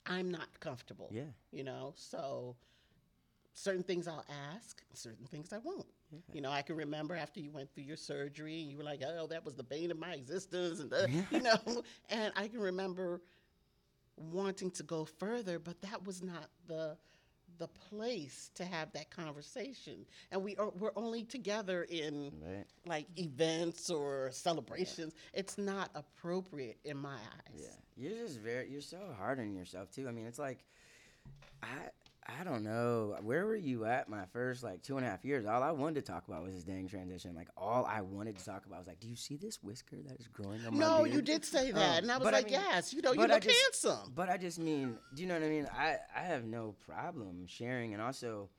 I'm 0.07 0.31
not 0.31 0.49
comfortable. 0.61 1.09
Yeah. 1.13 1.23
You 1.51 1.65
know, 1.65 1.95
so 1.97 2.57
certain 3.55 3.83
things 3.83 4.07
I'll 4.07 4.25
ask, 4.55 4.83
certain 4.93 5.27
things 5.27 5.53
I 5.53 5.59
won't. 5.59 5.87
You 6.33 6.41
know, 6.41 6.51
I 6.51 6.63
can 6.63 6.77
remember 6.77 7.15
after 7.15 7.41
you 7.41 7.51
went 7.51 7.73
through 7.75 7.85
your 7.85 7.97
surgery, 7.97 8.61
and 8.63 8.71
you 8.71 8.77
were 8.79 8.85
like, 8.85 9.03
"Oh, 9.07 9.27
that 9.29 9.45
was 9.45 9.55
the 9.55 9.63
bane 9.63 9.91
of 9.91 9.99
my 9.99 10.15
existence," 10.15 10.81
and 10.81 10.91
the, 10.91 11.11
you 11.31 11.41
know, 11.43 11.83
and 12.11 12.33
I 12.37 12.49
can 12.49 12.61
remember 12.61 13.21
wanting 14.17 14.71
to 14.73 14.83
go 14.83 15.05
further, 15.05 15.59
but 15.59 15.81
that 15.83 16.05
was 16.07 16.23
not 16.23 16.49
the 16.67 16.97
the 17.59 17.69
place 17.69 18.51
to 18.55 18.65
have 18.65 18.93
that 18.93 19.11
conversation. 19.11 20.07
And 20.31 20.43
we 20.45 20.55
are 20.57 20.71
we're 20.71 20.93
only 20.97 21.25
together 21.25 21.83
in 21.85 22.31
Right. 22.41 22.65
like 22.87 23.07
events 23.19 23.91
or 23.91 24.31
celebrations. 24.33 25.15
It's 25.35 25.59
not 25.59 25.91
appropriate 25.95 26.79
in 26.85 26.97
my 26.97 27.17
eyes. 27.17 27.55
Yeah. 27.57 27.69
You're 27.97 28.19
just 28.27 28.39
very. 28.39 28.71
You're 28.71 28.81
so 28.81 28.99
hard 29.19 29.41
on 29.41 29.55
yourself 29.55 29.91
too. 29.91 30.07
I 30.09 30.13
mean, 30.13 30.27
it's 30.27 30.39
like, 30.39 30.65
I. 31.63 31.67
I 32.29 32.45
don't 32.45 32.63
know. 32.63 33.17
Where 33.23 33.47
were 33.47 33.57
you 33.57 33.87
at 33.87 34.09
my 34.09 34.25
first 34.33 34.63
like 34.63 34.83
two 34.83 34.99
and 34.99 35.07
a 35.07 35.09
half 35.09 35.25
years? 35.25 35.47
All 35.47 35.63
I 35.63 35.71
wanted 35.71 36.05
to 36.05 36.13
talk 36.13 36.29
about 36.29 36.43
was 36.45 36.53
this 36.55 36.63
dang 36.63 36.87
transition. 36.87 37.35
Like 37.35 37.49
all 37.57 37.87
I 37.87 38.03
wanted 38.03 38.37
to 38.39 38.45
talk 38.45 38.67
about 38.67 38.79
was 38.79 38.87
like, 38.87 39.01
do 39.01 39.09
you 39.09 39.17
see 39.17 39.37
this 39.37 39.63
whisker 39.63 39.97
that 40.07 40.21
is 40.21 40.29
growing 40.29 40.65
on 40.67 40.75
my 40.75 40.79
No, 40.79 41.05
you 41.05 41.23
did 41.23 41.45
say 41.45 41.71
that, 41.71 41.99
Um, 41.99 42.03
and 42.05 42.13
I 42.13 42.19
was 42.19 42.31
like, 42.31 42.45
mean- 42.45 42.55
yes, 42.55 42.93
you 42.93 43.01
know, 43.01 43.13
you 43.13 43.27
look 43.27 43.43
just- 43.43 43.59
handsome. 43.63 44.13
But 44.15 44.29
I 44.29 44.37
just 44.37 44.59
mean, 44.59 44.99
do 45.15 45.23
you 45.23 45.29
know 45.29 45.35
what 45.35 45.43
I 45.43 45.49
mean? 45.49 45.69
I, 45.75 45.97
I 46.15 46.21
have 46.21 46.45
no 46.45 46.75
problem 46.87 47.47
sharing 47.47 47.95
and 47.95 48.03
also 48.03 48.51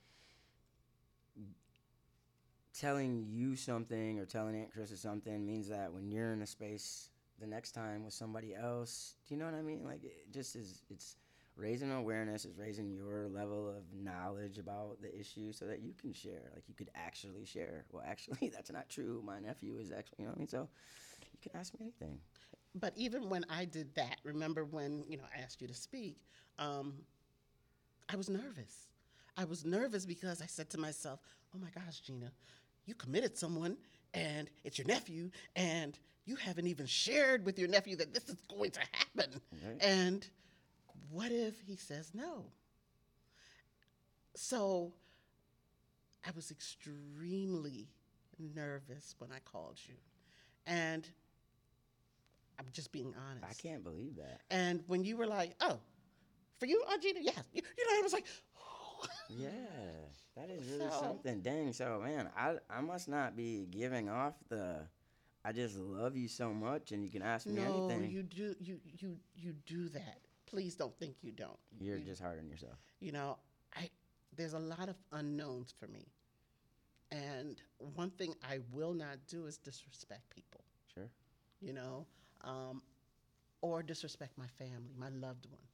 telling 2.74 3.26
you 3.30 3.56
something 3.56 4.20
or 4.20 4.26
telling 4.26 4.56
Aunt 4.56 4.72
Chris 4.72 4.98
something 5.00 5.46
means 5.46 5.68
that 5.70 5.94
when 5.94 6.10
you're 6.10 6.34
in 6.34 6.42
a 6.42 6.48
space 6.48 7.10
the 7.40 7.46
next 7.48 7.72
time 7.74 8.04
with 8.04 8.14
somebody 8.14 8.56
else, 8.56 9.16
do 9.28 9.36
you 9.36 9.40
know 9.40 9.46
what 9.46 9.54
I 9.54 9.62
mean? 9.62 9.84
Like 9.84 10.04
it 10.04 10.32
just 10.34 10.56
is 10.56 10.82
it's 10.90 11.16
raising 11.60 11.92
awareness, 11.92 12.46
is 12.46 12.58
raising 12.58 12.92
your 12.92 13.28
level 13.28 13.70
of 13.70 13.84
knowledge 13.94 14.58
about 14.58 15.02
the 15.02 15.18
issue 15.18 15.52
so 15.52 15.66
that 15.66 15.82
you 15.82 15.94
can 16.00 16.14
share. 16.14 16.52
Like 16.54 16.64
you 16.68 16.74
could 16.74 16.90
actually 16.96 17.46
share. 17.46 17.86
Well 17.92 18.04
actually 18.06 18.50
that's 18.54 18.72
not 18.72 18.90
true. 18.90 19.22
My 19.26 19.40
nephew 19.40 19.78
is 19.78 19.92
actually 19.92 20.18
you 20.20 20.26
know 20.26 20.32
what 20.32 20.38
I 20.38 20.40
mean? 20.40 20.48
So 20.48 20.68
you 21.32 21.40
can 21.42 21.60
ask 21.60 21.74
me 21.74 21.80
anything. 21.82 22.20
But 22.76 22.94
even 22.96 23.30
when 23.30 23.46
I 23.50 23.66
did 23.66 23.94
that, 23.96 24.18
remember 24.24 24.66
when 24.66 25.04
you 25.08 25.18
know 25.18 25.24
I 25.36 25.42
asked 25.42 25.62
you 25.62 25.68
to 25.68 25.74
speak, 25.74 26.18
um, 26.58 26.94
I 28.08 28.16
was 28.16 28.30
nervous. 28.30 28.88
I 29.38 29.46
was 29.46 29.66
nervous 29.66 30.06
because 30.06 30.42
I 30.42 30.46
said 30.46 30.70
to 30.72 30.78
myself, 30.78 31.20
"Oh 31.56 31.60
my 31.60 31.70
gosh, 31.70 32.02
Gina, 32.02 32.32
you 32.86 32.96
committed 32.96 33.38
someone, 33.38 33.78
and 34.14 34.50
it's 34.64 34.78
your 34.78 34.88
nephew, 34.88 35.30
and 35.56 35.98
you 36.26 36.36
haven't 36.36 36.68
even 36.68 36.86
shared 36.86 37.44
with 37.46 37.58
your 37.58 37.68
nephew 37.68 37.96
that 37.96 38.14
this 38.14 38.30
is 38.30 38.36
going 38.50 38.72
to 38.72 38.80
happen. 38.92 39.42
Right. 39.66 39.78
And 39.82 40.28
what 41.12 41.32
if 41.32 41.60
he 41.62 41.76
says 41.76 42.12
no?" 42.14 42.46
So 44.36 44.94
I 46.26 46.32
was 46.36 46.52
extremely 46.52 47.88
nervous 48.38 49.16
when 49.20 49.32
I 49.32 49.40
called 49.40 49.80
you, 49.88 49.96
and 50.66 51.08
I'm 52.58 52.66
just 52.72 52.92
being 52.92 53.14
honest. 53.30 53.46
I 53.50 53.54
can't 53.62 53.84
believe 53.84 54.16
that. 54.18 54.42
And 54.50 54.84
when 54.88 55.04
you 55.04 55.18
were 55.18 55.28
like, 55.28 55.56
"Oh, 55.62 55.80
for 56.60 56.66
you, 56.66 56.84
Aunt 56.90 57.02
Gina, 57.02 57.20
yes," 57.22 57.44
you, 57.54 57.62
you 57.78 57.86
know, 57.86 58.00
I 58.00 58.02
was 58.02 58.14
like, 58.14 58.26
Yeah, 59.30 59.50
that 60.36 60.50
is 60.50 60.68
really 60.70 60.90
So- 60.90 61.00
something. 61.02 61.42
Dang, 61.42 61.74
so 61.74 62.00
man, 62.04 62.30
I 62.36 62.58
I 62.70 62.82
must 62.82 63.08
not 63.10 63.36
be 63.36 63.66
giving 63.70 64.10
off 64.10 64.36
the 64.50 64.88
I 65.44 65.54
just 65.54 65.78
love 65.78 66.16
you 66.18 66.28
so 66.28 66.54
much 66.54 66.92
and 66.92 67.04
you 67.04 67.10
can 67.10 67.22
ask 67.22 67.46
me 67.48 67.54
"No, 67.54 67.88
anything. 67.88 68.12
you 68.12 68.24
do, 68.24 68.56
you 68.60 68.80
you 68.98 69.18
you 69.36 69.54
do 69.66 69.88
that. 69.90 70.20
Please 70.50 70.76
don't 70.76 70.98
think 70.98 71.16
you 71.22 71.32
don't. 71.32 71.60
You're 71.80 71.98
You- 71.98 72.06
just 72.06 72.22
hard 72.22 72.40
on 72.40 72.50
yourself. 72.50 72.78
you 73.00 73.12
know, 73.12 73.38
I 73.76 73.90
there's 74.36 74.54
a 74.54 74.60
lot 74.60 74.90
of 74.90 74.96
unknowns 75.12 75.72
for 75.72 75.88
me, 75.88 76.08
and 77.12 77.62
one 77.96 78.10
thing 78.12 78.34
I 78.44 78.60
will 78.72 78.94
not 78.94 79.18
do 79.28 79.46
is 79.46 79.58
disrespect 79.58 80.30
people. 80.30 80.64
Sure. 80.94 81.10
You 81.62 81.74
know, 81.74 82.08
um, 82.42 82.82
or 83.62 83.84
disrespect 83.84 84.38
my 84.38 84.48
family, 84.48 84.94
my 84.98 85.10
loved 85.10 85.46
one. 85.48 85.68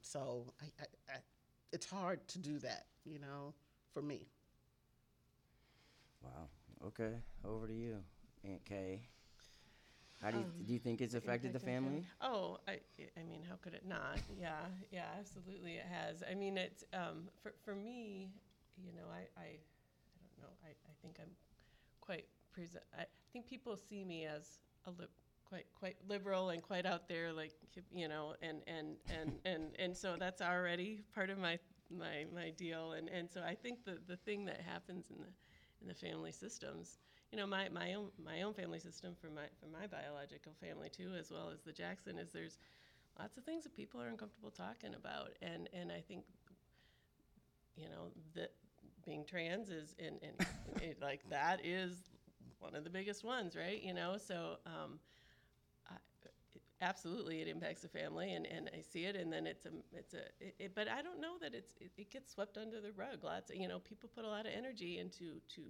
So 0.00 0.52
I, 0.60 0.66
I, 0.80 0.84
I, 1.14 1.18
it's 1.72 1.88
hard 1.88 2.26
to 2.28 2.38
do 2.38 2.58
that. 2.60 2.86
You 3.04 3.18
know, 3.18 3.54
for 3.92 4.02
me. 4.02 4.28
Wow. 6.22 6.48
Okay. 6.86 7.14
Over 7.44 7.66
to 7.66 7.72
you, 7.74 7.98
Aunt 8.44 8.64
Kay. 8.64 9.02
How 10.22 10.30
do 10.30 10.38
you 10.38 10.44
Um, 10.44 10.64
do 10.66 10.72
you 10.72 10.78
think 10.78 11.00
it's 11.00 11.14
affected 11.14 11.52
the 11.52 11.58
family? 11.58 12.04
Oh, 12.20 12.58
I, 12.68 12.78
I 13.18 13.22
mean, 13.24 13.42
how 13.48 13.56
could 13.56 13.74
it 13.74 13.84
not? 13.86 14.20
Yeah, 14.40 14.60
yeah, 14.90 15.06
absolutely, 15.18 15.74
it 15.74 15.86
has. 15.86 16.22
I 16.28 16.34
mean, 16.34 16.56
it's 16.56 16.84
um, 16.92 17.28
for 17.42 17.52
for 17.64 17.74
me, 17.74 18.30
you 18.76 18.92
know, 18.92 19.08
I, 19.12 19.26
I, 19.40 19.44
I 19.44 20.22
don't 20.22 20.38
know. 20.38 20.54
I, 20.64 20.70
I 20.70 20.94
think 21.02 21.16
I'm 21.20 21.30
quite 22.00 22.26
present. 22.52 22.84
I 22.96 23.04
think 23.32 23.46
people 23.48 23.76
see 23.76 24.04
me 24.04 24.26
as 24.26 24.60
a 24.86 24.90
li- 24.90 25.08
quite 25.44 25.66
quite 25.74 25.96
liberal 26.08 26.50
and 26.50 26.62
quite 26.62 26.86
out 26.86 27.08
there, 27.08 27.32
like 27.32 27.52
you 27.92 28.08
know, 28.08 28.34
and 28.42 28.62
and 28.66 28.96
and 29.10 29.32
and 29.44 29.62
and 29.78 29.96
so 29.96 30.16
that's 30.18 30.40
already 30.40 31.02
part 31.14 31.30
of 31.30 31.38
my 31.38 31.58
my 31.90 32.26
my 32.34 32.50
deal. 32.50 32.92
And 32.92 33.08
and 33.08 33.28
so 33.30 33.42
I 33.42 33.54
think 33.56 33.84
the 33.84 33.98
the 34.06 34.16
thing 34.16 34.44
that 34.46 34.60
happens 34.60 35.10
in 35.10 35.16
the 35.18 35.32
in 35.80 35.88
the 35.88 35.94
family 35.94 36.32
systems 36.32 36.98
you 37.32 37.38
know 37.38 37.46
my, 37.46 37.68
my 37.70 37.94
own 37.94 38.10
my 38.22 38.42
own 38.42 38.52
family 38.52 38.78
system 38.78 39.14
for 39.18 39.28
my 39.28 39.46
for 39.58 39.66
my 39.66 39.86
biological 39.86 40.52
family 40.60 40.90
too 40.90 41.12
as 41.18 41.30
well 41.32 41.50
as 41.52 41.62
the 41.62 41.72
Jackson 41.72 42.18
is 42.18 42.30
there's 42.30 42.58
lots 43.18 43.36
of 43.38 43.44
things 43.44 43.64
that 43.64 43.74
people 43.74 44.00
are 44.00 44.08
uncomfortable 44.08 44.50
talking 44.50 44.94
about. 44.94 45.30
And 45.40 45.68
and 45.72 45.90
I 45.90 46.00
think 46.00 46.24
you 47.76 47.88
know 47.88 48.12
that 48.34 48.52
being 49.04 49.24
trans 49.24 49.70
is 49.70 49.94
and, 49.98 50.18
and 50.22 50.46
it, 50.82 50.98
like 51.00 51.22
that 51.30 51.64
is 51.64 51.96
one 52.58 52.74
of 52.74 52.84
the 52.84 52.90
biggest 52.90 53.24
ones 53.24 53.56
right? 53.56 53.82
You 53.82 53.94
know 53.94 54.16
so 54.18 54.56
um, 54.66 54.98
I, 55.90 55.94
absolutely 56.82 57.40
it 57.40 57.48
impacts 57.48 57.80
the 57.80 57.88
family 57.88 58.34
and, 58.34 58.46
and 58.46 58.70
I 58.76 58.82
see 58.82 59.06
it 59.06 59.16
and 59.16 59.32
then 59.32 59.46
it's 59.46 59.64
a 59.64 59.70
it's 59.94 60.12
a 60.12 60.24
it, 60.38 60.54
it, 60.58 60.72
but 60.74 60.86
I 60.86 61.00
don't 61.00 61.20
know 61.20 61.38
that 61.40 61.54
it's 61.54 61.72
it, 61.80 61.92
it 61.96 62.10
gets 62.10 62.32
swept 62.32 62.58
under 62.58 62.78
the 62.82 62.92
rug. 62.92 63.24
Lots 63.24 63.50
of 63.50 63.56
you 63.56 63.68
know 63.68 63.78
people 63.78 64.10
put 64.14 64.26
a 64.26 64.28
lot 64.28 64.44
of 64.44 64.52
energy 64.54 64.98
into 64.98 65.40
to 65.54 65.62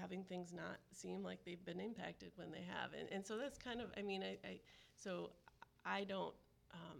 having 0.00 0.24
things 0.24 0.52
not 0.52 0.78
seem 0.92 1.22
like 1.22 1.44
they've 1.44 1.64
been 1.64 1.80
impacted 1.80 2.32
when 2.36 2.50
they 2.50 2.64
have. 2.68 2.92
And, 2.98 3.08
and 3.12 3.24
so 3.26 3.36
that's 3.38 3.58
kind 3.58 3.80
of 3.80 3.88
I 3.98 4.02
mean 4.02 4.22
I, 4.22 4.38
I 4.46 4.60
so 4.96 5.30
I 5.84 6.04
don't 6.04 6.34
um, 6.72 6.98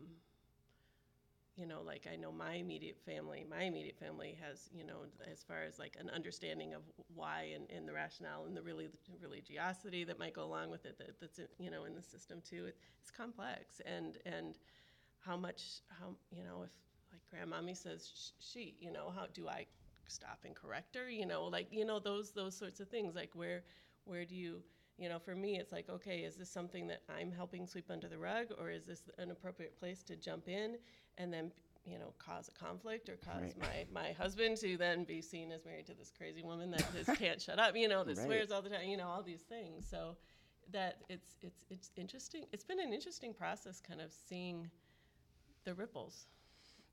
you 1.56 1.66
know 1.66 1.82
like 1.82 2.06
I 2.10 2.16
know 2.16 2.30
my 2.30 2.54
immediate 2.54 2.98
family 3.04 3.44
my 3.48 3.62
immediate 3.64 3.98
family 3.98 4.36
has 4.40 4.68
you 4.72 4.84
know 4.84 5.06
as 5.30 5.42
far 5.42 5.62
as 5.66 5.78
like 5.78 5.96
an 5.98 6.08
understanding 6.10 6.72
of 6.74 6.82
why 7.14 7.50
and, 7.54 7.68
and 7.70 7.88
the 7.88 7.92
rationale 7.92 8.44
and 8.46 8.56
the 8.56 8.62
really 8.62 8.88
religiosity 9.20 10.04
that 10.04 10.18
might 10.18 10.34
go 10.34 10.44
along 10.44 10.70
with 10.70 10.84
it 10.86 10.98
that, 10.98 11.18
that's 11.20 11.40
you 11.58 11.70
know 11.70 11.84
in 11.84 11.94
the 11.94 12.02
system 12.02 12.40
too 12.48 12.66
it, 12.66 12.76
it's 13.00 13.10
complex. 13.10 13.80
And 13.86 14.18
and 14.24 14.58
how 15.20 15.36
much 15.36 15.80
how 16.00 16.14
you 16.30 16.44
know 16.44 16.64
if 16.64 16.70
like 17.12 17.22
grandmommy 17.32 17.76
says 17.76 18.10
sh- 18.14 18.30
she 18.40 18.74
you 18.80 18.92
know 18.92 19.12
how 19.14 19.26
do 19.34 19.48
I 19.48 19.66
stop 20.08 20.40
and 20.44 20.54
correct 20.54 20.96
her 20.96 21.08
you 21.08 21.26
know 21.26 21.44
like 21.44 21.68
you 21.70 21.84
know 21.84 21.98
those 22.00 22.32
those 22.32 22.56
sorts 22.56 22.80
of 22.80 22.88
things 22.88 23.14
like 23.14 23.30
where 23.34 23.62
where 24.04 24.24
do 24.24 24.34
you 24.34 24.62
you 24.98 25.08
know, 25.08 25.20
for 25.20 25.36
me, 25.36 25.58
it's 25.60 25.70
like, 25.70 25.88
okay, 25.88 26.18
is 26.24 26.34
this 26.34 26.50
something 26.50 26.88
that 26.88 27.02
I'm 27.08 27.30
helping 27.30 27.68
sweep 27.68 27.88
under 27.88 28.08
the 28.08 28.18
rug, 28.18 28.48
or 28.58 28.68
is 28.68 28.84
this 28.84 29.02
an 29.18 29.30
appropriate 29.30 29.78
place 29.78 30.02
to 30.02 30.16
jump 30.16 30.48
in 30.48 30.76
and 31.18 31.32
then, 31.32 31.52
you 31.84 32.00
know, 32.00 32.12
cause 32.18 32.48
a 32.48 32.58
conflict 32.58 33.08
or 33.08 33.16
cause 33.16 33.54
my 33.60 33.86
my 33.92 34.10
husband 34.12 34.56
to 34.58 34.76
then 34.76 35.04
be 35.04 35.22
seen 35.22 35.52
as 35.52 35.64
married 35.64 35.86
to 35.86 35.94
this 35.94 36.10
crazy 36.10 36.42
woman 36.42 36.72
that 36.72 36.82
just 36.92 37.16
can't 37.20 37.40
shut 37.40 37.60
up, 37.60 37.76
you 37.76 37.86
know, 37.86 38.02
that 38.02 38.16
Right. 38.16 38.26
swears 38.26 38.50
all 38.50 38.60
the 38.60 38.70
time, 38.70 38.88
you 38.88 38.96
know, 38.96 39.06
all 39.06 39.22
these 39.22 39.42
things. 39.42 39.86
So 39.88 40.16
that 40.72 40.96
it's 41.08 41.36
it's 41.42 41.64
it's 41.70 41.90
interesting. 41.96 42.46
It's 42.52 42.64
been 42.64 42.80
an 42.80 42.92
interesting 42.92 43.32
process, 43.32 43.80
kind 43.80 44.00
of 44.00 44.12
seeing 44.12 44.68
the 45.64 45.74
ripples, 45.74 46.26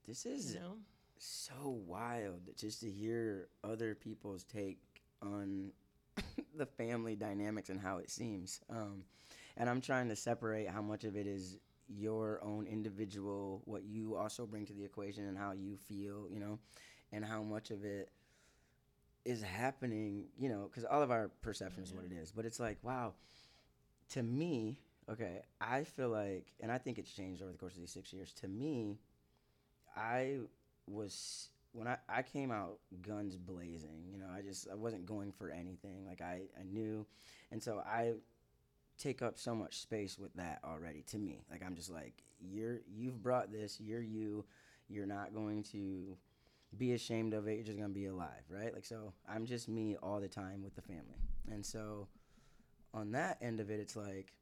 This 0.06 0.24
is 0.26 0.54
you 0.54 0.60
know. 0.60 0.76
So 1.18 1.80
wild 1.86 2.40
just 2.56 2.80
to 2.80 2.90
hear 2.90 3.48
other 3.64 3.94
people's 3.94 4.44
take 4.44 4.78
on 5.22 5.72
the 6.56 6.66
family 6.66 7.16
dynamics 7.16 7.68
and 7.68 7.80
how 7.80 7.98
it 7.98 8.10
seems. 8.10 8.60
Um, 8.70 9.04
and 9.56 9.68
I'm 9.70 9.80
trying 9.80 10.08
to 10.08 10.16
separate 10.16 10.68
how 10.68 10.82
much 10.82 11.04
of 11.04 11.16
it 11.16 11.26
is 11.26 11.58
your 11.88 12.40
own 12.42 12.66
individual, 12.66 13.62
what 13.64 13.84
you 13.84 14.16
also 14.16 14.46
bring 14.46 14.66
to 14.66 14.72
the 14.72 14.84
equation, 14.84 15.26
and 15.26 15.38
how 15.38 15.52
you 15.52 15.76
feel, 15.76 16.26
you 16.30 16.40
know, 16.40 16.58
and 17.12 17.24
how 17.24 17.42
much 17.42 17.70
of 17.70 17.84
it 17.84 18.10
is 19.24 19.42
happening, 19.42 20.26
you 20.38 20.48
know, 20.48 20.68
because 20.70 20.84
all 20.84 21.02
of 21.02 21.10
our 21.10 21.30
perception 21.42 21.82
is 21.82 21.92
what 21.92 22.04
it 22.04 22.12
is. 22.12 22.32
But 22.32 22.44
it's 22.44 22.60
like, 22.60 22.78
wow, 22.82 23.14
to 24.10 24.22
me, 24.22 24.78
okay, 25.10 25.42
I 25.60 25.84
feel 25.84 26.08
like, 26.08 26.46
and 26.60 26.70
I 26.70 26.78
think 26.78 26.98
it's 26.98 27.10
changed 27.12 27.42
over 27.42 27.52
the 27.52 27.58
course 27.58 27.74
of 27.74 27.80
these 27.80 27.92
six 27.92 28.12
years. 28.12 28.32
To 28.40 28.48
me, 28.48 28.98
I 29.96 30.38
was 30.86 31.50
when 31.72 31.86
I, 31.86 31.96
I 32.08 32.22
came 32.22 32.50
out 32.50 32.78
guns 33.02 33.36
blazing 33.36 34.04
you 34.10 34.18
know 34.18 34.26
i 34.34 34.40
just 34.40 34.68
i 34.70 34.74
wasn't 34.74 35.06
going 35.06 35.32
for 35.32 35.50
anything. 35.50 36.06
Like 36.06 36.20
i, 36.20 36.42
I 36.58 36.62
knew. 36.64 37.06
And 37.50 37.62
so 37.62 37.82
i 37.86 38.14
take 38.98 39.20
up 39.20 39.38
so 39.38 39.54
much 39.54 39.80
space 39.80 40.18
with 40.18 40.32
that 40.34 40.60
already 40.64 41.02
to 41.08 41.18
me. 41.18 41.44
Like 41.50 41.62
i'm 41.64 41.74
just 41.74 41.90
like 41.90 42.22
you're 42.40 42.80
you've 42.88 43.22
brought 43.22 43.52
this. 43.52 43.80
You're 43.80 44.02
you. 44.02 44.44
You're 44.88 45.06
not 45.06 45.34
going 45.34 45.64
to 45.72 46.16
be 46.76 46.92
ashamed 46.92 47.34
of 47.34 47.48
it. 47.48 47.54
You're 47.54 47.64
just 47.64 47.78
to 47.78 47.88
be 47.88 48.06
alive 48.06 48.44
right? 48.50 48.72
Like 48.72 48.84
so 48.84 49.12
i'm 49.28 49.46
just 49.46 49.68
me 49.68 49.96
all 50.02 50.20
the 50.20 50.28
time 50.28 50.62
with 50.62 50.74
the 50.74 50.82
family. 50.82 51.20
And 51.50 51.64
so 51.64 52.08
on 52.94 53.12
that 53.12 53.38
end 53.42 53.60
of 53.60 53.70
it 53.70 53.80
it's 53.80 53.96
like 53.96 54.32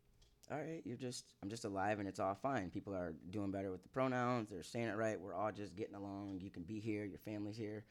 all 0.50 0.58
right, 0.58 0.82
you're 0.84 0.96
just, 0.96 1.32
I'm 1.42 1.48
just 1.48 1.64
alive 1.64 1.98
and 1.98 2.08
it's 2.08 2.20
all 2.20 2.34
fine. 2.34 2.70
People 2.70 2.94
are 2.94 3.14
doing 3.30 3.50
better 3.50 3.70
with 3.70 3.82
the 3.82 3.88
pronouns. 3.88 4.48
They're 4.50 4.62
saying 4.62 4.88
it 4.88 4.96
right. 4.96 5.18
We're 5.20 5.34
all 5.34 5.52
just 5.52 5.74
getting 5.76 5.94
along. 5.94 6.40
You 6.42 6.50
can 6.50 6.62
be 6.62 6.80
here. 6.80 7.04
Your 7.04 7.18
family's 7.18 7.56
here. 7.56 7.84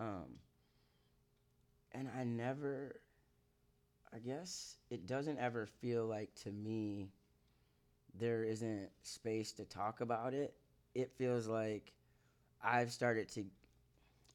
Um, 0.00 0.38
and 1.92 2.08
I 2.18 2.24
never, 2.24 2.96
I 4.12 4.18
guess 4.18 4.76
it 4.90 5.06
doesn't 5.06 5.38
ever 5.38 5.66
feel 5.66 6.06
like 6.06 6.34
to 6.42 6.50
me 6.50 7.10
there 8.18 8.44
isn't 8.44 8.88
space 9.02 9.52
to 9.52 9.64
talk 9.64 10.00
about 10.00 10.34
it. 10.34 10.54
It 10.94 11.12
feels 11.16 11.46
like 11.46 11.92
I've 12.62 12.90
started 12.90 13.28
to, 13.30 13.44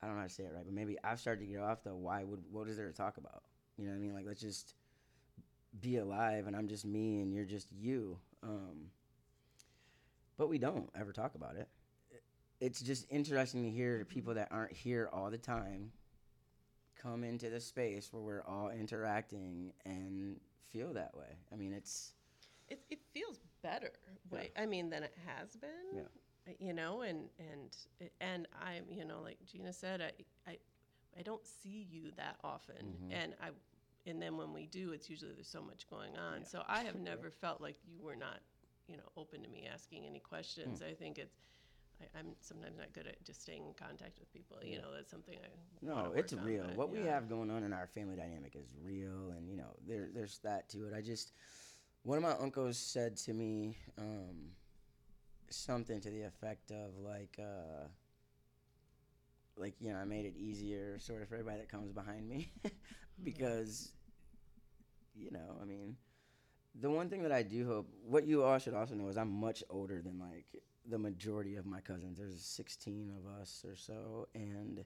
I 0.01 0.05
don't 0.05 0.15
know 0.15 0.21
how 0.21 0.27
to 0.27 0.33
say 0.33 0.43
it 0.43 0.51
right, 0.53 0.65
but 0.65 0.73
maybe 0.73 0.97
I've 1.03 1.19
started 1.19 1.45
to 1.45 1.51
get 1.51 1.61
off 1.61 1.83
the 1.83 1.95
why 1.95 2.23
would, 2.23 2.43
what 2.51 2.67
is 2.67 2.77
there 2.77 2.87
to 2.87 2.93
talk 2.93 3.17
about? 3.17 3.43
You 3.77 3.85
know 3.85 3.91
what 3.91 3.97
I 3.97 4.01
mean? 4.01 4.13
Like, 4.13 4.25
let's 4.25 4.41
just, 4.41 4.73
be 5.81 5.97
alive 5.97 6.47
and 6.47 6.55
I'm 6.55 6.67
just 6.67 6.85
me 6.85 7.21
and 7.21 7.33
you're 7.33 7.45
just 7.45 7.67
you. 7.71 8.17
Um, 8.43 8.91
but 10.37 10.49
we 10.49 10.57
don't 10.57 10.89
ever 10.95 11.11
talk 11.11 11.35
about 11.35 11.55
it. 11.55 11.67
It's 12.59 12.81
just 12.81 13.05
interesting 13.09 13.63
to 13.63 13.69
hear 13.69 14.03
people 14.05 14.33
that 14.35 14.47
aren't 14.51 14.73
here 14.73 15.09
all 15.13 15.29
the 15.29 15.37
time 15.37 15.91
come 16.99 17.23
into 17.23 17.49
the 17.49 17.59
space 17.59 18.11
where 18.11 18.23
we're 18.23 18.43
all 18.47 18.69
interacting 18.69 19.71
and 19.85 20.39
feel 20.71 20.93
that 20.93 21.15
way. 21.15 21.37
I 21.53 21.55
mean, 21.55 21.71
it's 21.73 22.13
it, 22.67 22.81
it 22.89 22.99
feels 23.13 23.39
better 23.63 23.91
way 24.29 24.51
i 24.57 24.65
mean 24.65 24.89
than 24.89 25.01
it 25.03 25.15
has 25.25 25.55
been 25.55 25.69
Yeah. 25.95 26.01
Uh, 26.47 26.51
you 26.59 26.73
know 26.73 27.01
and 27.01 27.27
and 27.39 27.75
and 28.21 28.47
i'm 28.61 28.83
you 28.89 29.03
know 29.05 29.21
like 29.21 29.37
gina 29.51 29.71
said 29.73 30.01
i 30.01 30.11
i, 30.51 30.57
I 31.17 31.21
don't 31.23 31.45
see 31.45 31.87
you 31.89 32.11
that 32.17 32.35
often 32.43 32.75
Mm-hmm. 32.75 33.11
and 33.13 33.33
i 33.41 33.47
and 34.07 34.21
then 34.21 34.37
when 34.37 34.53
we 34.53 34.65
do 34.65 34.91
it's 34.93 35.09
usually 35.09 35.33
there's 35.33 35.47
so 35.49 35.61
much 35.61 35.87
going 35.89 36.15
on 36.17 36.43
so 36.45 36.63
i 36.67 36.81
have 36.81 36.95
never 36.99 37.29
felt 37.29 37.61
like 37.61 37.75
you 37.85 37.99
were 38.01 38.15
not 38.15 38.39
you 38.87 38.97
know 38.97 39.03
open 39.15 39.43
to 39.43 39.49
me 39.49 39.67
asking 39.71 40.05
any 40.05 40.19
questions 40.19 40.79
Hmm. 40.79 40.89
i 40.89 40.93
think 40.93 41.17
it's 41.19 41.35
I, 42.01 42.19
i'm 42.19 42.27
sometimes 42.41 42.77
not 42.77 42.93
good 42.93 43.07
at 43.07 43.23
just 43.25 43.41
staying 43.41 43.65
in 43.65 43.73
contact 43.73 44.19
with 44.19 44.31
people 44.31 44.57
you 44.63 44.77
know 44.77 44.93
that's 44.95 45.11
something 45.11 45.35
i 45.43 45.47
no, 45.81 46.11
it's 46.15 46.33
on, 46.33 46.43
real. 46.43 46.63
but 46.67 46.75
What 46.75 46.89
we 46.89 47.01
have 47.01 47.29
going 47.29 47.51
on 47.51 47.63
in 47.63 47.71
our 47.71 47.85
family 47.87 48.15
dynamic 48.15 48.55
is 48.55 48.73
real, 48.83 49.31
and 49.37 49.47
you 49.47 49.55
know, 49.57 49.75
there 49.87 50.07
there's 50.11 50.39
that 50.39 50.67
to 50.69 50.87
it. 50.87 50.93
I 50.95 51.01
just 51.01 51.33
one 52.01 52.17
of 52.17 52.23
my 52.23 52.33
uncles 52.39 52.79
said 52.79 53.15
to 53.17 53.33
me 53.33 53.77
um, 53.99 54.49
something 55.51 56.01
to 56.01 56.09
the 56.09 56.23
effect 56.23 56.71
of 56.71 56.97
like. 56.97 57.37
Uh, 57.39 57.87
like 59.55 59.75
you 59.79 59.91
know, 59.91 59.97
I 59.99 60.05
made 60.05 60.25
it 60.25 60.35
easier 60.37 60.97
sort 60.99 61.21
of 61.21 61.29
for 61.29 61.35
everybody 61.35 61.59
that 61.59 61.69
comes 61.69 61.91
behind 61.91 62.27
me, 62.27 62.51
because 63.23 63.91
you 65.17 65.31
know, 65.31 65.57
I 65.61 65.65
mean, 65.65 65.95
the 66.79 66.89
one 66.89 67.09
thing 67.09 67.23
that 67.23 67.31
I 67.31 67.43
do 67.43 67.65
hope, 67.67 67.89
what 68.05 68.25
you 68.25 68.43
all 68.43 68.59
should 68.59 68.73
also 68.73 68.95
know 68.95 69.07
is 69.07 69.17
I'm 69.17 69.31
much 69.31 69.63
older 69.69 70.01
than 70.01 70.19
like 70.19 70.61
the 70.87 70.97
majority 70.97 71.55
of 71.55 71.65
my 71.65 71.81
cousins. 71.81 72.17
There's 72.17 72.41
16 72.41 73.11
of 73.17 73.41
us 73.41 73.65
or 73.67 73.75
so, 73.75 74.27
and 74.35 74.85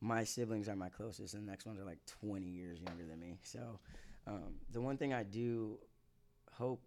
my 0.00 0.24
siblings 0.24 0.68
are 0.68 0.76
my 0.76 0.88
closest, 0.88 1.34
and 1.34 1.46
the 1.46 1.50
next 1.50 1.66
ones 1.66 1.78
are 1.78 1.84
like 1.84 2.04
20 2.20 2.46
years 2.46 2.80
younger 2.80 3.06
than 3.06 3.20
me. 3.20 3.38
So, 3.42 3.80
um, 4.26 4.54
the 4.70 4.80
one 4.80 4.96
thing 4.96 5.12
I 5.12 5.22
do 5.22 5.78
hope 6.52 6.82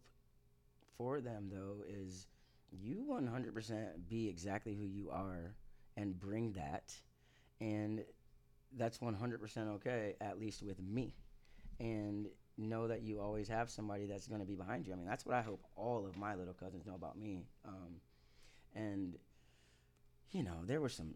for 0.98 1.22
them 1.22 1.50
though 1.52 1.84
is 1.88 2.28
you 2.72 3.06
100% 3.10 4.08
be 4.08 4.28
exactly 4.28 4.76
who 4.76 4.86
you 4.86 5.10
are 5.10 5.56
and 5.98 6.20
bring 6.20 6.54
that, 6.54 6.94
and 7.62 8.04
that's 8.78 8.98
100% 9.00 9.76
okay, 9.76 10.16
at 10.22 10.40
least 10.40 10.64
with 10.64 10.82
me. 10.82 11.16
And 11.80 12.28
know 12.58 12.88
that 12.88 13.02
you 13.02 13.20
always 13.20 13.48
have 13.48 13.70
somebody 13.70 14.06
that's 14.06 14.28
going 14.28 14.40
to 14.42 14.46
be 14.48 14.56
behind 14.56 14.86
you. 14.88 14.94
I 14.94 14.96
mean, 14.96 15.08
that's 15.08 15.26
what 15.26 15.36
I 15.36 15.42
hope 15.42 15.64
all 15.76 16.06
of 16.06 16.18
my 16.18 16.36
little 16.36 16.54
cousins 16.54 16.86
know 16.86 16.96
about 16.96 17.18
me. 17.18 17.48
Um, 17.66 17.96
and, 18.76 19.16
you 20.32 20.44
know, 20.44 20.58
there 20.66 20.82
were 20.82 20.90
some 20.90 21.16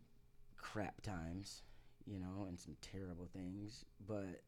crap 0.58 1.02
times, 1.02 1.62
you 2.06 2.20
know, 2.20 2.46
and 2.48 2.60
some 2.60 2.76
terrible 2.82 3.28
things, 3.32 3.86
but 4.08 4.42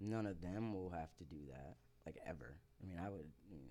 none 0.00 0.26
of 0.26 0.40
them 0.40 0.72
will 0.74 0.90
have 0.90 1.14
to 1.16 1.24
do 1.24 1.36
that, 1.50 1.76
like, 2.06 2.16
ever. 2.26 2.56
I 2.82 2.86
mean, 2.86 2.98
I 3.04 3.08
would, 3.10 3.26
mm, 3.52 3.68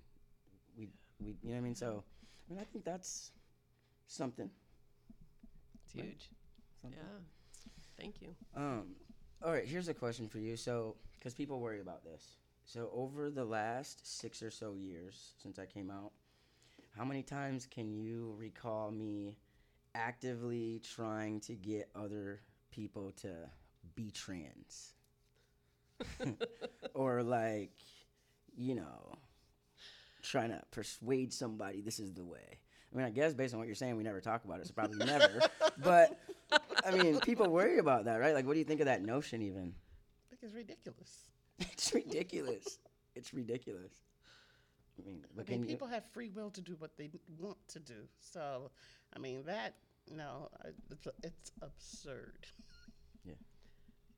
we, 0.78 0.90
we, 1.20 1.36
you 1.42 1.50
know 1.50 1.56
what 1.56 1.58
I 1.58 1.62
mean? 1.62 1.76
So, 1.76 2.04
I 2.50 2.54
mean, 2.54 2.62
I 2.62 2.66
think 2.66 2.86
that's 2.86 3.32
something. 4.08 4.50
it's 5.86 5.96
Right. 5.96 6.06
huge 6.06 6.30
something. 6.82 7.00
yeah 7.00 7.20
thank 8.00 8.22
you 8.22 8.30
Um, 8.56 8.96
all 9.44 9.52
right, 9.52 9.66
here's 9.66 9.88
a 9.88 9.94
question 9.94 10.28
for 10.28 10.40
you. 10.40 10.56
So, 10.56 10.96
because 11.18 11.34
people 11.34 11.60
worry 11.60 11.82
about 11.82 12.04
this. 12.04 12.24
So, 12.66 12.90
over 12.94 13.30
the 13.30 13.46
last 13.46 14.20
six 14.20 14.42
or 14.42 14.52
so 14.52 14.74
years 14.76 15.34
since 15.42 15.60
I 15.60 15.66
came 15.66 15.90
out, 15.90 16.12
how 16.98 17.06
many 17.06 17.24
times 17.24 17.68
can 17.70 17.92
you 17.92 18.36
recall 18.38 18.92
me 18.92 19.38
actively 19.96 20.82
trying 20.84 21.40
to 21.42 21.54
get 21.54 21.90
other 21.96 22.42
people 22.72 23.12
to 23.22 23.30
be 23.96 24.12
trans? 24.12 24.94
or, 26.94 27.24
like, 27.24 27.72
you 28.56 28.76
know, 28.76 29.18
trying 30.24 30.50
to 30.50 30.62
persuade 30.72 31.34
somebody 31.34 31.82
this 31.82 32.00
is 32.00 32.14
the 32.14 32.24
way? 32.26 32.60
I 32.94 32.98
mean, 32.98 33.06
I 33.06 33.10
guess 33.10 33.34
based 33.34 33.54
on 33.54 33.60
what 33.60 33.68
you're 33.68 33.76
saying, 33.76 33.96
we 33.96 34.04
never 34.04 34.20
talk 34.20 34.44
about 34.44 34.60
it, 34.60 34.68
so 34.68 34.74
probably 34.74 35.06
never. 35.06 35.42
But 35.84 36.20
I 36.86 36.92
mean, 36.92 37.20
people 37.20 37.50
worry 37.50 37.78
about 37.78 38.06
that, 38.06 38.20
right? 38.20 38.34
Like, 38.34 38.46
what 38.46 38.54
do 38.54 38.60
you 38.60 38.66
think 38.66 38.80
of 38.82 38.86
that 38.88 39.04
notion? 39.04 39.42
Even 39.42 39.74
I 39.74 40.36
think 40.36 40.44
it's 40.44 40.54
ridiculous. 40.54 41.30
it's 41.60 41.94
ridiculous. 41.94 42.80
it's 43.16 43.34
ridiculous. 43.34 43.94
I 45.00 45.08
mean, 45.08 45.22
but 45.36 45.46
I 45.48 45.52
mean, 45.52 45.60
can 45.60 45.70
you? 45.70 45.76
people 45.76 45.88
have 45.88 46.06
free 46.06 46.30
will 46.30 46.52
to 46.52 46.62
do 46.62 46.76
what 46.80 46.98
they 46.98 47.10
want 47.40 47.58
to 47.70 47.80
do. 47.80 48.08
So, 48.20 48.72
I 49.16 49.20
mean, 49.20 49.44
that, 49.46 49.76
no, 50.14 50.50
it's, 50.92 51.08
it's 51.24 51.52
absurd. 51.62 52.48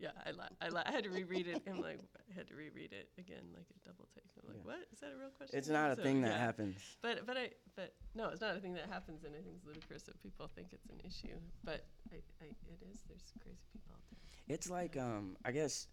Yeah, 0.04 0.12
I, 0.28 0.32
li- 0.32 0.56
I, 0.62 0.68
li- 0.68 0.84
I 0.86 0.92
had 0.92 1.06
to 1.06 1.10
reread 1.10 1.48
it. 1.48 1.62
I'm 1.66 1.80
like, 1.80 1.98
I 2.30 2.34
had 2.36 2.48
to 2.50 2.56
reread 2.56 2.92
it 2.92 3.08
again, 3.18 3.44
like 3.56 3.64
a 3.72 3.88
double 3.88 4.06
take. 4.14 4.26
I'm 4.36 4.50
like, 4.50 4.58
Yeah. 4.60 4.72
what 4.76 4.82
is 4.92 5.00
that 5.00 5.14
a 5.16 5.18
real 5.18 5.30
question? 5.30 5.58
It's 5.58 5.70
not 5.70 5.92
a 5.92 5.96
So, 5.96 6.04
thing 6.04 6.22
that 6.24 6.34
yeah. 6.34 6.46
happens. 6.46 6.76
But 7.02 7.26
but 7.26 7.38
I 7.38 7.52
but 7.78 7.94
no, 8.14 8.28
it's 8.28 8.42
not 8.42 8.58
a 8.58 8.60
thing 8.60 8.74
that 8.74 8.90
happens, 8.92 9.24
and 9.24 9.34
I 9.34 9.40
think 9.40 9.56
it's 9.56 9.66
ludicrous 9.66 10.04
that 10.04 10.22
people 10.22 10.50
think 10.54 10.68
it's 10.74 10.88
an 10.90 11.00
issue. 11.06 11.38
But 11.64 11.86
I, 12.12 12.18
I 12.42 12.48
it 12.68 12.84
is. 12.92 13.00
There's 13.08 13.32
crazy 13.42 13.64
people 13.72 13.94
out 13.96 14.02
there. 14.12 14.56
It's 14.56 14.70
like, 14.70 14.98
um, 14.98 15.38
I 15.46 15.52
guess, 15.54 15.88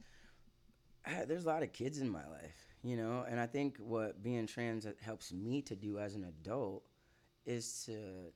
I, 1.06 1.24
there's 1.24 1.44
a 1.44 1.48
lot 1.48 1.62
of 1.62 1.72
kids 1.72 2.00
in 2.00 2.10
my 2.10 2.26
life, 2.26 2.66
you 2.82 2.96
know, 2.96 3.24
and 3.30 3.38
I 3.38 3.46
think 3.46 3.76
what 3.78 4.24
being 4.24 4.48
trans 4.48 4.88
helps 5.02 5.32
me 5.32 5.62
to 5.62 5.76
do 5.76 5.98
as 6.00 6.16
an 6.16 6.24
adult 6.24 6.82
is 7.46 7.84
to 7.86 8.32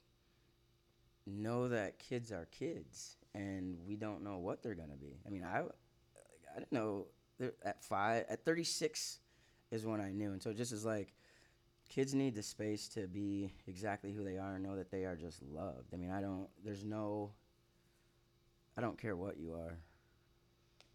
know 1.26 1.66
that 1.66 1.98
kids 1.98 2.30
are 2.30 2.44
kids 2.46 3.16
and 3.34 3.76
we 3.86 3.96
don't 3.96 4.22
know 4.22 4.38
what 4.38 4.62
they're 4.62 4.74
gonna 4.74 4.96
be. 4.96 5.18
I 5.26 5.30
mean, 5.30 5.44
I, 5.44 5.60
I 5.60 6.58
didn't 6.58 6.72
know 6.72 7.06
at 7.64 7.82
five, 7.82 8.24
at 8.28 8.44
36, 8.44 9.18
is 9.70 9.86
when 9.86 10.00
I 10.00 10.12
knew. 10.12 10.32
And 10.32 10.42
so 10.42 10.52
just 10.52 10.72
as 10.72 10.84
like 10.84 11.14
kids 11.88 12.14
need 12.14 12.34
the 12.34 12.42
space 12.42 12.88
to 12.88 13.06
be 13.06 13.52
exactly 13.66 14.12
who 14.12 14.24
they 14.24 14.38
are 14.38 14.54
and 14.54 14.64
know 14.64 14.76
that 14.76 14.90
they 14.90 15.04
are 15.04 15.16
just 15.16 15.42
loved. 15.42 15.92
I 15.92 15.96
mean, 15.96 16.10
I 16.10 16.20
don't. 16.20 16.48
There's 16.64 16.84
no. 16.84 17.32
I 18.76 18.80
don't 18.80 18.98
care 18.98 19.14
what 19.14 19.38
you 19.38 19.54
are, 19.54 19.78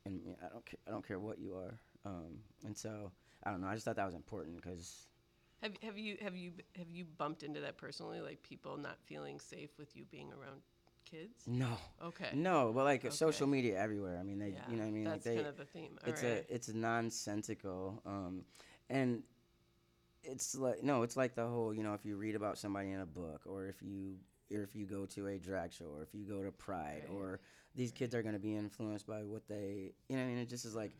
and 0.05 0.21
I 0.43 0.49
don't. 0.49 0.63
I 0.87 0.91
don't 0.91 1.07
care 1.07 1.19
what 1.19 1.39
you 1.39 1.55
are. 1.55 1.79
Um, 2.05 2.39
and 2.65 2.75
so 2.77 3.11
I 3.43 3.51
don't 3.51 3.61
know. 3.61 3.67
I 3.67 3.73
just 3.73 3.85
thought 3.85 3.97
that 3.97 4.05
was 4.05 4.15
important 4.15 4.55
because 4.55 5.07
Have, 5.61 5.73
have 5.83 5.97
you 5.97 6.17
have 6.21 6.35
you 6.35 6.51
have 6.77 6.89
you 6.89 7.05
bumped 7.17 7.43
into 7.43 7.59
that 7.61 7.77
personally? 7.77 8.21
Like 8.21 8.41
people 8.43 8.77
not 8.77 8.97
feeling 9.05 9.39
safe 9.39 9.71
with 9.77 9.95
you 9.95 10.05
being 10.09 10.31
around 10.31 10.61
kids? 11.05 11.43
no, 11.47 11.77
Okay. 12.05 12.29
no, 12.33 12.71
but 12.73 12.83
like 12.83 13.05
Okay. 13.05 13.13
social 13.15 13.47
media 13.47 13.79
everywhere. 13.79 14.17
I 14.19 14.23
mean, 14.23 14.39
they. 14.39 14.49
Yeah, 14.49 14.69
You 14.69 14.77
know 14.77 14.83
what 14.83 14.89
I 14.89 14.91
mean? 14.91 15.03
That's 15.05 15.25
like 15.25 15.35
they. 15.35 15.41
kind 15.41 15.47
of 15.47 15.57
the 15.57 15.65
theme. 15.65 15.97
All 16.03 16.09
it's 16.09 16.23
right. 16.23 16.45
a 16.49 16.53
it's 16.53 16.69
nonsensical 16.73 18.01
um 18.05 18.43
and 18.89 19.23
it's 20.23 20.55
like 20.55 20.83
no 20.83 21.03
it's 21.03 21.15
like 21.17 21.35
the 21.35 21.45
whole 21.47 21.73
you 21.73 21.83
know 21.83 21.93
if 21.93 22.05
you 22.05 22.15
read 22.15 22.35
about 22.35 22.57
somebody 22.57 22.91
in 22.91 22.99
a 22.99 23.05
book 23.05 23.41
or 23.45 23.67
if 23.67 23.81
you 23.81 24.15
or 24.53 24.63
if 24.63 24.75
you 24.75 24.85
go 24.85 25.05
to 25.05 25.27
a 25.27 25.37
drag 25.37 25.71
show 25.71 25.85
or 25.85 26.03
if 26.03 26.13
you 26.13 26.25
go 26.25 26.43
to 26.43 26.51
pride 26.51 27.03
Right. 27.07 27.15
or 27.15 27.39
these 27.75 27.91
kids 27.91 28.13
are 28.13 28.21
going 28.21 28.33
to 28.33 28.39
be 28.39 28.55
influenced 28.55 29.07
by 29.07 29.23
what 29.23 29.47
they 29.47 29.93
you 30.09 30.15
know 30.17 30.23
what 30.23 30.27
i 30.29 30.31
mean 30.33 30.37
it 30.39 30.49
just 30.49 30.65
is 30.65 30.75
like 30.75 30.91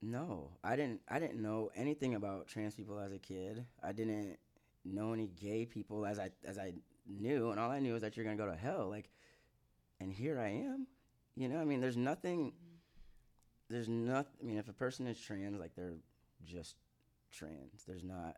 no 0.00 0.50
i 0.64 0.74
didn't 0.76 1.00
i 1.08 1.18
didn't 1.18 1.40
know 1.40 1.70
anything 1.76 2.14
about 2.14 2.46
trans 2.48 2.74
people 2.74 2.98
as 2.98 3.12
a 3.12 3.18
kid 3.18 3.64
i 3.82 3.92
didn't 3.92 4.36
know 4.84 5.12
any 5.12 5.28
gay 5.40 5.64
people 5.64 6.04
as 6.04 6.18
i 6.18 6.28
as 6.44 6.58
i 6.58 6.72
knew 7.08 7.50
and 7.50 7.58
all 7.60 7.70
i 7.70 7.78
knew 7.78 7.92
was 7.92 8.02
that 8.02 8.16
you're 8.16 8.24
going 8.24 8.36
to 8.36 8.42
go 8.44 8.50
to 8.50 8.56
hell 8.56 8.88
like 8.88 9.10
and 10.00 10.12
here 10.12 10.38
i 10.40 10.48
am 10.48 10.86
you 11.34 11.48
know? 11.48 11.58
I 11.58 11.64
mean 11.64 11.80
there's 11.80 11.96
nothing 11.96 12.52
there's 13.70 13.88
not 13.88 14.26
i 14.40 14.44
mean 14.44 14.58
if 14.58 14.68
a 14.68 14.72
person 14.72 15.06
is 15.06 15.18
trans 15.18 15.58
like 15.58 15.74
they're 15.74 15.94
just 16.44 16.76
trans. 17.32 17.84
There's 17.86 18.04
not 18.04 18.36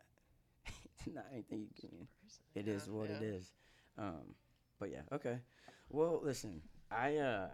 not 1.13 1.25
anything 1.33 1.59
you 1.59 1.67
can 1.79 2.07
it 2.55 2.67
is 2.67 2.87
Yeah, 2.87 2.93
what 2.93 3.09
it 3.09 3.17
yeah. 3.21 3.27
is. 3.27 3.51
Um 3.97 4.35
but 4.79 4.89
yeah 4.91 5.01
okay. 5.11 5.39
Well 5.89 6.21
listen 6.23 6.61
i 6.91 7.17
uh 7.17 7.47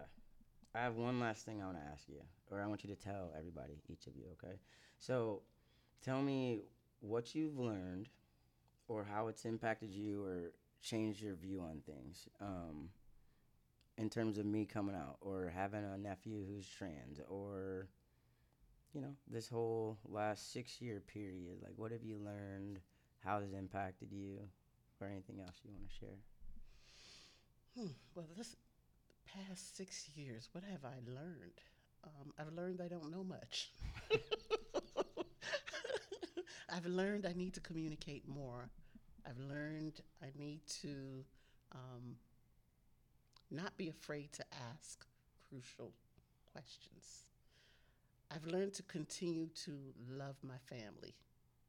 i 0.76 0.80
have 0.80 0.96
one 0.96 1.20
last 1.20 1.46
thing 1.46 1.62
i 1.62 1.66
want 1.66 1.78
to 1.78 1.84
ask 1.92 2.08
you 2.08 2.22
or 2.52 2.62
i 2.62 2.68
want 2.68 2.84
you 2.84 2.94
to 2.94 3.02
tell 3.02 3.32
everybody 3.38 3.82
each 3.90 4.08
of 4.08 4.16
you 4.16 4.26
okay? 4.34 4.58
So 5.00 5.42
tell 6.04 6.22
me 6.22 6.62
what 7.00 7.34
you've 7.34 7.58
learned 7.58 8.10
or 8.88 9.04
how 9.04 9.28
it's 9.28 9.46
impacted 9.46 9.92
you 9.92 10.24
or 10.24 10.52
changed 10.82 11.22
your 11.22 11.36
view 11.36 11.62
on 11.62 11.82
things 11.86 12.28
um 12.42 12.90
in 13.98 14.10
terms 14.10 14.38
of 14.38 14.46
me 14.46 14.66
coming 14.66 14.96
out 14.96 15.18
or 15.22 15.52
having 15.54 15.84
a 15.84 15.98
nephew 15.98 16.44
who's 16.48 16.68
trans 16.68 17.20
or 17.30 17.88
you 18.94 19.02
know 19.02 19.14
this 19.30 19.48
whole 19.48 19.98
last 20.08 20.52
six 20.54 20.82
year 20.82 21.00
period 21.00 21.58
like 21.62 21.74
what 21.76 21.92
have 21.92 22.04
you 22.04 22.18
learned 22.18 22.80
how 23.24 23.40
has 23.40 23.52
it 23.52 23.58
impacted 23.58 24.12
you 24.12 24.40
or 25.00 25.08
anything 25.08 25.40
else 25.40 25.60
you 25.64 25.72
want 25.72 25.88
to 25.88 25.96
share 25.96 26.18
Hmm. 27.78 27.88
Well, 28.16 28.28
this 28.38 28.56
past 29.26 29.76
six 29.78 30.10
years, 30.16 30.50
what 30.52 30.64
have 30.64 30.84
I 30.86 31.00
learned? 31.06 31.62
Um, 32.04 32.34
I've 32.40 32.54
learned 32.54 32.82
I 32.82 32.88
don't 32.88 33.12
know 33.12 33.24
much. 33.24 33.72
I've 36.70 36.86
learned 36.86 37.26
I 37.26 37.34
need 37.34 37.54
to 37.56 37.60
communicate 37.60 38.28
more. 38.28 38.70
I've 39.32 39.40
learned 39.50 40.02
I 40.22 40.28
need 40.38 40.60
to 40.82 41.24
um, 41.72 42.16
not 43.50 43.78
be 43.78 43.88
afraid 43.88 44.34
to 44.34 44.44
ask 44.74 45.06
crucial 45.50 45.94
questions. 46.52 47.28
I've 48.30 48.46
learned 48.46 48.74
to 48.74 48.84
continue 48.84 49.48
to 49.66 49.72
love 50.10 50.36
my 50.44 50.58
family 50.70 51.14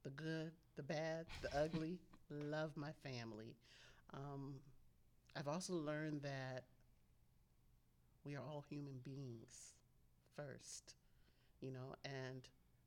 the 0.03 0.09
good, 0.09 0.51
the 0.75 0.83
bad, 0.83 1.25
the 1.41 1.57
ugly, 1.63 1.99
love 2.29 2.71
my 2.75 2.91
family. 3.01 3.55
Um, 4.13 4.55
I've 5.37 5.47
also 5.47 5.73
learned 5.73 6.23
that 6.23 6.65
we 8.25 8.35
are 8.35 8.41
all 8.41 8.65
human 8.69 8.99
beings 9.05 9.71
first, 10.35 10.95
you 11.61 11.71
know, 11.71 11.95
and 12.03 12.41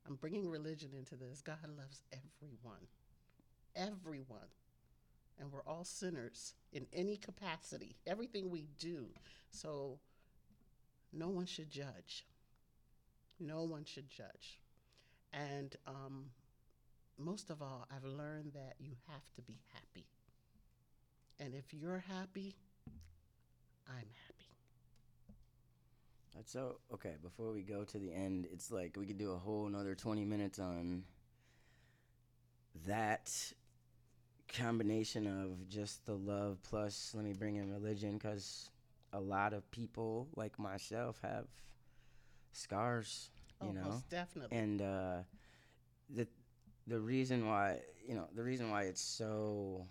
I'm 0.07 0.15
bringing 0.15 0.47
religion 0.47 0.91
into 0.95 1.15
this. 1.15 1.41
God 1.41 1.57
loves 1.75 2.03
everyone, 2.13 2.85
everyone. 3.75 4.49
And 5.39 5.51
we're 5.51 5.63
all 5.67 5.83
sinners 5.83 6.53
in 6.73 6.87
any 6.91 7.15
capacity, 7.17 7.95
everything 8.07 8.49
we 8.49 8.67
do. 8.79 9.07
So 9.51 9.99
no 11.13 11.29
one 11.29 11.45
should 11.45 11.69
judge. 11.69 12.25
No 13.39 13.63
one 13.63 13.85
should 13.85 14.09
judge. 14.09 14.59
And 15.31 15.75
um, 15.85 16.25
most 17.17 17.49
of 17.49 17.61
all, 17.61 17.87
I've 17.95 18.03
learned 18.03 18.53
that 18.53 18.75
you 18.79 18.95
have 19.07 19.31
to 19.35 19.41
be 19.43 19.59
happy. 19.73 20.07
And 21.39 21.53
if 21.53 21.71
you're 21.71 22.03
happy, 22.07 22.55
I'm 23.87 24.09
happy. 24.25 24.49
That's 26.35 26.51
so 26.51 26.77
okay. 26.93 27.15
Before 27.21 27.51
we 27.51 27.61
go 27.61 27.83
to 27.83 27.97
the 27.97 28.13
end, 28.13 28.47
it's 28.51 28.71
like 28.71 28.95
we 28.97 29.05
could 29.05 29.17
do 29.17 29.31
a 29.31 29.37
whole 29.37 29.67
another 29.67 29.95
twenty 29.95 30.23
minutes 30.25 30.59
on 30.59 31.03
that 32.85 33.31
combination 34.47 35.27
of 35.27 35.69
just 35.69 36.05
the 36.05 36.13
love 36.13 36.57
plus 36.63 37.13
let 37.15 37.25
me 37.25 37.33
bring 37.33 37.55
in 37.55 37.69
religion 37.71 38.17
because 38.17 38.69
a 39.13 39.19
lot 39.19 39.53
of 39.53 39.69
people 39.71 40.27
like 40.35 40.57
myself 40.59 41.19
have 41.21 41.45
scars, 42.51 43.29
you 43.61 43.69
oh, 43.69 43.71
know, 43.71 43.89
most 43.89 44.09
definitely. 44.09 44.57
and 44.57 44.81
uh, 44.81 45.17
the 46.09 46.27
the 46.87 46.99
reason 46.99 47.47
why 47.47 47.79
you 48.07 48.15
know 48.15 48.27
the 48.35 48.43
reason 48.43 48.69
why 48.69 48.83
it's 48.83 49.01
so 49.01 49.85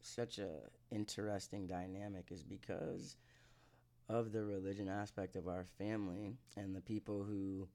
such 0.00 0.38
a 0.38 0.48
interesting 0.90 1.66
dynamic 1.66 2.26
is 2.30 2.42
because 2.42 3.16
of 4.08 4.32
the 4.32 4.42
religion 4.42 4.88
aspect 4.88 5.36
of 5.36 5.46
our 5.46 5.66
family 5.78 6.36
and 6.56 6.74
the 6.74 6.80
people 6.80 7.22
who 7.22 7.68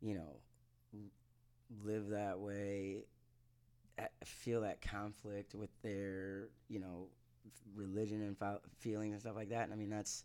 you 0.00 0.14
know 0.14 0.36
live 1.84 2.08
that 2.08 2.38
way 2.38 3.04
feel 4.24 4.60
that 4.62 4.80
conflict 4.80 5.54
with 5.54 5.70
their 5.82 6.48
you 6.68 6.78
know 6.78 7.06
religion 7.74 8.22
and 8.22 8.36
fo- 8.38 8.60
feelings 8.78 9.12
and 9.12 9.20
stuff 9.20 9.36
like 9.36 9.48
that 9.50 9.64
and 9.64 9.72
i 9.72 9.76
mean 9.76 9.90
that's 9.90 10.24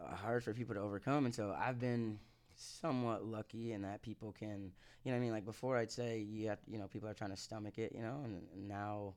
uh, 0.00 0.14
hard 0.14 0.42
for 0.42 0.52
people 0.52 0.74
to 0.74 0.80
overcome 0.80 1.24
and 1.24 1.34
so 1.34 1.54
i've 1.58 1.78
been 1.80 2.18
somewhat 2.54 3.24
lucky 3.24 3.72
in 3.72 3.82
that 3.82 4.02
people 4.02 4.34
can 4.36 4.72
you 5.04 5.12
know 5.12 5.16
i 5.16 5.20
mean 5.20 5.32
like 5.32 5.44
before 5.44 5.76
i'd 5.76 5.90
say 5.90 6.18
you 6.18 6.48
have 6.48 6.58
you 6.66 6.78
know 6.78 6.88
people 6.88 7.08
are 7.08 7.14
trying 7.14 7.30
to 7.30 7.36
stomach 7.36 7.78
it 7.78 7.92
you 7.94 8.02
know 8.02 8.20
and, 8.24 8.42
and 8.52 8.68
now 8.68 9.14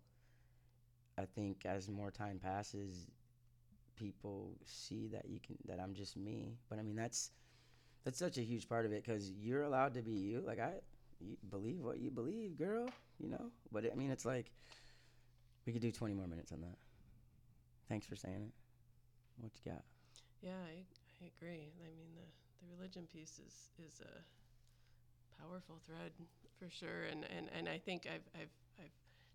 i 1.18 1.26
think 1.26 1.66
as 1.66 1.90
more 1.90 2.12
time 2.12 2.40
passes 2.40 3.08
people 3.96 4.52
see 4.66 5.08
that 5.08 5.28
you 5.28 5.40
can 5.46 5.58
that 5.68 5.80
i'm 5.80 5.94
just 5.94 6.16
me 6.16 6.54
but 6.70 6.78
i 6.80 6.82
mean 6.82 6.96
that's 6.96 7.32
that's 8.04 8.18
such 8.18 8.38
a 8.38 8.42
huge 8.42 8.68
part 8.68 8.86
of 8.86 8.92
it 8.92 9.04
because 9.04 9.32
you're 9.32 9.64
allowed 9.64 9.94
to 9.94 10.02
be 10.02 10.12
you 10.12 10.44
like 10.46 10.60
i 10.60 10.74
you 11.22 11.38
believe 11.50 11.80
what 11.82 12.00
you 12.00 12.10
believe 12.12 12.58
girl 12.58 12.88
you 13.20 13.30
know 13.30 13.52
but 13.72 13.84
i 13.92 13.96
mean 13.96 14.12
it's 14.12 14.26
like 14.26 14.52
we 15.66 15.74
could 15.74 15.82
do 15.82 15.92
20 15.92 16.14
more 16.14 16.28
minutes 16.28 16.52
on 16.52 16.62
that 16.62 16.78
thanks 17.90 18.06
for 18.06 18.16
saying 18.16 18.42
it 18.42 18.54
what 19.40 19.52
you 19.64 19.72
got 19.72 19.84
Yeah, 20.42 20.58
I, 20.66 20.84
I 21.24 21.30
agree. 21.38 21.72
I 21.86 21.90
mean, 21.96 22.12
the, 22.16 22.26
the 22.62 22.76
religion 22.76 23.08
piece 23.12 23.40
is, 23.40 23.70
is 23.86 24.02
a 24.02 25.42
powerful 25.42 25.80
thread 25.86 26.12
for 26.60 26.70
sure. 26.70 27.04
And, 27.12 27.26
and, 27.36 27.50
and 27.58 27.70
I 27.70 27.78
think 27.78 28.08
I've, 28.08 28.28
I've, 28.40 28.54
I've 28.80 28.92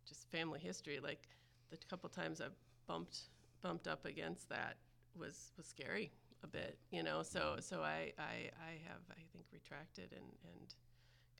just 0.08 0.30
family 0.30 0.60
history, 0.60 0.98
like 1.02 1.28
the 1.70 1.78
couple 1.88 2.08
times 2.08 2.40
I've 2.40 2.56
bumped, 2.86 3.20
bumped 3.62 3.88
up 3.88 4.04
against 4.04 4.48
that 4.48 4.76
was, 5.18 5.52
was 5.56 5.66
scary 5.66 6.12
a 6.42 6.46
bit, 6.46 6.78
you 6.90 7.02
know? 7.02 7.22
So, 7.22 7.56
so 7.60 7.80
I, 7.82 8.12
I, 8.18 8.50
I 8.62 8.72
have, 8.86 9.02
I 9.10 9.22
think, 9.32 9.46
retracted 9.52 10.12
and, 10.12 10.26
and 10.44 10.74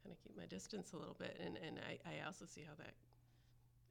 kind 0.07 0.15
of 0.15 0.23
keep 0.23 0.37
my 0.39 0.47
distance 0.47 0.93
a 0.95 0.97
little 0.97 1.19
bit. 1.19 1.35
And, 1.43 1.59
and 1.59 1.83
I, 1.83 1.99
I 2.07 2.23
also 2.27 2.47
see 2.47 2.63
how 2.63 2.75
that 2.79 2.95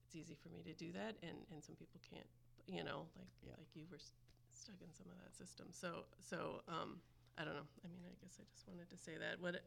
it's 0.08 0.16
easy 0.16 0.36
for 0.40 0.48
me 0.48 0.64
to 0.64 0.72
do 0.72 0.96
that. 0.96 1.20
And, 1.20 1.44
and 1.52 1.60
some 1.60 1.76
people 1.76 2.00
can't, 2.00 2.28
you 2.68 2.84
know, 2.88 3.12
like, 3.20 3.28
Yeah. 3.44 3.60
like 3.60 3.68
you 3.76 3.84
were 3.92 4.00
s- 4.00 4.16
stuck 4.56 4.80
in 4.80 4.88
some 4.96 5.12
of 5.12 5.20
that 5.20 5.36
system. 5.36 5.68
So, 5.76 6.08
so 6.24 6.64
um, 6.72 7.04
I 7.38 7.44
don't 7.44 7.56
know. 7.60 7.68
I 7.84 7.88
mean, 7.92 8.08
I 8.08 8.16
guess 8.24 8.40
I 8.40 8.48
just 8.48 8.64
wanted 8.64 8.88
to 8.90 8.98
say 8.98 9.20
that. 9.20 9.42
What, 9.44 9.60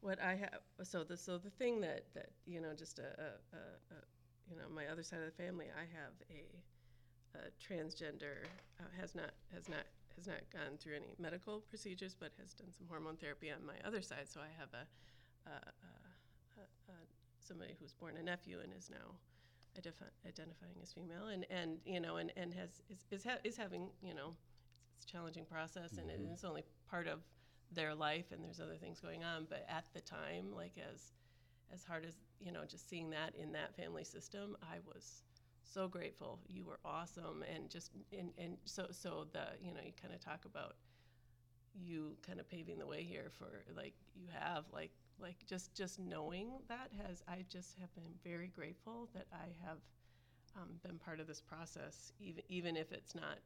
what 0.00 0.22
I 0.22 0.36
have. 0.36 0.62
So 0.86 1.02
the 1.02 1.16
so 1.16 1.38
the 1.38 1.50
thing 1.50 1.80
that 1.80 2.04
that 2.14 2.30
you 2.46 2.60
know, 2.60 2.74
just 2.76 2.98
a, 3.00 3.08
a, 3.18 3.30
a, 3.56 3.62
a 3.90 3.98
you 4.46 4.54
know, 4.56 4.68
my 4.70 4.86
other 4.86 5.02
side 5.02 5.20
of 5.20 5.26
the 5.26 5.42
family, 5.42 5.66
I 5.74 5.88
have 5.90 6.14
a, 6.30 6.44
a 7.40 7.50
transgender 7.58 8.44
uh, 8.78 8.84
has 9.00 9.14
not 9.14 9.32
has 9.52 9.68
not 9.68 9.88
has 10.14 10.26
not 10.28 10.44
gone 10.52 10.76
through 10.78 10.96
any 10.96 11.16
medical 11.18 11.60
procedures, 11.70 12.14
but 12.14 12.30
has 12.38 12.52
done 12.54 12.70
some 12.70 12.86
hormone 12.86 13.16
therapy 13.16 13.50
on 13.50 13.64
my 13.66 13.74
other 13.84 14.02
side. 14.02 14.28
So 14.28 14.40
I 14.40 14.52
have 14.60 14.68
a 14.74 14.86
somebody 17.44 17.76
who's 17.78 17.92
born 17.92 18.16
a 18.16 18.22
nephew 18.22 18.58
and 18.62 18.72
is 18.76 18.88
now 18.90 19.18
identify, 19.76 20.06
identifying 20.26 20.76
as 20.82 20.92
female, 20.92 21.26
and, 21.32 21.46
and 21.50 21.78
you 21.84 22.00
know, 22.00 22.16
and, 22.16 22.32
and 22.36 22.54
has 22.54 22.82
is 22.88 23.04
is, 23.10 23.24
ha- 23.24 23.40
is 23.44 23.56
having 23.56 23.88
you 24.02 24.14
know, 24.14 24.34
it's 24.96 25.04
a 25.04 25.08
challenging 25.08 25.44
process, 25.44 25.98
and 25.98 26.10
it 26.10 26.22
mm-hmm. 26.22 26.32
is 26.32 26.44
only 26.44 26.62
part 26.90 27.06
of 27.06 27.20
their 27.72 27.94
life 27.94 28.26
and 28.30 28.44
there's 28.44 28.60
other 28.60 28.76
things 28.76 29.00
going 29.00 29.24
on. 29.24 29.46
But 29.48 29.66
at 29.68 29.84
the 29.92 30.00
time, 30.00 30.52
like 30.54 30.72
as 30.78 31.12
as 31.72 31.84
hard 31.84 32.04
as 32.04 32.14
you 32.40 32.52
know, 32.52 32.64
just 32.66 32.88
seeing 32.88 33.10
that 33.10 33.34
in 33.34 33.52
that 33.52 33.74
family 33.76 34.04
system, 34.04 34.56
I 34.62 34.78
was 34.86 35.22
so 35.62 35.88
grateful. 35.88 36.38
You 36.48 36.64
were 36.64 36.78
awesome, 36.84 37.44
and 37.52 37.68
just 37.68 37.90
and 38.16 38.30
and 38.38 38.56
so 38.64 38.86
so 38.90 39.26
the 39.32 39.46
you 39.60 39.72
know 39.72 39.80
you 39.84 39.92
kind 40.00 40.14
of 40.14 40.20
talk 40.20 40.44
about 40.44 40.76
you 41.74 42.16
kind 42.24 42.38
of 42.38 42.48
paving 42.48 42.78
the 42.78 42.86
way 42.86 43.02
here 43.02 43.30
for 43.36 43.64
like 43.76 43.94
you 44.14 44.28
have 44.32 44.64
like 44.72 44.92
like 45.18 45.36
just 45.46 45.74
just 45.74 45.98
knowing 45.98 46.50
that 46.68 46.90
has 47.06 47.22
I 47.28 47.44
just 47.48 47.78
have 47.78 47.94
been 47.94 48.12
very 48.22 48.48
grateful 48.48 49.08
that 49.14 49.26
I 49.32 49.54
have 49.66 49.78
um, 50.56 50.70
been 50.86 50.98
part 50.98 51.20
of 51.20 51.26
this 51.26 51.40
process, 51.40 52.12
even 52.20 52.42
even 52.48 52.76
if 52.76 52.92
it's 52.92 53.14
not 53.14 53.38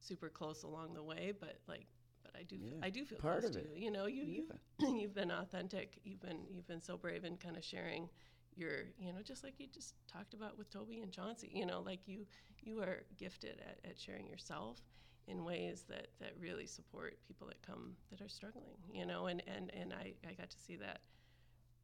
super 0.00 0.28
close 0.28 0.62
along 0.62 0.94
the 0.94 1.02
way, 1.02 1.32
but 1.38 1.58
like 1.66 1.86
but 2.22 2.32
I 2.38 2.42
do 2.42 2.56
Yeah, 2.56 2.78
I 2.82 2.90
do 2.90 3.04
feel 3.04 3.18
part 3.18 3.40
close 3.40 3.50
of 3.50 3.56
to 3.56 3.60
it. 3.60 3.70
you. 3.76 3.84
You 3.86 3.90
know, 3.90 4.06
you 4.06 4.24
you've 4.24 4.50
you've 5.00 5.14
been 5.14 5.30
authentic. 5.30 5.98
You've 6.04 6.20
been 6.20 6.40
you've 6.50 6.66
been 6.66 6.82
so 6.82 6.96
brave 6.96 7.24
in 7.24 7.36
kind 7.36 7.56
of 7.56 7.64
sharing 7.64 8.08
your 8.56 8.84
you 8.98 9.12
know 9.12 9.20
just 9.22 9.42
like 9.42 9.58
you 9.58 9.66
just 9.66 9.94
talked 10.06 10.34
about 10.34 10.56
with 10.58 10.70
Toby 10.70 11.00
and 11.00 11.12
Chauncey. 11.12 11.50
You 11.54 11.66
know, 11.66 11.80
like 11.80 12.06
you 12.06 12.26
you 12.60 12.80
are 12.80 13.02
gifted 13.18 13.60
at, 13.60 13.90
at 13.90 13.98
sharing 13.98 14.26
yourself 14.26 14.78
in 15.26 15.44
ways 15.44 15.84
that 15.88 16.08
that 16.20 16.32
really 16.38 16.66
support 16.66 17.18
people 17.26 17.46
that 17.46 17.60
come 17.62 17.96
that 18.10 18.20
are 18.20 18.28
struggling. 18.28 18.76
You 18.92 19.06
know, 19.06 19.26
and 19.26 19.42
and 19.46 19.72
and 19.74 19.92
I 19.92 20.14
I 20.28 20.32
got 20.34 20.50
to 20.50 20.58
see 20.58 20.76
that 20.76 21.00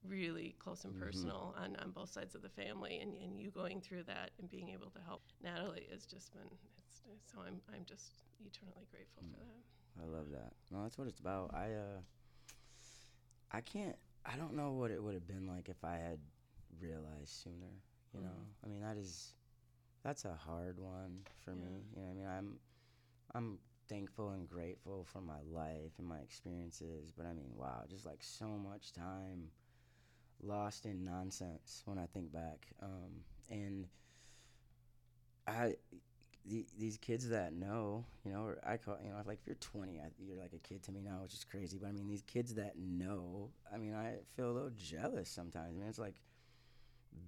really 0.05 0.55
close 0.59 0.85
and 0.85 0.95
Mhm. 0.95 1.01
personal 1.01 1.55
on, 1.59 1.77
on 1.77 1.91
both 1.91 2.11
sides 2.11 2.35
of 2.35 2.41
the 2.41 2.49
family 2.49 3.01
and, 3.01 3.19
and 3.19 3.39
you 3.39 3.51
going 3.51 3.83
through 3.83 4.03
that 4.05 4.31
and 4.39 4.49
being 4.49 4.71
able 4.71 4.89
to 4.91 4.99
help 5.01 5.23
Natalie 5.43 5.87
has 5.93 6.07
just 6.07 6.33
been 6.33 6.49
it's, 6.79 7.03
so 7.27 7.41
I'm 7.47 7.61
I'm 7.75 7.85
just 7.85 8.13
eternally 8.45 8.87
grateful 8.91 9.23
for 9.31 9.45
that. 9.45 10.03
I 10.03 10.07
love 10.07 10.31
that. 10.31 10.55
No, 10.71 10.83
that's 10.83 10.97
what 10.97 11.07
it's 11.07 11.21
about. 11.21 11.53
I 11.55 11.75
uh 11.75 12.01
I 13.53 13.61
can't 13.61 13.97
I 14.25 14.37
don't 14.37 14.55
know 14.55 14.73
what 14.73 14.91
it 14.91 15.03
would 15.03 15.15
have 15.15 15.27
been 15.27 15.47
like 15.47 15.69
if 15.69 15.83
I 15.85 15.97
had 15.97 16.19
realized 16.81 17.29
sooner, 17.43 17.73
you 18.15 18.21
know. 18.21 18.47
I 18.65 18.69
mean, 18.69 18.81
that 18.81 18.97
is 18.97 19.35
that's 20.03 20.25
a 20.25 20.35
hard 20.35 20.79
one 20.79 21.21
for 21.45 21.51
me. 21.51 21.85
You 21.95 22.03
know, 22.03 22.09
what 22.09 22.11
I 22.13 22.15
mean, 22.15 22.27
I'm 22.27 22.59
I'm 23.35 23.59
thankful 23.89 24.31
and 24.31 24.49
grateful 24.49 25.05
for 25.05 25.21
my 25.21 25.41
life 25.53 25.93
and 25.99 26.07
my 26.07 26.19
experiences, 26.19 27.13
but 27.17 27.27
I 27.27 27.33
mean, 27.33 27.51
wow, 27.57 27.85
just 27.89 28.07
like 28.07 28.23
so 28.23 28.47
much 28.47 28.93
time 28.93 29.51
lost 30.43 30.87
in 30.87 31.05
nonsense 31.05 31.83
when 31.85 31.99
I 31.99 32.07
think 32.07 32.33
back. 32.33 32.67
Um 32.83 33.25
and 33.49 33.87
I 35.47 35.75
the, 36.47 36.65
these 36.79 36.97
kids 36.97 37.29
that 37.29 37.53
know, 37.53 38.05
you 38.25 38.33
know, 38.33 38.55
I 38.67 38.79
call, 38.79 38.97
you 39.05 39.11
know, 39.11 39.17
like 39.27 39.39
if 39.43 39.47
you're 39.47 39.57
20, 39.57 40.01
I, 40.01 40.09
you're 40.19 40.39
like 40.39 40.53
a 40.55 40.59
kid 40.59 40.83
to 40.85 40.93
me 40.93 41.01
now, 41.03 41.21
which 41.23 41.35
is 41.35 41.45
crazy. 41.45 41.79
But 41.81 41.89
I 41.89 41.93
mean, 41.93 42.09
these 42.09 42.23
kids 42.23 42.55
that 42.55 42.79
know, 42.79 43.51
I 43.73 43.77
mean, 43.77 43.95
I 43.95 44.15
feel 44.37 44.51
a 44.51 44.53
little 44.53 44.73
jealous 44.77 45.29
sometimes. 45.29 45.77
I 45.77 45.81
mean, 45.81 45.89
it's 45.89 45.99
like 45.99 46.15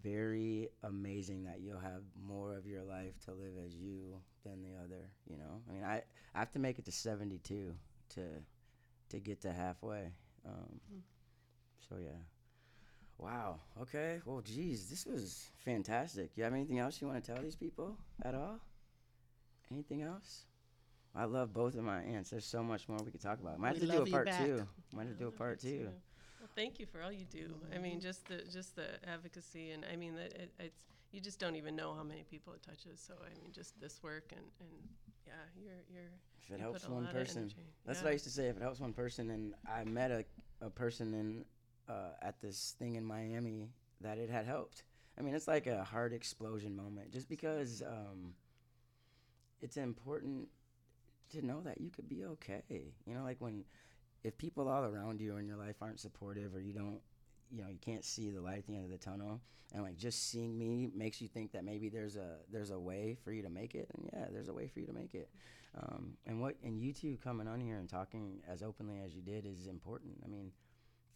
very 0.03 0.69
amazing 0.83 1.45
that 1.45 1.61
you'll 1.61 1.79
have 1.79 2.03
more 2.27 2.57
of 2.57 2.67
your 2.67 2.83
life 2.83 3.19
to 3.27 3.33
live 3.33 3.53
as 3.65 3.75
you 3.75 4.21
than 4.45 4.63
the 4.63 4.77
other. 4.85 5.11
You 5.29 5.37
know, 5.37 5.61
I 5.69 5.73
mean, 5.73 5.85
I, 5.85 6.03
I 6.35 6.39
have 6.39 6.53
to 6.53 6.59
make 6.59 6.79
it 6.79 6.85
to 6.87 6.93
72 6.93 7.75
to 8.15 8.21
to 9.11 9.21
get 9.21 9.41
to 9.43 9.53
halfway. 9.53 10.11
Um, 10.47 10.81
So 11.89 11.97
yeah. 12.03 12.19
Wow. 13.19 13.61
Okay. 13.83 14.21
Well, 14.25 14.41
geez, 14.41 14.89
this 14.89 15.07
was 15.07 15.51
fantastic. 15.65 16.31
You 16.37 16.45
have 16.45 16.55
anything 16.55 16.79
else 16.81 17.01
you 17.01 17.07
want 17.07 17.23
to 17.23 17.33
tell 17.33 17.43
these 17.43 17.55
people 17.55 17.97
at 18.25 18.35
all? 18.35 18.59
Anything 19.71 20.03
else? 20.03 20.47
I 21.15 21.25
love 21.27 21.53
both 21.53 21.75
of 21.77 21.85
my 21.85 22.01
aunts. 22.01 22.31
There's 22.31 22.47
so 22.47 22.63
much 22.63 22.89
more 22.89 22.99
we 23.05 23.11
could 23.11 23.21
talk 23.21 23.39
about. 23.41 23.59
Might 23.59 23.75
have 23.77 23.81
to 23.81 23.87
do 23.87 24.03
a 24.03 24.07
part 24.07 24.29
two. 24.39 24.67
Might 24.93 25.07
have 25.07 25.13
to 25.13 25.19
do 25.19 25.29
a 25.29 25.31
part 25.31 25.61
two. 25.61 25.89
Thank 26.55 26.79
you 26.79 26.87
for 26.87 27.03
all 27.03 27.13
you 27.13 27.25
do. 27.25 27.55
I 27.75 27.79
mean, 27.79 28.01
just 28.01 28.29
the 28.29 28.43
just 28.53 28.77
the 28.77 28.87
advocacy, 29.09 29.71
and 29.73 29.85
I 29.91 29.97
mean 29.97 30.15
that 30.17 30.33
it, 30.35 30.53
it's 30.59 30.81
you 31.13 31.21
just 31.21 31.39
don't 31.39 31.57
even 31.57 31.77
know 31.77 31.95
how 31.95 32.03
many 32.03 32.25
people 32.25 32.53
it 32.55 32.63
touches. 32.63 33.01
So 33.07 33.15
I 33.25 33.31
mean, 33.41 33.53
just 33.53 33.79
this 33.81 34.03
work 34.03 34.33
and 34.33 34.45
and 34.61 34.71
yeah, 35.27 35.33
you're 35.63 35.83
you're. 35.91 36.11
If 36.49 36.51
it 36.51 36.59
you 36.59 36.63
helps 36.63 36.89
one 36.89 37.07
person, 37.09 37.51
that's 37.87 38.01
Yeah. 38.01 38.05
what 38.05 38.09
I 38.11 38.13
used 38.13 38.25
to 38.25 38.31
say. 38.31 38.47
If 38.49 38.57
it 38.57 38.63
helps 38.63 38.81
one 38.81 38.93
person, 38.93 39.31
and 39.31 39.55
I 39.67 39.85
met 39.85 40.11
a, 40.11 40.25
a 40.61 40.71
person 40.71 41.15
in 41.15 41.45
uh, 41.89 42.13
at 42.21 42.41
this 42.41 42.75
thing 42.79 42.97
in 42.97 43.05
Miami 43.05 43.71
that 44.01 44.19
it 44.19 44.29
had 44.31 44.47
helped. 44.47 44.83
I 45.19 45.23
mean, 45.23 45.35
it's 45.35 45.49
like 45.49 45.67
a 45.67 45.85
heart 45.85 46.13
explosion 46.13 46.75
moment, 46.77 47.13
just 47.13 47.29
because 47.29 47.83
um, 47.87 48.35
it's 49.61 49.77
important 49.77 50.49
to 51.31 51.45
know 51.45 51.61
that 51.63 51.81
you 51.81 51.91
could 51.91 52.09
be 52.09 52.25
okay. 52.25 52.95
You 53.07 53.15
know, 53.15 53.23
like 53.23 53.41
when 53.41 53.65
if 54.25 54.37
people 54.39 54.69
all 54.69 54.85
around 54.85 55.21
you 55.21 55.37
in 55.37 55.47
your 55.47 55.57
life 55.57 55.77
aren't 55.81 56.01
supportive, 56.01 56.55
or 56.55 56.61
you 56.61 56.73
don't, 56.73 57.01
you 57.51 57.63
know, 57.63 57.69
you 57.69 57.79
can't 57.79 58.05
see 58.05 58.31
the 58.31 58.41
light 58.41 58.59
at 58.59 58.67
the 58.67 58.75
end 58.75 58.85
of 58.85 58.91
the 58.91 58.99
tunnel, 58.99 59.41
and 59.75 59.83
like 59.83 59.97
just 59.97 60.31
seeing 60.31 60.59
me 60.59 60.91
makes 60.95 61.21
you 61.21 61.29
think 61.29 61.53
that 61.53 61.65
maybe 61.65 61.89
there's 61.89 62.17
a 62.17 62.37
there's 62.51 62.71
a 62.71 62.79
way 62.79 63.17
for 63.25 63.33
you 63.33 63.43
to 63.43 63.51
make 63.51 63.75
it, 63.75 63.89
and 63.95 64.11
yeah, 64.13 64.27
there's 64.33 64.49
a 64.49 64.55
way 64.55 64.69
for 64.69 64.81
you 64.81 64.87
to 64.87 64.93
make 64.93 65.15
it. 65.15 65.29
Um, 65.77 66.13
and 66.27 66.41
what 66.41 66.57
and 66.63 66.79
you 66.79 66.93
two 66.93 67.17
coming 67.23 67.49
on 67.49 67.61
here 67.61 67.79
and 67.79 67.89
talking 67.89 68.43
as 68.49 68.63
openly 68.63 69.01
as 69.05 69.15
you 69.15 69.23
did 69.23 69.47
is 69.47 69.67
important. 69.67 70.15
I 70.25 70.29
mean, 70.29 70.53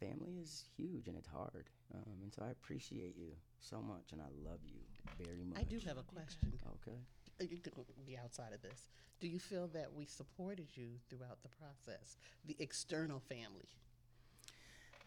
family 0.01 0.39
is 0.41 0.65
huge 0.77 1.09
and 1.09 1.17
it's 1.17 1.29
hard, 1.29 1.69
um, 1.95 2.23
and 2.23 2.33
so 2.33 2.43
I 2.47 2.51
appreciate 2.51 3.17
you 3.17 3.33
so 3.61 3.81
much, 3.83 4.13
and 4.13 4.21
I 4.21 4.29
love 4.49 4.61
you 4.65 4.81
very 5.23 5.45
much. 5.45 5.59
I 5.59 5.65
do 5.65 5.79
have 5.87 5.99
a 5.99 6.03
question. 6.03 6.53
Okay. 6.83 6.99
You 7.41 7.59
can 7.59 7.73
be 8.07 8.17
outside 8.17 8.53
of 8.55 8.63
this. 8.63 8.89
Do 9.21 9.29
you 9.29 9.39
feel 9.39 9.69
that 9.69 9.93
we 9.95 10.07
supported 10.07 10.69
you 10.75 10.89
throughout 11.09 11.43
the 11.43 11.49
process, 11.49 12.17
the 12.47 12.57
external 12.59 13.21
family? 13.21 13.69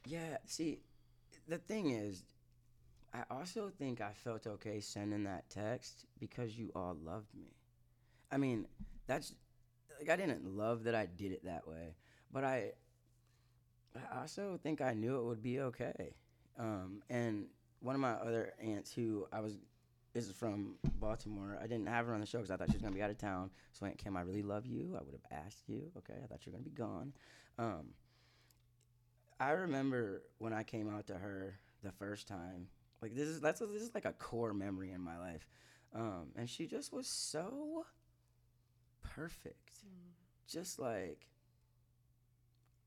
Yeah, 0.05 0.37
see, 0.45 0.79
the 1.47 1.57
thing 1.57 1.91
is, 1.91 2.23
I 3.13 3.23
also 3.31 3.71
think 3.77 4.01
I 4.01 4.11
felt 4.13 4.45
okay 4.45 4.79
sending 4.79 5.23
that 5.23 5.49
text 5.49 6.05
because 6.19 6.57
you 6.57 6.71
all 6.75 6.95
loved 7.03 7.33
me. 7.35 7.55
I 8.31 8.37
mean, 8.37 8.67
that's 9.07 9.33
like 9.99 10.09
I 10.09 10.15
didn't 10.15 10.45
love 10.45 10.83
that 10.83 10.95
I 10.95 11.07
did 11.07 11.31
it 11.31 11.45
that 11.45 11.67
way, 11.67 11.95
but 12.31 12.43
I 12.43 12.73
I 13.95 14.21
also 14.21 14.59
think 14.61 14.81
I 14.81 14.93
knew 14.93 15.17
it 15.17 15.23
would 15.23 15.41
be 15.41 15.59
okay. 15.61 16.13
Um, 16.57 17.01
and 17.09 17.45
one 17.79 17.95
of 17.95 18.01
my 18.01 18.11
other 18.11 18.53
aunts 18.61 18.93
who 18.93 19.27
I 19.31 19.39
was 19.39 19.57
is 20.13 20.31
from 20.31 20.75
Baltimore. 20.99 21.57
I 21.61 21.67
didn't 21.67 21.87
have 21.87 22.07
her 22.07 22.13
on 22.13 22.19
the 22.19 22.25
show 22.25 22.39
because 22.39 22.51
I 22.51 22.57
thought 22.57 22.69
she 22.69 22.75
was 22.75 22.81
gonna 22.81 22.95
be 22.95 23.01
out 23.01 23.11
of 23.11 23.17
town. 23.17 23.51
So 23.73 23.85
Aunt 23.85 23.97
Kim, 23.97 24.17
I 24.17 24.21
really 24.21 24.41
love 24.41 24.65
you. 24.65 24.95
I 24.99 25.03
would 25.03 25.13
have 25.13 25.45
asked 25.45 25.63
you. 25.67 25.91
Okay, 25.97 26.15
I 26.23 26.27
thought 26.27 26.45
you 26.45 26.51
were 26.51 26.57
gonna 26.57 26.63
be 26.63 26.71
gone. 26.71 27.13
Um, 27.57 27.93
I 29.39 29.51
remember 29.51 30.23
when 30.37 30.53
I 30.53 30.63
came 30.63 30.93
out 30.93 31.07
to 31.07 31.13
her 31.13 31.59
the 31.83 31.91
first 31.91 32.27
time. 32.27 32.67
Like 33.01 33.15
this 33.15 33.27
is 33.27 33.39
that's 33.39 33.59
this 33.59 33.81
is 33.81 33.91
like 33.95 34.05
a 34.05 34.13
core 34.13 34.53
memory 34.53 34.91
in 34.91 35.01
my 35.01 35.17
life, 35.17 35.47
um, 35.95 36.27
and 36.35 36.49
she 36.49 36.67
just 36.67 36.91
was 36.91 37.07
so 37.07 37.85
perfect, 39.01 39.71
just 40.47 40.79
like 40.79 41.27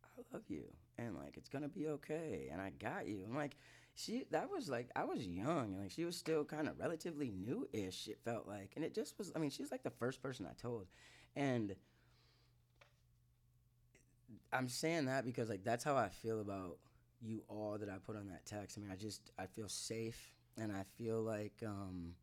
I 0.04 0.22
love 0.34 0.42
you, 0.48 0.64
and 0.98 1.16
like 1.16 1.38
it's 1.38 1.48
gonna 1.48 1.68
be 1.68 1.88
okay, 1.88 2.50
and 2.52 2.60
I 2.60 2.72
got 2.78 3.08
you, 3.08 3.24
I'm 3.26 3.34
like 3.34 3.56
she 3.94 4.24
that 4.30 4.50
was 4.50 4.68
like 4.68 4.90
I 4.96 5.04
was 5.04 5.26
young, 5.26 5.72
and 5.74 5.80
like 5.82 5.90
she 5.90 6.04
was 6.04 6.16
still 6.16 6.44
kind 6.44 6.68
of 6.68 6.78
relatively 6.78 7.30
new-ish. 7.30 8.08
It 8.08 8.18
felt 8.24 8.46
like, 8.48 8.72
and 8.76 8.84
it 8.84 8.94
just 8.94 9.18
was. 9.18 9.32
I 9.36 9.38
mean, 9.38 9.50
she 9.50 9.62
was 9.62 9.70
like 9.70 9.82
the 9.82 9.90
first 9.90 10.22
person 10.22 10.46
I 10.50 10.54
told, 10.60 10.86
and 11.36 11.74
I'm 14.52 14.68
saying 14.68 15.06
that 15.06 15.24
because 15.24 15.48
like 15.48 15.64
that's 15.64 15.84
how 15.84 15.96
I 15.96 16.08
feel 16.08 16.40
about 16.40 16.78
you 17.20 17.42
all 17.48 17.76
that 17.78 17.88
I 17.88 17.96
put 18.04 18.16
on 18.16 18.28
that 18.28 18.44
text. 18.46 18.76
I 18.78 18.80
mean, 18.80 18.90
I 18.90 18.96
just 18.96 19.30
I 19.38 19.46
feel 19.46 19.68
safe 19.68 20.32
and 20.56 20.72
I 20.72 20.84
feel 20.98 21.20
like 21.22 21.62
um 21.64 22.14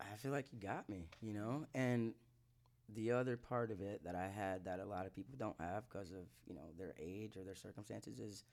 I 0.00 0.16
feel 0.16 0.32
like 0.32 0.52
you 0.52 0.58
got 0.58 0.88
me, 0.88 1.08
you 1.20 1.32
know? 1.32 1.66
And 1.74 2.14
the 2.94 3.12
other 3.12 3.36
part 3.36 3.70
of 3.70 3.80
it 3.80 4.04
that 4.04 4.14
I 4.16 4.28
had 4.28 4.64
that 4.66 4.80
a 4.80 4.84
lot 4.84 5.06
of 5.06 5.14
people 5.14 5.34
don't 5.38 5.60
have 5.60 5.88
because 5.88 6.10
of, 6.12 6.26
you 6.46 6.54
know, 6.54 6.70
their 6.78 6.94
age 7.00 7.36
or 7.36 7.44
their 7.44 7.54
circumstances 7.54 8.20
is 8.20 8.44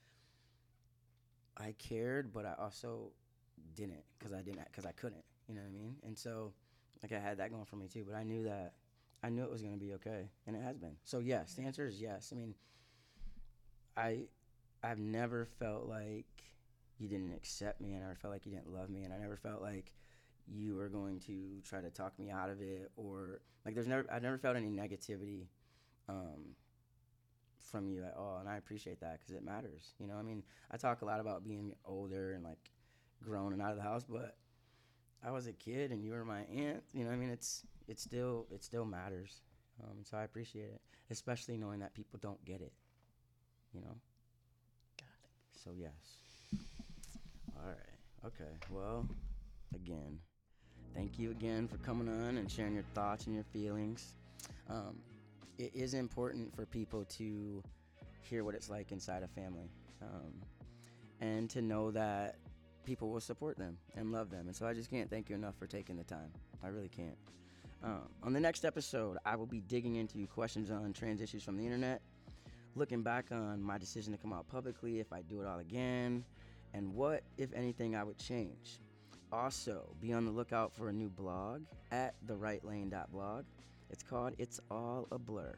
I 1.57 1.73
cared, 1.77 2.33
but 2.33 2.45
I 2.45 2.53
also 2.59 3.11
didn't 3.75 4.03
because 4.17 4.33
I 4.33 4.41
didn't 4.41 4.65
because 4.71 4.85
I 4.85 4.91
couldn't, 4.91 5.23
you 5.47 5.55
know 5.55 5.61
what 5.61 5.69
I 5.69 5.71
mean? 5.71 5.95
And 6.03 6.17
so 6.17 6.53
like 7.03 7.11
I 7.11 7.19
had 7.19 7.37
that 7.39 7.51
going 7.51 7.65
for 7.65 7.75
me 7.75 7.87
too, 7.87 8.05
but 8.07 8.15
I 8.15 8.23
knew 8.23 8.43
that 8.43 8.73
I 9.23 9.29
knew 9.29 9.43
it 9.43 9.51
was 9.51 9.61
going 9.61 9.73
to 9.73 9.79
be 9.79 9.93
okay, 9.93 10.29
and 10.45 10.55
it 10.55 10.61
has 10.61 10.77
been. 10.77 10.95
So 11.03 11.19
yes, 11.19 11.53
the 11.53 11.63
answer 11.63 11.87
is 11.87 11.99
yes. 11.99 12.29
I 12.31 12.35
mean, 12.35 12.53
I 13.95 14.21
I've 14.83 14.99
never 14.99 15.45
felt 15.45 15.87
like 15.87 16.25
you 16.99 17.07
didn't 17.07 17.33
accept 17.33 17.81
me, 17.81 17.93
and 17.93 18.03
I 18.03 18.07
never 18.07 18.15
felt 18.15 18.33
like 18.33 18.45
you 18.45 18.51
didn't 18.51 18.73
love 18.73 18.89
me, 18.89 19.03
and 19.03 19.13
I 19.13 19.17
never 19.17 19.35
felt 19.35 19.61
like 19.61 19.93
you 20.47 20.75
were 20.75 20.87
going 20.87 21.19
to 21.21 21.59
try 21.63 21.81
to 21.81 21.89
talk 21.89 22.17
me 22.19 22.29
out 22.29 22.49
of 22.49 22.61
it, 22.61 22.91
or 22.95 23.41
like 23.65 23.73
there's 23.73 23.87
never 23.87 24.05
I've 24.11 24.23
never 24.23 24.37
felt 24.37 24.55
any 24.55 24.69
negativity 24.69 25.47
um, 26.09 26.55
from 27.67 27.87
you 27.87 28.03
at 28.03 28.15
all, 28.17 28.37
and 28.39 28.49
I 28.49 28.57
appreciate 28.57 28.99
that 29.01 29.19
because 29.19 29.35
it 29.35 29.43
matters. 29.43 29.93
You 29.99 30.07
know, 30.07 30.15
I 30.15 30.21
mean, 30.21 30.43
I 30.71 30.77
talk 30.77 31.01
a 31.01 31.05
lot 31.05 31.19
about 31.19 31.43
being 31.43 31.73
older 31.85 32.33
and 32.33 32.43
like 32.43 32.71
grown 33.23 33.53
and 33.53 33.61
out 33.61 33.71
of 33.71 33.77
the 33.77 33.83
house, 33.83 34.05
but 34.07 34.35
I 35.23 35.31
was 35.31 35.47
a 35.47 35.53
kid 35.53 35.91
and 35.91 36.03
you 36.03 36.11
were 36.11 36.25
my 36.25 36.41
aunt. 36.43 36.83
You 36.93 37.05
know, 37.05 37.11
I 37.11 37.15
mean, 37.15 37.29
it's 37.29 37.63
it 37.87 37.99
still 37.99 38.47
it 38.51 38.63
still 38.63 38.85
matters. 38.85 39.41
Um, 39.83 39.97
so 40.03 40.17
I 40.17 40.23
appreciate 40.23 40.69
it, 40.69 40.81
especially 41.11 41.57
knowing 41.57 41.79
that 41.79 41.93
people 41.93 42.19
don't 42.21 42.43
get 42.45 42.61
it. 42.61 42.73
You 43.73 43.81
know. 43.81 43.95
Got 44.97 45.07
it. 45.23 45.61
So 45.63 45.71
yes. 45.75 45.91
All 47.55 47.67
right. 47.67 48.25
Okay. 48.25 48.51
Well, 48.71 49.05
again, 49.75 50.19
thank 50.95 51.19
you 51.19 51.31
again 51.31 51.67
for 51.67 51.77
coming 51.77 52.07
on 52.07 52.37
and 52.37 52.49
sharing 52.49 52.73
your 52.73 52.85
thoughts 52.93 53.25
and 53.25 53.35
your 53.35 53.43
feelings. 53.45 54.13
Um, 54.69 54.97
it 55.57 55.71
is 55.73 55.93
important 55.93 56.55
for 56.55 56.65
people 56.65 57.05
to 57.05 57.63
hear 58.21 58.43
what 58.43 58.55
it's 58.55 58.69
like 58.69 58.91
inside 58.91 59.23
a 59.23 59.27
family, 59.27 59.69
um, 60.01 60.33
and 61.21 61.49
to 61.49 61.61
know 61.61 61.91
that 61.91 62.35
people 62.83 63.09
will 63.09 63.19
support 63.19 63.57
them 63.57 63.77
and 63.95 64.11
love 64.11 64.29
them. 64.29 64.47
And 64.47 64.55
so 64.55 64.65
I 64.65 64.73
just 64.73 64.89
can't 64.89 65.09
thank 65.09 65.29
you 65.29 65.35
enough 65.35 65.55
for 65.57 65.67
taking 65.67 65.97
the 65.97 66.03
time. 66.03 66.31
I 66.63 66.67
really 66.67 66.89
can't. 66.89 67.17
Um, 67.83 68.09
on 68.23 68.33
the 68.33 68.39
next 68.39 68.65
episode, 68.65 69.17
I 69.25 69.35
will 69.35 69.45
be 69.45 69.61
digging 69.61 69.95
into 69.97 70.25
questions 70.27 70.71
on 70.71 70.93
trans 70.93 71.21
issues 71.21 71.43
from 71.43 71.57
the 71.57 71.65
internet, 71.65 72.01
looking 72.75 73.03
back 73.03 73.25
on 73.31 73.61
my 73.61 73.77
decision 73.77 74.13
to 74.13 74.17
come 74.17 74.33
out 74.33 74.47
publicly, 74.47 74.99
if 74.99 75.13
I 75.13 75.21
do 75.21 75.41
it 75.41 75.47
all 75.47 75.59
again, 75.59 76.23
and 76.73 76.93
what, 76.93 77.23
if 77.37 77.53
anything, 77.53 77.95
I 77.95 78.03
would 78.03 78.17
change. 78.17 78.79
Also, 79.31 79.95
be 79.99 80.13
on 80.13 80.25
the 80.25 80.31
lookout 80.31 80.73
for 80.73 80.89
a 80.89 80.93
new 80.93 81.09
blog 81.09 81.63
at 81.91 82.15
therightlayne.blog. 82.25 83.43
It's 83.89 84.03
called 84.03 84.33
It's 84.37 84.59
All 84.69 85.07
a 85.11 85.17
Blur. 85.17 85.55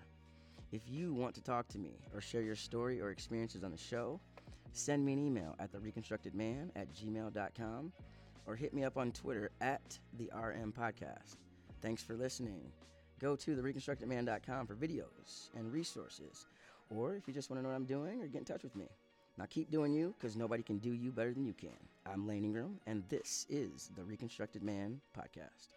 If 0.72 0.82
you 0.88 1.14
want 1.14 1.34
to 1.36 1.42
talk 1.42 1.68
to 1.70 1.80
me 1.80 1.94
or 2.14 2.22
share 2.22 2.42
your 2.42 2.56
story 2.56 3.02
or 3.02 3.10
experiences 3.10 3.64
on 3.64 3.72
the 3.72 3.78
show, 3.78 4.20
send 4.72 5.04
me 5.04 5.14
an 5.14 5.20
email 5.20 5.56
at 5.60 5.72
thereconstructedman 5.72 6.70
at 6.76 6.94
gmail.com 6.94 7.92
or 8.46 8.56
hit 8.56 8.74
me 8.74 8.84
up 8.84 8.98
on 8.98 9.12
Twitter 9.12 9.50
at 9.62 9.98
the 10.18 10.30
RM 10.36 10.74
Podcast. 10.74 11.38
Thanks 11.82 12.04
for 12.04 12.16
listening. 12.16 12.62
Go 13.20 13.36
to 13.36 13.56
thereconstructedman.com 13.56 14.68
for 14.68 14.76
videos 14.76 15.50
and 15.56 15.72
resources, 15.72 16.46
or 16.90 17.16
if 17.16 17.28
you 17.28 17.34
just 17.34 17.50
want 17.50 17.60
to 17.60 17.64
know 17.64 17.70
what 17.70 17.76
I'm 17.76 17.86
doing 17.86 18.22
or 18.22 18.28
get 18.28 18.40
in 18.40 18.46
touch 18.46 18.64
with 18.64 18.76
me. 18.76 18.88
Now 19.38 19.46
keep 19.50 19.72
doing 19.72 19.94
you 19.94 20.14
because 20.20 20.36
nobody 20.36 20.64
can 20.64 20.78
do 20.78 20.92
you 20.92 21.12
better 21.12 21.34
than 21.34 21.46
you 21.46 21.54
can. 21.54 21.78
I'm 22.06 22.28
Layne 22.28 22.44
Ingram, 22.44 22.80
and 22.86 23.04
this 23.10 23.46
is 23.50 23.90
the 23.96 24.04
Reconstructed 24.04 24.64
Man 24.64 25.00
Podcast. 25.18 25.70